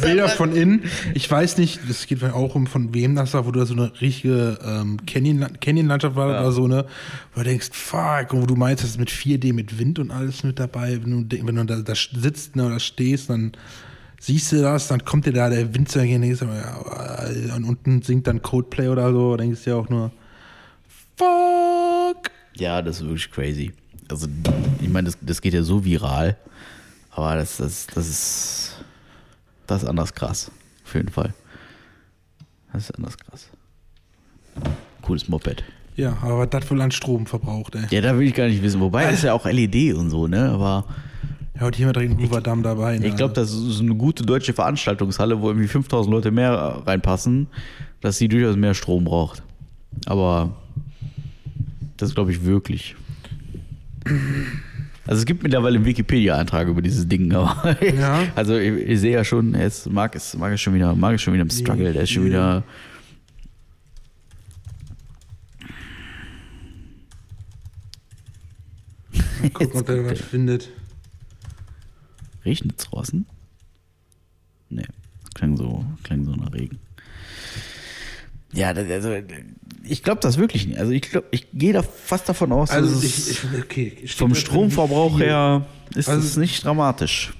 [0.00, 0.84] Bilder von innen.
[1.14, 3.92] Ich weiß nicht, das geht auch um von wem das war, wo du so eine
[4.00, 6.86] richtige ähm, Canyon- Canyon-Landschaft war oder so, ne?
[7.34, 10.10] Wo du denkst, fuck, und wo du meinst, das ist mit 4D, mit Wind und
[10.12, 10.98] alles mit dabei.
[11.02, 13.52] Wenn du, wenn du da, da sitzt ne, oder stehst, dann
[14.22, 18.88] siehst du das, dann kommt dir da der du, ja, und unten singt dann Coldplay
[18.88, 20.12] oder so, denkst du ja auch nur,
[21.16, 22.30] fuck.
[22.54, 23.72] Ja, das ist wirklich crazy.
[24.08, 24.28] Also,
[24.80, 26.36] ich meine, das, das geht ja so viral.
[27.10, 28.84] Aber das, das, das ist.
[29.66, 30.50] Das ist anders krass.
[30.84, 31.34] Auf jeden Fall.
[32.72, 33.48] Das ist anders krass.
[35.02, 35.62] Cooles Moped.
[35.96, 37.86] Ja, aber das wohl an Strom verbraucht, ey.
[37.90, 38.80] Ja, da will ich gar nicht wissen.
[38.80, 40.50] Wobei, das ist ja auch LED und so, ne?
[40.50, 40.84] Aber
[41.58, 42.98] Ja, und hier mal direkt Hoover Damm dabei.
[42.98, 43.06] Ne?
[43.06, 47.46] ich glaube, das ist so eine gute deutsche Veranstaltungshalle, wo irgendwie 5000 Leute mehr reinpassen,
[48.00, 49.42] dass sie durchaus mehr Strom braucht.
[50.06, 50.56] Aber
[51.98, 52.96] das glaube ich wirklich.
[55.06, 58.24] Also es gibt mittlerweile einen Wikipedia-Eintrag über dieses Ding, aber Ja.
[58.34, 61.22] also ich, ich sehe ja schon, jetzt Marc ist, Marc ist schon wieder, Marc ist
[61.22, 62.64] schon wieder im Struggle, der ist schon wieder.
[69.52, 70.70] Guck, ob der was findet.
[72.44, 73.26] Regnet es draußen?
[74.70, 74.86] Nee,
[75.34, 76.78] klang so, klang so nach Regen.
[78.52, 79.14] Ja, das- also
[79.84, 80.78] ich glaube das wirklich nicht.
[80.78, 84.06] Also ich glaube, ich gehe da fast davon aus, Also dass ich, es ich, okay,
[84.08, 87.32] vom Stromverbrauch her ist Also- es nicht dramatisch.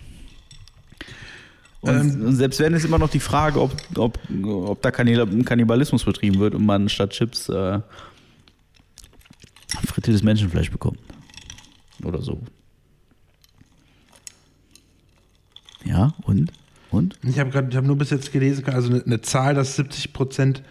[1.80, 5.42] Und, Ähm, und selbst wenn ist immer noch die Frage, ob, ob, ob da Kannibal-
[5.44, 7.80] Kannibalismus betrieben wird und man statt Chips äh,
[9.86, 10.98] frittiertes Menschenfleisch bekommt.
[12.04, 12.40] Oder so.
[15.84, 16.52] Ja, und?
[16.90, 17.18] Und?
[17.22, 20.62] Ich habe habe nur bis jetzt gelesen, also eine, eine Zahl, dass 70 Prozent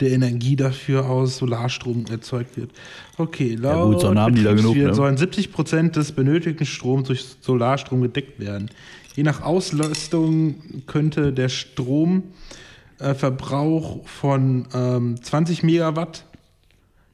[0.00, 2.72] der Energie dafür aus Solarstrom erzeugt wird.
[3.16, 4.92] Okay, laut gut, Sonne haben die da genug, ne?
[4.94, 8.70] sollen 70 Prozent des benötigten Stroms durch Solarstrom gedeckt werden.
[9.14, 16.26] Je nach Auslastung könnte der Stromverbrauch von ähm, 20 Megawatt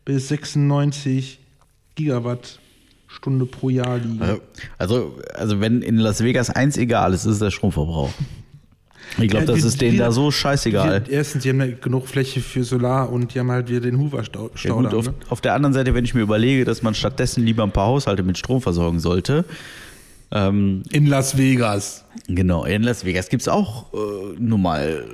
[0.05, 1.39] bis 96
[1.95, 2.59] Gigawatt
[3.17, 4.21] Stunde pro Jahr liegen.
[4.79, 8.11] Also, also wenn in Las Vegas eins egal ist, ist der Stromverbrauch.
[9.19, 11.03] Ich glaube, Ja, das die- ist denen die- da so scheißegal.
[11.03, 13.99] Die, erstens, die haben ja genug Fläche für Solar und die haben halt wieder den
[13.99, 14.57] Hoover-Staudamm.
[14.65, 15.15] Ja, gut, auf, ne?
[15.29, 18.23] auf der anderen Seite, wenn ich mir überlege, dass man stattdessen lieber ein paar Haushalte
[18.23, 19.45] mit Strom versorgen sollte,
[20.31, 22.05] ähm, In Las Vegas.
[22.27, 23.97] genau, in Las Vegas gibt es auch äh,
[24.39, 25.05] nun mal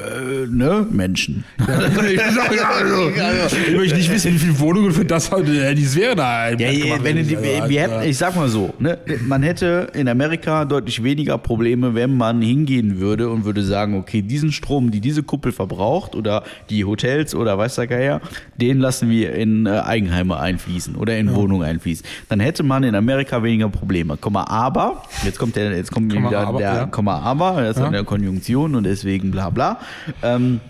[0.00, 1.44] äh, ne, Menschen.
[1.58, 5.84] ich, sag, ja, also, ich möchte nicht wissen, wie viele Wohnungen für das äh, die
[5.84, 9.42] Sphäre da Ja, ja, wenn die, wir, wir hätten, ich sag mal so, ne, man
[9.42, 14.52] hätte in Amerika deutlich weniger Probleme, wenn man hingehen würde und würde sagen, okay, diesen
[14.52, 18.20] Strom, die diese Kuppel verbraucht oder die Hotels oder weiß der Geier,
[18.60, 22.06] den lassen wir in äh, Eigenheime einfließen oder in Wohnungen einfließen.
[22.28, 24.16] Dann hätte man in Amerika weniger Probleme.
[24.16, 26.86] Komma, aber, jetzt kommt der, jetzt kommt Komma, wieder aber, der ja.
[26.86, 27.86] Komma, aber, das ist Ja.
[27.86, 29.78] an der Konjunktion und deswegen bla bla.
[30.22, 30.60] Ähm,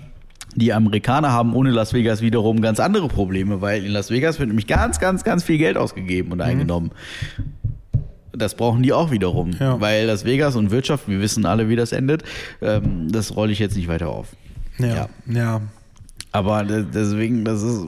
[0.55, 4.49] die Amerikaner haben ohne Las Vegas wiederum ganz andere Probleme, weil in Las Vegas wird
[4.49, 6.33] nämlich ganz, ganz, ganz viel Geld ausgegeben Mhm.
[6.33, 6.91] und eingenommen.
[8.35, 9.81] Das brauchen die auch wiederum, Ja.
[9.81, 12.23] weil Las Vegas und Wirtschaft, wir wissen alle, wie das endet,
[12.63, 14.29] ähm, das rolle ich jetzt nicht weiter auf.
[14.79, 15.09] Ja, Ja.
[15.27, 15.61] ja.
[16.35, 17.87] Aber de- deswegen, das ist,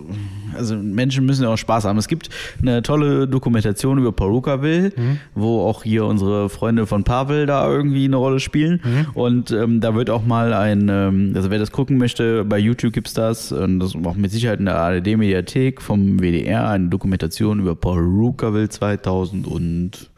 [0.54, 1.96] also Menschen müssen ja auch Spaß haben.
[1.96, 2.28] Es gibt
[2.60, 4.92] eine tolle Dokumentation über Perukaville,
[5.34, 8.80] wo auch hier unsere Freunde von Pavel da irgendwie eine Rolle spielen.
[9.14, 12.92] Und ähm, da wird auch mal ein, ähm, also wer das gucken möchte, bei YouTube
[12.92, 17.74] gibt's das, und das auch mit Sicherheit in der ARD-Mediathek vom WDR, eine Dokumentation über
[17.74, 20.10] Perukaville 2000 und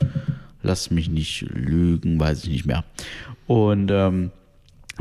[0.64, 2.82] lass mich nicht lügen, weiß ich nicht mehr.
[3.46, 4.32] Und ähm,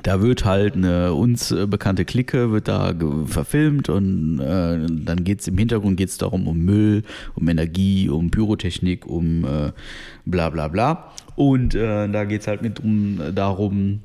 [0.03, 2.93] da wird halt eine uns äh, bekannte Clique, wird da
[3.25, 7.03] verfilmt und äh, dann geht's im Hintergrund geht's darum um Müll,
[7.35, 9.71] um Energie, um Pyrotechnik, um äh,
[10.25, 11.11] bla bla bla.
[11.35, 14.01] Und äh, da geht's halt mit um darum,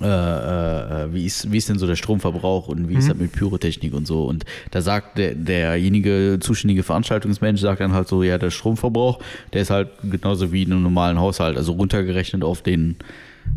[0.00, 3.32] äh, äh, wie, ist, wie ist denn so der Stromverbrauch und wie ist das mit
[3.32, 4.24] Pyrotechnik und so.
[4.24, 9.18] Und da sagt der, derjenige zuständige Veranstaltungsmensch, sagt dann halt so, ja, der Stromverbrauch,
[9.52, 12.96] der ist halt genauso wie in einem normalen Haushalt, also runtergerechnet auf den,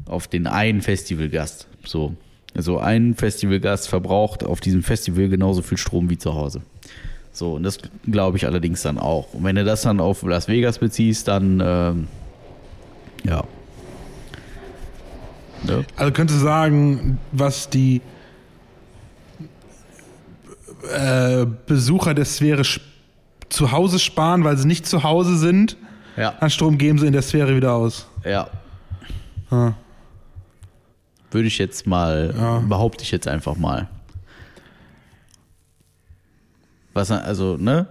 [0.06, 1.68] auf den einen Festivalgast.
[1.86, 2.16] So.
[2.56, 6.62] Also ein Festivalgast verbraucht auf diesem Festival genauso viel Strom wie zu Hause.
[7.32, 7.80] So, und das
[8.10, 9.34] glaube ich allerdings dann auch.
[9.34, 12.08] Und wenn du das dann auf Las Vegas beziehst, dann ähm,
[13.24, 13.44] ja.
[15.64, 15.84] Ne?
[15.96, 18.02] Also könntest du sagen, was die
[20.94, 22.84] äh, Besucher der Sphäre sp-
[23.50, 25.78] zu Hause sparen, weil sie nicht zu Hause sind,
[26.18, 26.34] Ja.
[26.40, 28.08] an Strom geben sie in der Sphäre wieder aus.
[28.26, 28.48] Ja.
[29.54, 29.74] Ja.
[31.32, 32.60] Würde ich jetzt mal, Ja.
[32.60, 33.88] behaupte ich jetzt einfach mal.
[36.94, 37.88] Was, also, ne?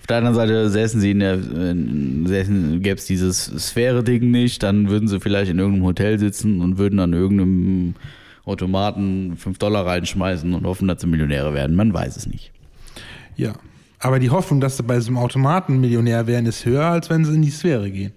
[0.00, 4.88] Auf der anderen Seite säßen sie in der, säßen, gäbe es dieses Sphäre-Ding nicht, dann
[4.88, 7.94] würden sie vielleicht in irgendeinem Hotel sitzen und würden an irgendeinem
[8.44, 11.74] Automaten 5 Dollar reinschmeißen und hoffen, dass sie Millionäre werden.
[11.74, 12.52] Man weiß es nicht.
[13.36, 13.54] Ja.
[13.98, 17.24] Aber die Hoffnung, dass sie bei so einem Automaten Millionär werden, ist höher, als wenn
[17.24, 18.12] sie in die Sphäre gehen.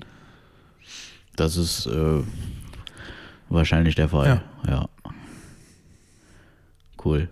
[1.36, 2.22] Das ist äh,
[3.50, 4.42] wahrscheinlich der Fall.
[4.68, 4.88] Ja.
[7.04, 7.30] Cool.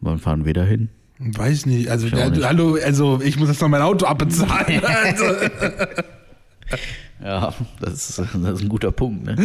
[0.00, 0.88] Wann fahren wir dahin?
[1.18, 1.90] Weiß nicht.
[1.90, 2.44] Also, ja, nicht.
[2.44, 4.82] hallo, also ich muss jetzt noch mein Auto abbezahlen.
[5.04, 5.24] also,
[7.22, 9.36] Ja, das ist, das ist ein guter Punkt, ne?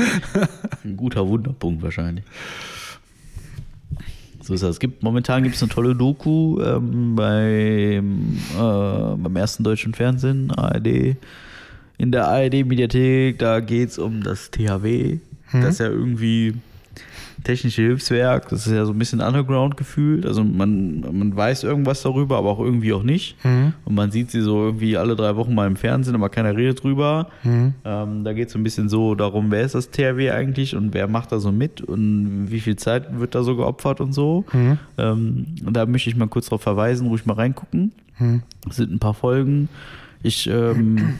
[0.83, 2.23] Ein guter Wunderpunkt wahrscheinlich.
[4.41, 4.71] So ist das.
[4.71, 10.51] Es gibt, momentan gibt es eine tolle Doku ähm, beim, äh, beim ersten deutschen Fernsehen,
[10.51, 11.17] ARD.
[11.97, 15.17] In der ARD-Mediathek, da geht es um das THW.
[15.61, 16.55] Das ist ja irgendwie
[17.43, 18.49] technische Hilfswerk.
[18.49, 20.25] Das ist ja so ein bisschen Underground gefühlt.
[20.25, 23.37] Also man, man weiß irgendwas darüber, aber auch irgendwie auch nicht.
[23.85, 26.83] Und man sieht sie so irgendwie alle drei Wochen mal im Fernsehen, aber keiner redet
[26.83, 27.27] drüber.
[27.85, 30.93] Ähm, da geht es so ein bisschen so darum, wer ist das THW eigentlich und
[30.95, 34.43] wer macht da so mit und wie viel Zeit wird da so geopfert und so.
[34.97, 37.91] Ähm, und da möchte ich mal kurz drauf verweisen, ruhig mal reingucken.
[38.67, 39.69] Es sind ein paar Folgen.
[40.23, 41.15] Ich, ähm,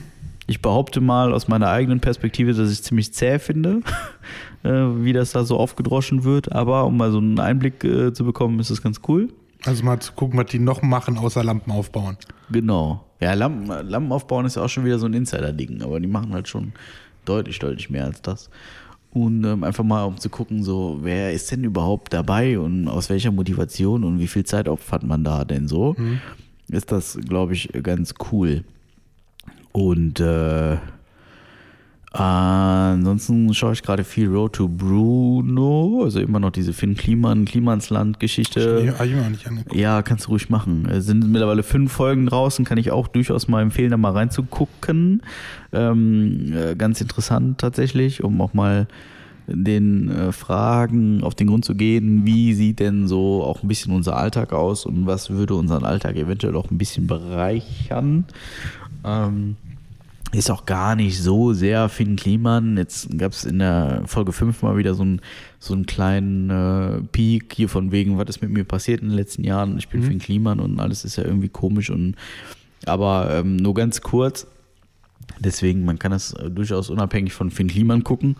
[0.47, 3.81] ich behaupte mal aus meiner eigenen Perspektive, dass ich es ziemlich zäh finde,
[4.63, 6.51] äh, wie das da so aufgedroschen wird.
[6.51, 9.29] Aber um mal so einen Einblick äh, zu bekommen, ist es ganz cool.
[9.65, 12.17] also mal zu gucken, was die noch machen, außer Lampen aufbauen.
[12.51, 13.03] Genau.
[13.19, 16.33] Ja, Lampen, Lampen aufbauen ist ja auch schon wieder so ein Insider-Ding, aber die machen
[16.33, 16.73] halt schon
[17.23, 18.49] deutlich, deutlich mehr als das.
[19.11, 23.09] Und ähm, einfach mal um zu gucken, so, wer ist denn überhaupt dabei und aus
[23.09, 25.95] welcher Motivation und wie viel Zeit opfert man da denn so,
[26.67, 28.65] ist das, glaube ich, ganz cool.
[29.75, 30.77] Und äh,
[32.15, 37.43] Äh, ansonsten schaue ich gerade viel Road to Bruno, also immer noch diese Finn Kliman,
[37.43, 38.83] Klimansland-Geschichte.
[38.85, 39.75] Nee, hab ich mir auch nicht angeguckt.
[39.75, 40.87] Ja, kannst du ruhig machen.
[40.89, 45.23] Es sind mittlerweile fünf Folgen draußen, kann ich auch durchaus mal empfehlen, da mal reinzugucken.
[45.73, 48.87] Ähm, äh, ganz interessant tatsächlich, um auch mal
[49.47, 53.93] den äh, Fragen auf den Grund zu gehen, wie sieht denn so auch ein bisschen
[53.93, 58.23] unser Alltag aus und was würde unseren Alltag eventuell auch ein bisschen bereichern.
[59.05, 59.55] Ähm,
[60.33, 62.75] ist auch gar nicht so sehr Finn Kliman.
[62.77, 65.21] Jetzt gab es in der Folge 5 mal wieder so einen,
[65.59, 69.15] so einen kleinen äh, Peak hier von wegen, was ist mit mir passiert in den
[69.15, 69.77] letzten Jahren.
[69.77, 70.05] Ich bin Mhm.
[70.05, 72.15] Finn Kliman und alles ist ja irgendwie komisch und
[72.85, 74.45] aber ähm, nur ganz kurz.
[75.39, 78.35] Deswegen, man kann das durchaus unabhängig von Finn Kliman gucken.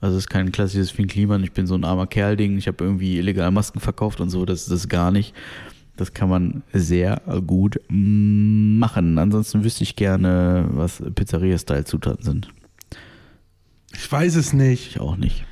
[0.00, 2.84] Also es ist kein klassisches Finn Kliman, ich bin so ein armer Kerl-Ding, ich habe
[2.84, 5.32] irgendwie illegal Masken verkauft und so, das ist das gar nicht.
[5.96, 9.18] Das kann man sehr gut machen.
[9.18, 12.48] Ansonsten wüsste ich gerne, was Pizzeria-Style-Zutaten sind.
[13.92, 14.88] Ich weiß es nicht.
[14.88, 15.44] Ich auch nicht.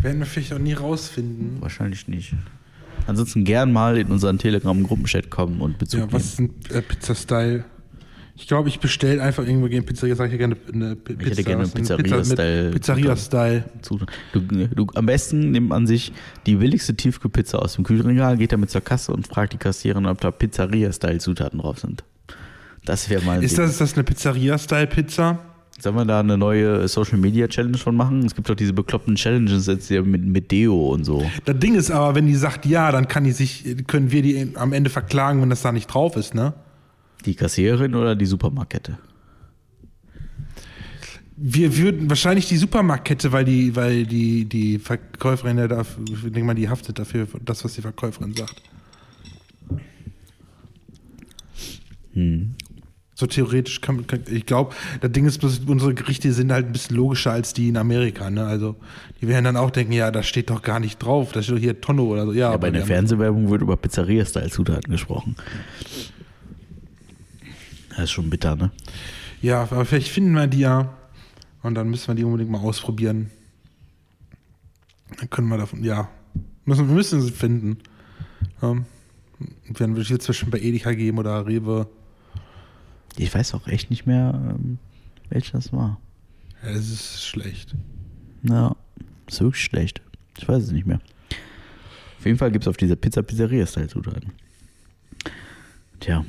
[0.00, 1.60] Werden wir vielleicht auch nie rausfinden.
[1.60, 2.34] Wahrscheinlich nicht.
[3.06, 6.54] Ansonsten gern mal in unseren Telegram-Gruppenchat kommen und Bezug Ja, was nehmen.
[6.62, 7.64] ist ein äh, Pizza-Style?
[8.36, 11.30] Ich glaube, ich bestelle einfach irgendwo gegen Pizzeria, sage ich gerne eine Pizza.
[11.30, 12.70] hätte gerne denn?
[12.72, 13.64] Pizzeria-Style-.
[14.32, 16.12] Du, du, am besten nimmt man sich
[16.46, 20.20] die billigste Tiefkühlpizza aus dem Kühlregal, geht damit zur Kasse und fragt die Kassiererin, ob
[20.20, 22.02] da Pizzeria-Style-Zutaten drauf sind.
[22.84, 25.38] Das wäre mal ein Ist das, ist das eine Pizzeria-Style-Pizza?
[25.78, 28.24] Sollen wir da eine neue Social Media Challenge von machen?
[28.26, 31.24] Es gibt doch diese bekloppten Challenges jetzt hier mit, mit Deo und so.
[31.44, 34.52] Das Ding ist aber, wenn die sagt ja, dann kann die sich, können wir die
[34.54, 36.54] am Ende verklagen, wenn das da nicht drauf ist, ne?
[37.24, 38.98] Die Kassiererin oder die Supermarktkette?
[41.36, 46.44] Wir würden wahrscheinlich die Supermarktkette, weil die, weil die, die Verkäuferin ja darf, ich denke
[46.44, 48.62] mal, die haftet dafür, das, was die Verkäuferin sagt.
[52.12, 52.54] Hm.
[53.16, 56.72] So theoretisch kann man, kann, ich glaube, das Ding ist, unsere Gerichte sind halt ein
[56.72, 58.44] bisschen logischer als die in Amerika, ne?
[58.44, 58.74] Also,
[59.20, 61.60] die werden dann auch denken, ja, da steht doch gar nicht drauf, da steht doch
[61.60, 62.32] hier Tonno oder so.
[62.32, 65.36] Ja, Ja, bei haben- Fernsehwerbung wird über Pizzeria-Style-Zutaten gesprochen.
[67.96, 68.70] Das ist schon bitter, ne?
[69.40, 70.96] Ja, aber vielleicht finden wir die ja
[71.62, 73.30] und dann müssen wir die unbedingt mal ausprobieren.
[75.18, 76.08] Dann können wir davon, ja,
[76.64, 77.78] müssen, wir müssen sie finden.
[78.62, 78.86] Ähm,
[79.70, 81.88] dann würde ich jetzt zwischen bei Edeka geben oder Rewe.
[83.16, 84.78] Ich weiß auch echt nicht mehr, ähm,
[85.28, 86.00] welches das war.
[86.62, 87.74] Ja, das ist schlecht.
[88.42, 88.74] Ja,
[89.26, 90.00] ist wirklich schlecht.
[90.38, 91.00] Ich weiß es nicht mehr.
[92.18, 94.32] Auf jeden Fall gibt es auf dieser Pizza Pizzeria-Style-Zutaten.
[96.00, 96.24] Tja.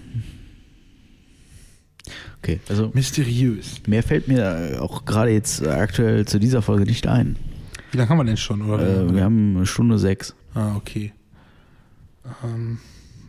[2.45, 3.81] Okay, also Mysteriös.
[3.87, 7.37] mehr fällt mir auch gerade jetzt äh, aktuell zu dieser Folge nicht ein.
[7.91, 8.61] Wie lange haben wir denn schon?
[8.61, 9.01] Oder?
[9.07, 10.35] Äh, wir haben eine Stunde sechs.
[10.53, 11.11] ah, okay.
[12.43, 12.77] Ähm,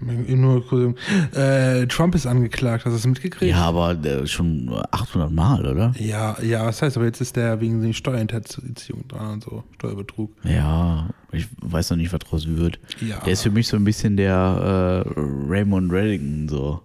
[0.00, 0.98] nur kurz,
[1.34, 3.50] äh, Trump ist angeklagt, hast du das mitgekriegt?
[3.50, 5.94] Ja, aber äh, schon 800 Mal, oder?
[5.98, 10.30] Ja, ja, was heißt, aber jetzt ist der wegen der Steuerhinterziehung dran und so, Steuerbetrug.
[10.44, 12.78] Ja, ich weiß noch nicht, was draus wird.
[13.00, 13.20] Ja.
[13.20, 16.82] Der ist für mich so ein bisschen der äh, Raymond Reddington, so.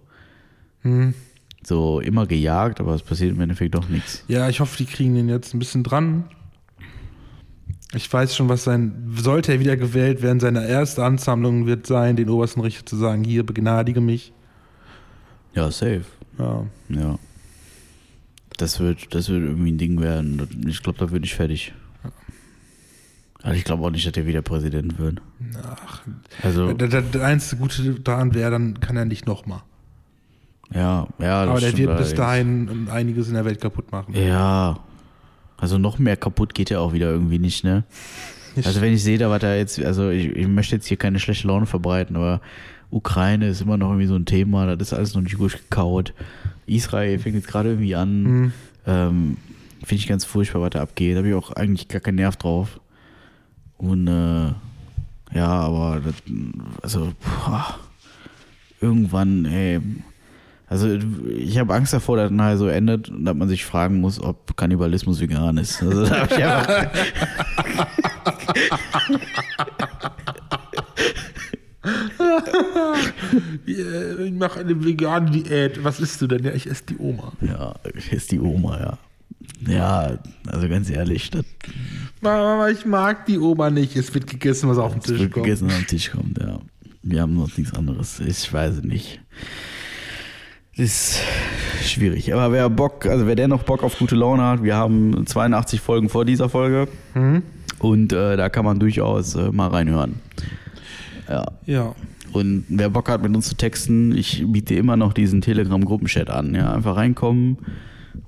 [0.80, 1.12] Hm.
[1.64, 4.24] So immer gejagt, aber es passiert im Endeffekt doch nichts.
[4.28, 6.24] Ja, ich hoffe, die kriegen den jetzt ein bisschen dran.
[7.94, 12.16] Ich weiß schon, was sein, sollte er wieder gewählt werden, seine erste Ansammlung wird sein,
[12.16, 14.32] den obersten Richter zu sagen, hier, begnadige mich.
[15.54, 16.04] Ja, safe.
[16.38, 16.66] Ja.
[16.88, 17.18] Ja.
[18.56, 20.48] Das wird, das wird irgendwie ein Ding werden.
[20.66, 21.74] Ich glaube, da wird ich fertig.
[23.42, 25.20] Also ich glaube auch nicht, dass der wieder Präsident wird.
[25.62, 26.02] Ach,
[26.42, 29.62] Also, der einzige Gute daran wäre, dann kann er nicht nochmal.
[30.74, 31.46] Ja, ja.
[31.46, 34.14] das Aber der wird bis dahin einiges in der Welt kaputt machen.
[34.14, 34.78] Ja.
[35.56, 37.84] Also noch mehr kaputt geht ja auch wieder irgendwie nicht, ne?
[38.64, 41.18] Also wenn ich sehe, da was da jetzt, also ich, ich möchte jetzt hier keine
[41.18, 42.40] schlechte Laune verbreiten, aber
[42.90, 46.12] Ukraine ist immer noch irgendwie so ein Thema, das ist alles noch nicht durchgekaut.
[46.66, 48.22] Israel fängt jetzt gerade irgendwie an.
[48.22, 48.52] Mhm.
[48.86, 49.36] Ähm,
[49.84, 51.14] Finde ich ganz furchtbar, was da abgeht.
[51.14, 52.80] Da habe ich auch eigentlich gar keinen Nerv drauf.
[53.78, 54.52] Und äh,
[55.34, 56.14] ja, aber das,
[56.82, 57.78] also boah,
[58.80, 59.80] irgendwann, ey,
[60.72, 60.88] also
[61.28, 64.56] ich habe Angst davor, dass nachher so endet und dass man sich fragen muss, ob
[64.56, 65.82] Kannibalismus vegan ist.
[65.82, 66.86] Also da ich einfach,
[73.66, 75.84] Ich mache eine vegane Diät.
[75.84, 76.44] Was isst du denn?
[76.44, 77.32] Ja, ich esse die Oma.
[77.42, 77.74] ja,
[78.10, 78.98] ist die Oma, ja.
[79.66, 81.44] Ja, also ganz ehrlich, das
[82.20, 83.96] Mama, ich mag die Oma nicht.
[83.96, 85.44] Es wird gegessen, was auf den Tisch wird kommt.
[85.44, 86.58] gegessen und am Tisch kommt, ja.
[87.02, 88.20] Wir haben noch nichts anderes.
[88.20, 89.20] Ich weiß es nicht.
[90.76, 91.20] Das ist
[91.84, 92.32] schwierig.
[92.32, 96.08] Aber wer Bock, also wer dennoch Bock auf gute Laune hat, wir haben 82 Folgen
[96.08, 96.88] vor dieser Folge.
[97.14, 97.42] Mhm.
[97.78, 100.20] Und äh, da kann man durchaus äh, mal reinhören.
[101.28, 101.44] Ja.
[101.66, 101.94] Ja.
[102.32, 106.54] Und wer Bock hat, mit uns zu texten, ich biete immer noch diesen Telegram-Gruppenchat an.
[106.54, 107.58] Ja, einfach reinkommen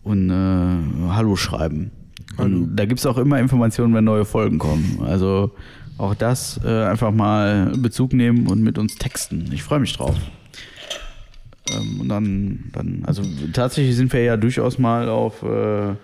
[0.02, 1.90] und äh, Hallo schreiben.
[2.36, 5.00] Und da gibt es auch immer Informationen, wenn neue Folgen kommen.
[5.02, 5.52] Also
[5.96, 9.48] auch das äh, einfach mal Bezug nehmen und mit uns texten.
[9.52, 10.16] Ich freue mich drauf.
[11.72, 13.22] Ähm, und dann, dann, also
[13.52, 15.94] tatsächlich sind wir ja durchaus mal auf, äh,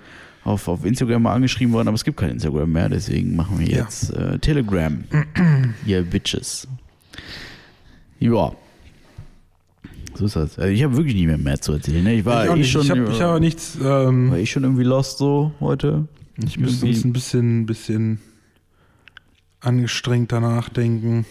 [0.45, 3.67] auf, auf Instagram mal angeschrieben worden, aber es gibt kein Instagram mehr, deswegen machen wir
[3.69, 3.79] Ja.
[3.85, 5.05] jetzt äh, Telegram.
[5.87, 6.67] Ihr Bitches.
[8.19, 8.53] Ja.
[10.15, 10.59] So ist das.
[10.59, 12.03] Also ich habe wirklich nicht mehr mehr zu erzählen.
[12.05, 12.15] Ne?
[12.15, 12.71] Ich war ich, eh nicht.
[12.71, 13.79] schon, ich habe ich hab nichts.
[13.83, 16.09] Ähm, war eh schon irgendwie lost so heute.
[16.45, 18.21] ich müsste uns ein bisschen, bisschen
[19.61, 21.27] angestrengter nachdenken,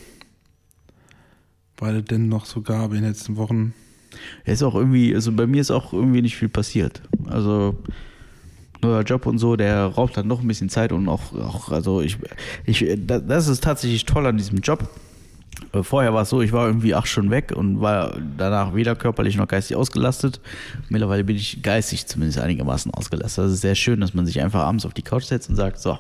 [1.77, 3.73] weil es denn noch so gab in den letzten Wochen.
[4.45, 7.02] Ja, ist auch irgendwie, also bei mir ist auch irgendwie nicht viel passiert.
[7.27, 7.76] Also
[8.81, 12.02] neuer Job und so, der raubt dann noch ein bisschen Zeit und auch, auch also
[12.02, 12.18] ich,
[12.65, 14.88] ich, da- das ist tatsächlich toll an diesem Job.
[15.73, 18.95] Äh, Vorher war es so, ich war irgendwie acht Stunden weg und war danach weder
[18.95, 20.40] körperlich noch geistig ausgelastet.
[20.88, 23.44] Mittlerweile bin ich geistig zumindest einigermaßen ausgelastet.
[23.45, 25.80] Das ist sehr schön, dass man sich einfach abends auf die Couch setzt und sagt,
[25.80, 25.99] so,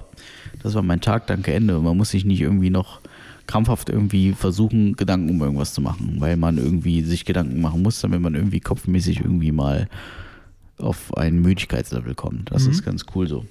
[0.63, 1.77] das war mein Tag, danke, Ende.
[1.79, 3.01] Man muss sich nicht irgendwie noch
[3.49, 7.99] krampfhaft irgendwie versuchen, Gedanken um irgendwas zu machen, weil man irgendwie sich Gedanken machen muss,
[7.99, 9.89] damit man irgendwie kopfmäßig irgendwie mal
[10.77, 12.51] auf ein Müdigkeitslevel kommt.
[12.51, 13.45] Das ist ganz cool so.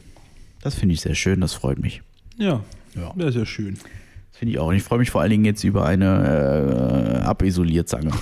[0.62, 2.02] Das finde ich sehr schön, das freut mich.
[2.36, 2.62] Ja,
[2.94, 3.12] Ja.
[3.16, 3.32] ja.
[3.32, 3.74] sehr schön.
[3.74, 4.68] Das finde ich auch.
[4.68, 8.12] Und ich freue mich vor allen Dingen jetzt über eine äh, Abisolierzange.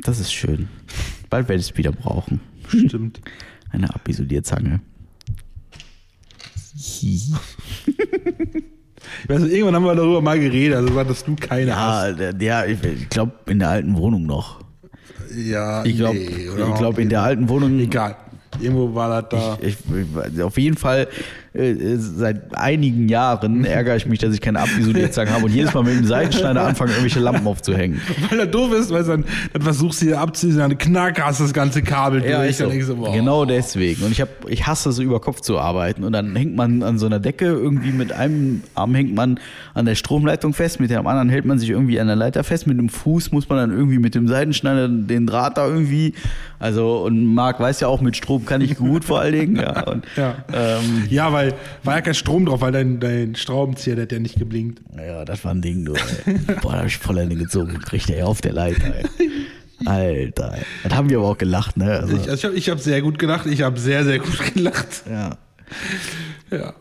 [0.00, 0.68] Das ist schön.
[1.28, 2.40] Bald werde ich es wieder brauchen.
[2.66, 3.20] Stimmt.
[3.68, 4.80] Eine Abisolierzange.
[9.24, 12.18] Ich weiß, nicht, irgendwann haben wir darüber mal geredet, also hattest du keine hast.
[12.18, 14.60] Ja, der- ja ich, ich glaube in der alten Wohnung noch.
[15.36, 17.78] Ja, Ich glaube, nee, ich glaube in der alten Wohnung.
[17.78, 18.16] Egal.
[18.60, 19.58] Irgendwo war das da.
[19.62, 19.76] Ich,
[20.34, 21.06] ich, auf jeden Fall
[21.52, 25.82] äh, seit einigen Jahren ärgere ich mich, dass ich keine Abisolierzange habe und jedes Mal
[25.82, 28.00] mit dem Seitenschneider anfange, irgendwelche Lampen aufzuhängen.
[28.28, 31.52] Weil er doof ist, weil dann, dann versuchst du hier abzuziehen, dann knack hast das
[31.52, 32.50] ganze Kabel Ja, durch.
[32.50, 32.94] ich so.
[32.94, 33.12] Du, boah.
[33.12, 34.04] Genau deswegen.
[34.04, 36.04] Und ich, hab, ich hasse es, über Kopf zu arbeiten.
[36.04, 39.40] Und dann hängt man an so einer Decke, irgendwie mit einem Arm hängt man
[39.74, 42.66] an der Stromleitung fest, mit dem anderen hält man sich irgendwie an der Leiter fest,
[42.66, 46.14] mit dem Fuß muss man dann irgendwie mit dem Seitenschneider den Draht da irgendwie.
[46.58, 49.56] Also, und Marc weiß ja auch, mit Strom kann ich gut vor allen Dingen.
[49.56, 50.34] Ja, und, Ja.
[50.52, 51.39] Ähm, ja, weil
[51.84, 54.80] war ja kein Strom drauf, weil dein, dein Schraubenzieher, der hat ja nicht geblinkt.
[54.96, 55.94] ja, das war ein Ding, du.
[55.94, 56.34] Ey.
[56.62, 57.78] Boah, da hab ich voll eine gezogen.
[57.80, 59.04] Kriegt er auf der Leiter, ey.
[59.86, 60.62] Alter, ey.
[60.84, 62.00] das haben wir aber auch gelacht, ne?
[62.00, 64.38] Also, Ich, also ich habe ich hab sehr gut gelacht, ich habe sehr, sehr gut
[64.54, 65.04] gelacht.
[65.08, 65.36] ja.
[66.50, 66.74] Ja.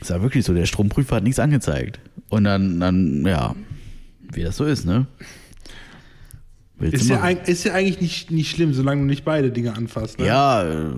[0.00, 1.98] Es war wirklich so, der Stromprüfer hat nichts angezeigt.
[2.28, 3.54] Und dann, dann, ja,
[4.32, 5.06] wie das so ist, ne?
[6.78, 10.18] Willst Ist ja, ist ja eigentlich nicht, nicht schlimm, solange du nicht beide Dinge anfasst.
[10.18, 10.26] Ne?
[10.26, 10.90] Ja, äh,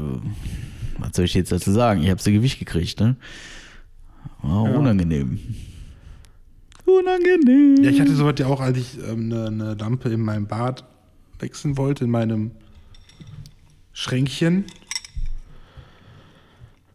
[0.98, 2.02] was soll ich jetzt dazu sagen?
[2.02, 3.16] Ich habe sie Gewicht gekriegt, ne?
[4.42, 4.78] War Ja.
[4.78, 5.38] unangenehm.
[6.84, 7.82] Unangenehm.
[7.82, 10.84] Ja, ich hatte sowas ja auch, als ich ähm, eine, eine Lampe in meinem Bad
[11.40, 12.52] wechseln wollte, in meinem
[13.92, 14.64] Schränkchen.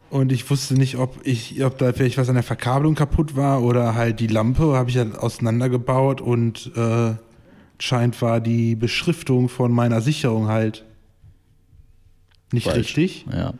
[0.09, 3.61] Und ich wusste nicht, ob ich, ob da vielleicht was an der Verkabelung kaputt war
[3.63, 7.13] oder halt die Lampe, habe ich ja auseinandergebaut und äh,
[7.79, 10.85] scheint war die Beschriftung von meiner Sicherung halt
[12.51, 12.77] nicht Falsch.
[12.97, 13.25] richtig.
[13.31, 13.53] Ja.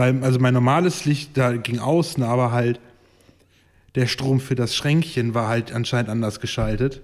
[0.00, 2.80] Weil, also mein normales Licht, da ging außen, aber halt
[3.96, 7.02] der Strom für das Schränkchen war halt anscheinend anders geschaltet.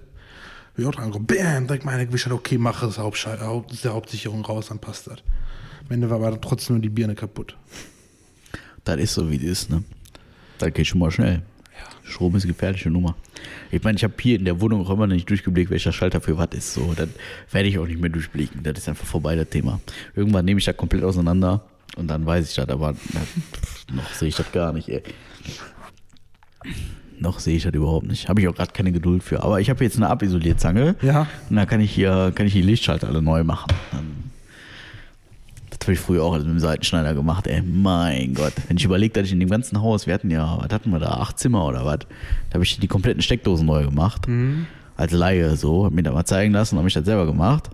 [0.71, 3.81] Hab Ich auch dran gekommen, bam, direkt meine Gewicht, okay, mach das Hauptschal Haupt, aus
[3.81, 5.19] der Hauptsicherung raus, dann passt das.
[5.85, 7.55] Am Ende war aber trotzdem nur die Birne kaputt.
[8.83, 9.83] Das ist so, wie es ist, ne?
[10.57, 11.43] Das geht schon mal schnell.
[12.01, 13.15] Strom ist eine gefährliche Nummer.
[13.69, 16.19] Ich meine, ich habe hier in der Wohnung auch immer noch nicht durchgeblickt, welcher Schalter
[16.19, 16.73] für was ist.
[16.73, 17.13] So, dann
[17.51, 18.63] werde ich auch nicht mehr durchblicken.
[18.63, 19.81] Das ist einfach vorbei, das Thema.
[20.15, 21.63] Irgendwann nehme ich das komplett auseinander
[21.95, 23.21] und dann weiß ich das, aber na,
[23.95, 25.03] noch sehe ich das gar nicht, ey.
[27.19, 28.29] Noch sehe ich das überhaupt nicht.
[28.29, 29.41] Habe ich auch gerade keine Geduld für.
[29.41, 30.95] Aber ich habe jetzt eine Abisolierzange.
[31.01, 31.25] Ja.
[31.49, 33.73] Und da kann ich hier, kann ich die Lichtschalter alle neu machen.
[33.91, 34.31] Dann,
[35.71, 37.63] das habe ich früher auch mit dem Seitenschneider gemacht, ey.
[37.63, 38.53] Mein Gott.
[38.67, 40.99] Wenn ich überlege, dass ich in dem ganzen Haus, wir hatten ja, was hatten wir
[40.99, 41.99] da, acht Zimmer oder was,
[42.49, 44.27] da habe ich die kompletten Steckdosen neu gemacht.
[44.95, 47.69] Als Laie so, hab mir das mal zeigen lassen, habe ich das selber gemacht.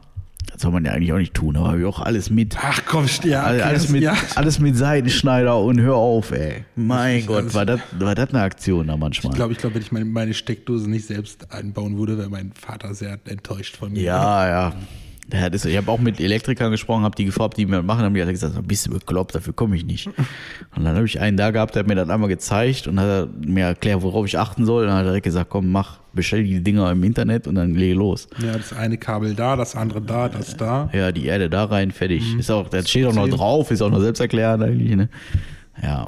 [0.53, 2.55] Das soll man ja eigentlich auch nicht tun, aber habe ich auch alles mit.
[2.61, 4.15] Ach komm, ja, Alles, okay, alles, mit, ja.
[4.35, 6.65] alles mit Seitenschneider und hör auf, ey.
[6.75, 9.31] Mein Gott, war das, war das eine Aktion da manchmal.
[9.33, 12.51] Ich glaube, ich glaub, wenn ich meine, meine Steckdose nicht selbst einbauen würde, wäre mein
[12.53, 14.03] Vater sehr enttäuscht von mir.
[14.03, 14.73] Ja, ja.
[15.31, 18.03] Ja, das, ich habe auch mit Elektrikern gesprochen, habe die gefragt, die mir das machen,
[18.03, 20.07] haben die alle gesagt, bist du bekloppt, dafür komme ich nicht.
[20.75, 23.29] Und dann habe ich einen da gehabt, der hat mir das einmal gezeigt und hat
[23.45, 24.83] mir erklärt, worauf ich achten soll.
[24.83, 27.73] Und dann hat er direkt gesagt, komm, mach, bestell die Dinger im Internet und dann
[27.73, 28.27] lege los.
[28.43, 30.89] Ja, das eine Kabel da, das andere da, das da.
[30.93, 32.37] Ja, die Erde da rein, fertig.
[32.37, 35.09] Ist auch, das steht auch noch drauf, ist auch noch selbsterklärend eigentlich, ne?
[35.81, 36.05] Ja.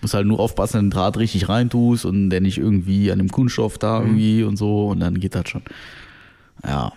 [0.00, 3.18] Muss halt nur aufpassen, dass du den Draht richtig reintust und der nicht irgendwie an
[3.18, 5.62] dem Kunststoff da irgendwie und so und dann geht das schon.
[6.66, 6.92] Ja.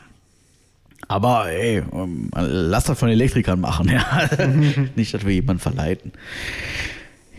[1.07, 4.29] Aber ey, ähm, lass das von Elektrikern machen, ja.
[4.95, 6.11] Nicht, dass wir jemanden verleiten.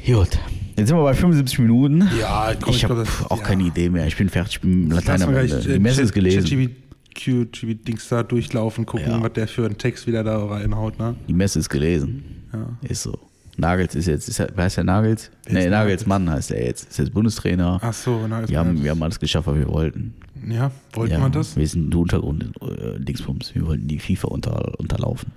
[0.07, 0.39] Gut.
[0.77, 2.09] Jetzt sind wir bei 75 Minuten.
[2.19, 3.45] Ja, komm, ich ich habe auch ja.
[3.45, 4.07] keine Idee mehr.
[4.07, 6.71] Ich bin fertig, ich bin Lass Latein mal am gleich, äh, Die Messe ist gelesen.
[7.15, 9.23] ChatGPT Dings da durchlaufen, gucken, Ja.
[9.23, 11.17] was der für einen Text wieder da reinhaut, ne?
[11.27, 12.45] Die Messe ist gelesen.
[12.53, 12.69] Ja.
[12.89, 13.19] Ist so.
[13.57, 15.33] Nagels ist jetzt, ist, er- wer heißt der Nagels?
[15.49, 16.07] Nee, ist Nagels?
[16.07, 16.91] Mann heißt er jetzt.
[16.91, 17.81] Ist jetzt Bundestrainer.
[17.83, 20.15] Ach so, na, ist wir, haben, wir haben alles geschafft, was wir wollten.
[20.51, 21.57] Ja, wollte ja, man das?
[21.57, 23.55] Wir sind der Untergrund äh, Dingsbums.
[23.55, 25.33] Wir wollten die FIFA unter, unterlaufen.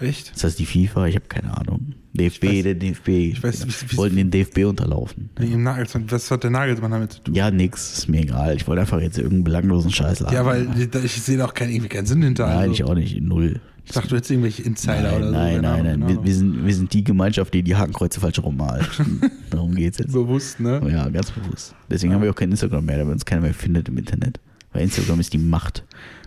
[0.00, 0.32] Echt?
[0.42, 1.06] Das die FIFA?
[1.06, 1.94] Ich habe keine Ahnung.
[2.14, 3.08] DFB, weiß- der DFB.
[3.08, 5.30] ich weiß, wie- wie- wollten den DFB unterlaufen.
[5.38, 7.34] Nagelsmann, was hat der Nagelsmann damit zu tun?
[7.34, 8.56] Ja, nix, ist mir egal.
[8.56, 10.34] Ich wollte einfach jetzt irgendeinen belanglosen Scheiß laden.
[10.34, 10.68] Ja, weil
[11.04, 12.46] ich, sehe da auch keinen, irgendwie keinen Sinn hinter.
[12.46, 12.72] Nein, also.
[12.72, 13.20] ich auch nicht.
[13.22, 13.60] Null.
[13.84, 15.32] Ich dachte, du hättest irgendwelche Insider Nein, oder so.
[15.32, 16.08] nein, nein, Ahnung, nein.
[16.08, 18.88] Wir, wir, sind, wir sind die Gemeinschaft, die die Hakenkreuze falsch rummalt.
[19.50, 20.12] Darum geht's jetzt.
[20.12, 20.80] bewusst, ne?
[20.90, 21.74] Ja, ganz bewusst.
[21.90, 24.38] Deswegen haben wir auch kein Instagram mehr, damit uns keiner mehr findet im Internet.
[24.72, 25.84] Weil Instagram ist die Macht.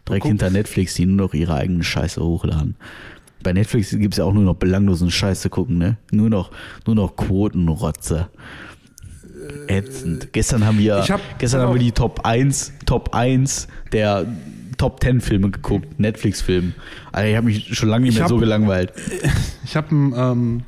[0.07, 2.75] Direkt hinter Netflix, die nur noch ihre eigene Scheiße hochladen.
[3.43, 5.97] Bei Netflix gibt es ja auch nur noch belanglosen Scheiß zu gucken, ne?
[6.11, 6.51] Nur noch,
[6.85, 8.29] nur noch Quotenrotze.
[9.67, 10.31] Ätzend.
[10.33, 14.25] Gestern haben wir, hab- gestern haben wir die Top 1, Top 1 der
[14.77, 16.73] Top 10 Filme geguckt, Netflix-Film.
[17.11, 18.93] Alter, ich habe mich schon lange nicht Ich mehr hab- so gelangweilt.
[19.63, 20.61] Ich habe einen ähm,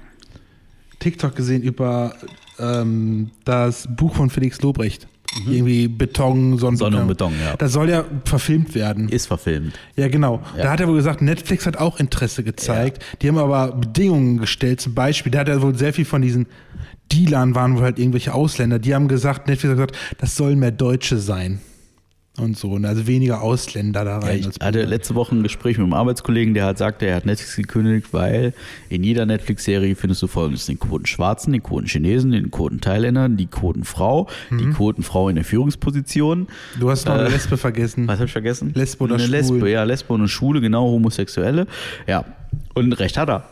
[0.99, 2.15] TikTok gesehen über
[2.59, 5.07] ähm, das Buch von Felix Lobrecht.
[5.45, 6.77] Irgendwie Beton, Sonnenbeton.
[6.77, 7.55] Sonne und Beton, ja.
[7.57, 9.09] Das soll ja verfilmt werden.
[9.09, 9.77] Ist verfilmt.
[9.95, 10.41] Ja, genau.
[10.55, 10.63] Ja.
[10.63, 13.03] Da hat er wohl gesagt, Netflix hat auch Interesse gezeigt.
[13.21, 14.81] Die haben aber Bedingungen gestellt.
[14.81, 16.47] Zum Beispiel, da hat er wohl sehr viel von diesen
[17.11, 18.79] Dealern waren wohl halt irgendwelche Ausländer.
[18.79, 21.61] Die haben gesagt, Netflix hat gesagt, das sollen mehr Deutsche sein.
[22.39, 22.69] Und so.
[22.73, 24.39] Und Also weniger Ausländer da Ja, rein.
[24.39, 27.25] ich als hatte letzte Woche ein Gespräch mit einem Arbeitskollegen, der hat sagte, er hat
[27.25, 28.53] Netflix gekündigt, weil
[28.89, 33.37] in jeder Netflix-Serie findest du folgendes: den Quoten Schwarzen, den Quoten Chinesen, den Quoten Thailändern,
[33.37, 34.57] die Quoten Frau, Mhm.
[34.59, 36.47] die Quoten Frau in der Führungsposition.
[36.79, 38.07] du hast noch äh, eine Lesbe vergessen.
[38.07, 38.71] Was habe ich vergessen?
[38.75, 39.31] Lesbe oder eine schwul.
[39.35, 41.65] Lesbe, ja, Lesbe und eine Schwule, genau, Homosexuelle.
[42.05, 42.23] Ja,
[42.75, 43.49] und recht hat er.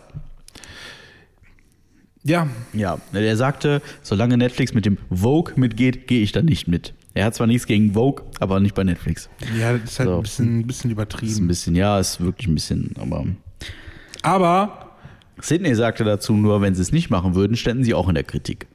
[2.24, 6.94] Ja, Ja, der sagte, solange Netflix mit dem Vogue mitgeht, gehe ich da nicht mit.
[7.16, 9.30] Er hat zwar nichts gegen Vogue, aber nicht bei Netflix.
[9.60, 10.16] ja, das ist halt So.
[10.18, 11.48] ein bisschen, ein bisschen Das ist ein übertrieben.
[11.48, 13.26] bisschen, ja, ist wirklich ein bisschen, aber
[14.22, 14.92] Aber
[15.42, 18.24] Sydney sagte dazu nur, wenn sie es nicht machen würden, ständen sie auch in der
[18.24, 18.68] Kritik.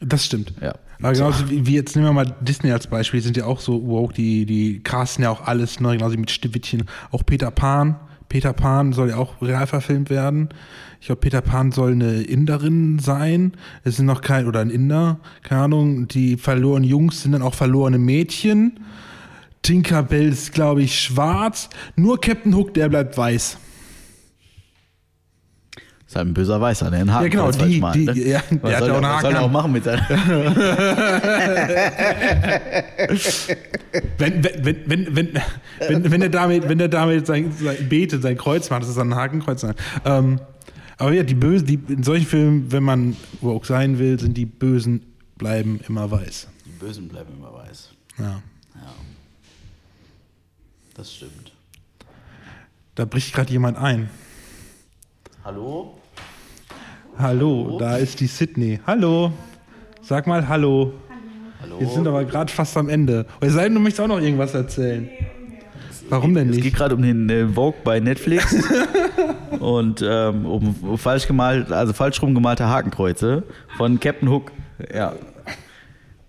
[0.00, 0.52] das stimmt.
[0.60, 0.74] Ja.
[1.00, 3.58] Aber genauso wie, wie jetzt nehmen wir mal Disney als Beispiel, die sind ja auch
[3.60, 6.84] so woke, die, die casten ja auch alles neu, genauso wie mit Schneewittchen.
[7.10, 7.96] Auch Peter Pan.
[8.32, 10.48] Peter Pan soll ja auch real verfilmt werden.
[11.00, 13.52] Ich glaube, Peter Pan soll eine Inderin sein.
[13.84, 16.08] Es sind noch kein, oder ein Inder, keine Ahnung.
[16.08, 18.80] Die verlorenen Jungs sind dann auch verlorene Mädchen.
[19.60, 21.68] Tinkerbell ist, glaube ich, schwarz.
[21.94, 23.58] Nur Captain Hook, der bleibt weiß.
[26.12, 28.12] Ist halt ein böser Weißer, der einen Haken Ja, genau, die- malt, die- ne?
[28.28, 30.06] ja, der was hat soll, ja auch einen was soll er auch machen mit seiner...
[34.18, 35.34] Wenn, wenn, wenn, wenn,
[35.88, 38.98] wenn, wenn, er damit, wenn er damit sein, sein betet, sein Kreuz macht, das ist
[38.98, 39.62] dann ein Hakenkreuz.
[39.62, 39.74] Sein.
[40.04, 40.38] Ähm,
[40.98, 44.44] aber ja, die Bösen, die, in solchen Filmen, wenn man woke sein will, sind die
[44.44, 45.06] Bösen
[45.38, 46.46] bleiben immer weiß.
[46.66, 47.88] Die Bösen bleiben immer weiß.
[48.18, 48.42] Ja.
[50.94, 51.52] Das stimmt.
[52.96, 54.10] Da bricht gerade jemand ein.
[55.42, 55.98] Hallo?
[57.18, 58.80] Hallo, da ist die Sydney.
[58.86, 59.32] Hallo.
[60.00, 60.92] Sag mal Hallo.
[61.60, 61.78] Hallo?
[61.80, 63.26] Wir sind aber gerade fast am Ende.
[63.40, 65.08] Es sei denn, du möchtest auch noch irgendwas erzählen.
[66.08, 66.76] Warum denn Es geht nicht?
[66.76, 68.54] gerade um den äh, Vogue bei Netflix
[69.60, 73.44] und ähm, um falsch gemalt, also falsch rum gemalte Hakenkreuze
[73.76, 74.50] von Captain Hook.
[74.94, 75.14] Ja.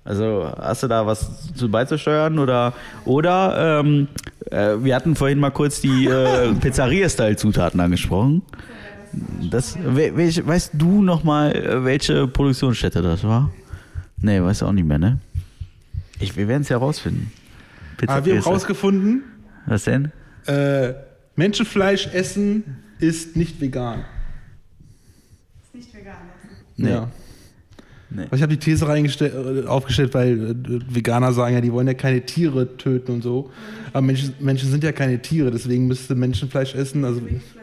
[0.05, 2.73] Also hast du da was zu beizusteuern oder
[3.05, 4.09] oder ähm,
[4.51, 8.41] äh, wir hatten vorhin mal kurz die äh, Pizzeria-Style-Zutaten angesprochen.
[9.49, 13.51] Das, wel- welche, weißt du noch mal, äh, welche Produktionsstätte das war?
[14.17, 15.19] Nee, weißt du auch nicht mehr, ne?
[16.19, 17.31] Ich, wir werden es ja rausfinden.
[17.31, 18.53] Aber wir haben Pizzeria-Style.
[18.53, 19.23] rausgefunden,
[19.65, 20.11] Was denn?
[20.47, 20.93] äh,
[21.35, 22.63] Menschenfleisch essen
[22.99, 24.03] ist nicht vegan.
[25.63, 26.15] Ist nicht vegan.
[26.77, 26.89] Nee.
[26.89, 27.09] Ja.
[28.09, 28.21] Nee.
[28.23, 30.55] Also Ich habe die These äh, aufgestellt, weil äh,
[30.95, 33.51] Veganer sagen ja, die wollen ja keine Tiere töten und so.
[33.91, 37.03] Aber Menschen, Menschen sind ja keine Tiere, deswegen müsste Menschenfleisch essen.
[37.05, 37.55] Also, Fleisch, Fleisch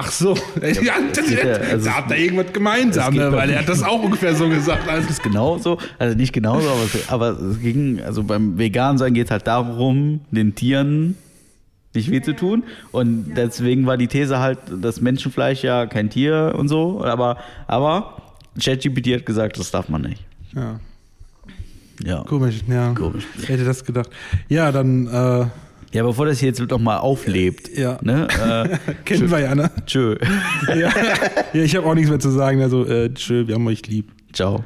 [0.00, 1.38] Ach so, ja, das, ja,
[1.70, 3.30] also da habt ihr irgendwas gemeinsam, ne?
[3.32, 4.82] weil er hat das auch ungefähr so gesagt.
[4.88, 9.14] Also, ist genauso, also nicht genauso, aber es, aber es ging, also beim Vegan sein
[9.14, 11.16] geht es halt darum, den Tieren
[11.94, 12.62] nicht weh zu tun.
[12.92, 17.36] Und deswegen war die These halt, dass Menschenfleisch ja kein Tier und so, aber,
[17.66, 18.16] aber
[18.62, 20.24] ChatGPT hat gesagt, das darf man nicht.
[20.54, 20.80] ja,
[22.02, 22.22] Ja.
[22.24, 22.92] komisch, ja.
[22.94, 23.24] Komisch.
[23.46, 24.10] Hätte das gedacht?
[24.48, 25.46] Ja, dann äh,
[25.92, 27.98] Ja, bevor das hier jetzt noch mal auflebt, Ja.
[28.02, 28.28] ne?
[28.40, 29.70] Äh, kennen wir ja, ne?
[29.86, 30.16] tschö.
[30.68, 30.74] ja.
[31.52, 32.62] ja, ich habe auch nichts mehr zu sagen.
[32.62, 34.12] Also, äh, tschö, wir haben euch lieb.
[34.32, 34.64] Ciao.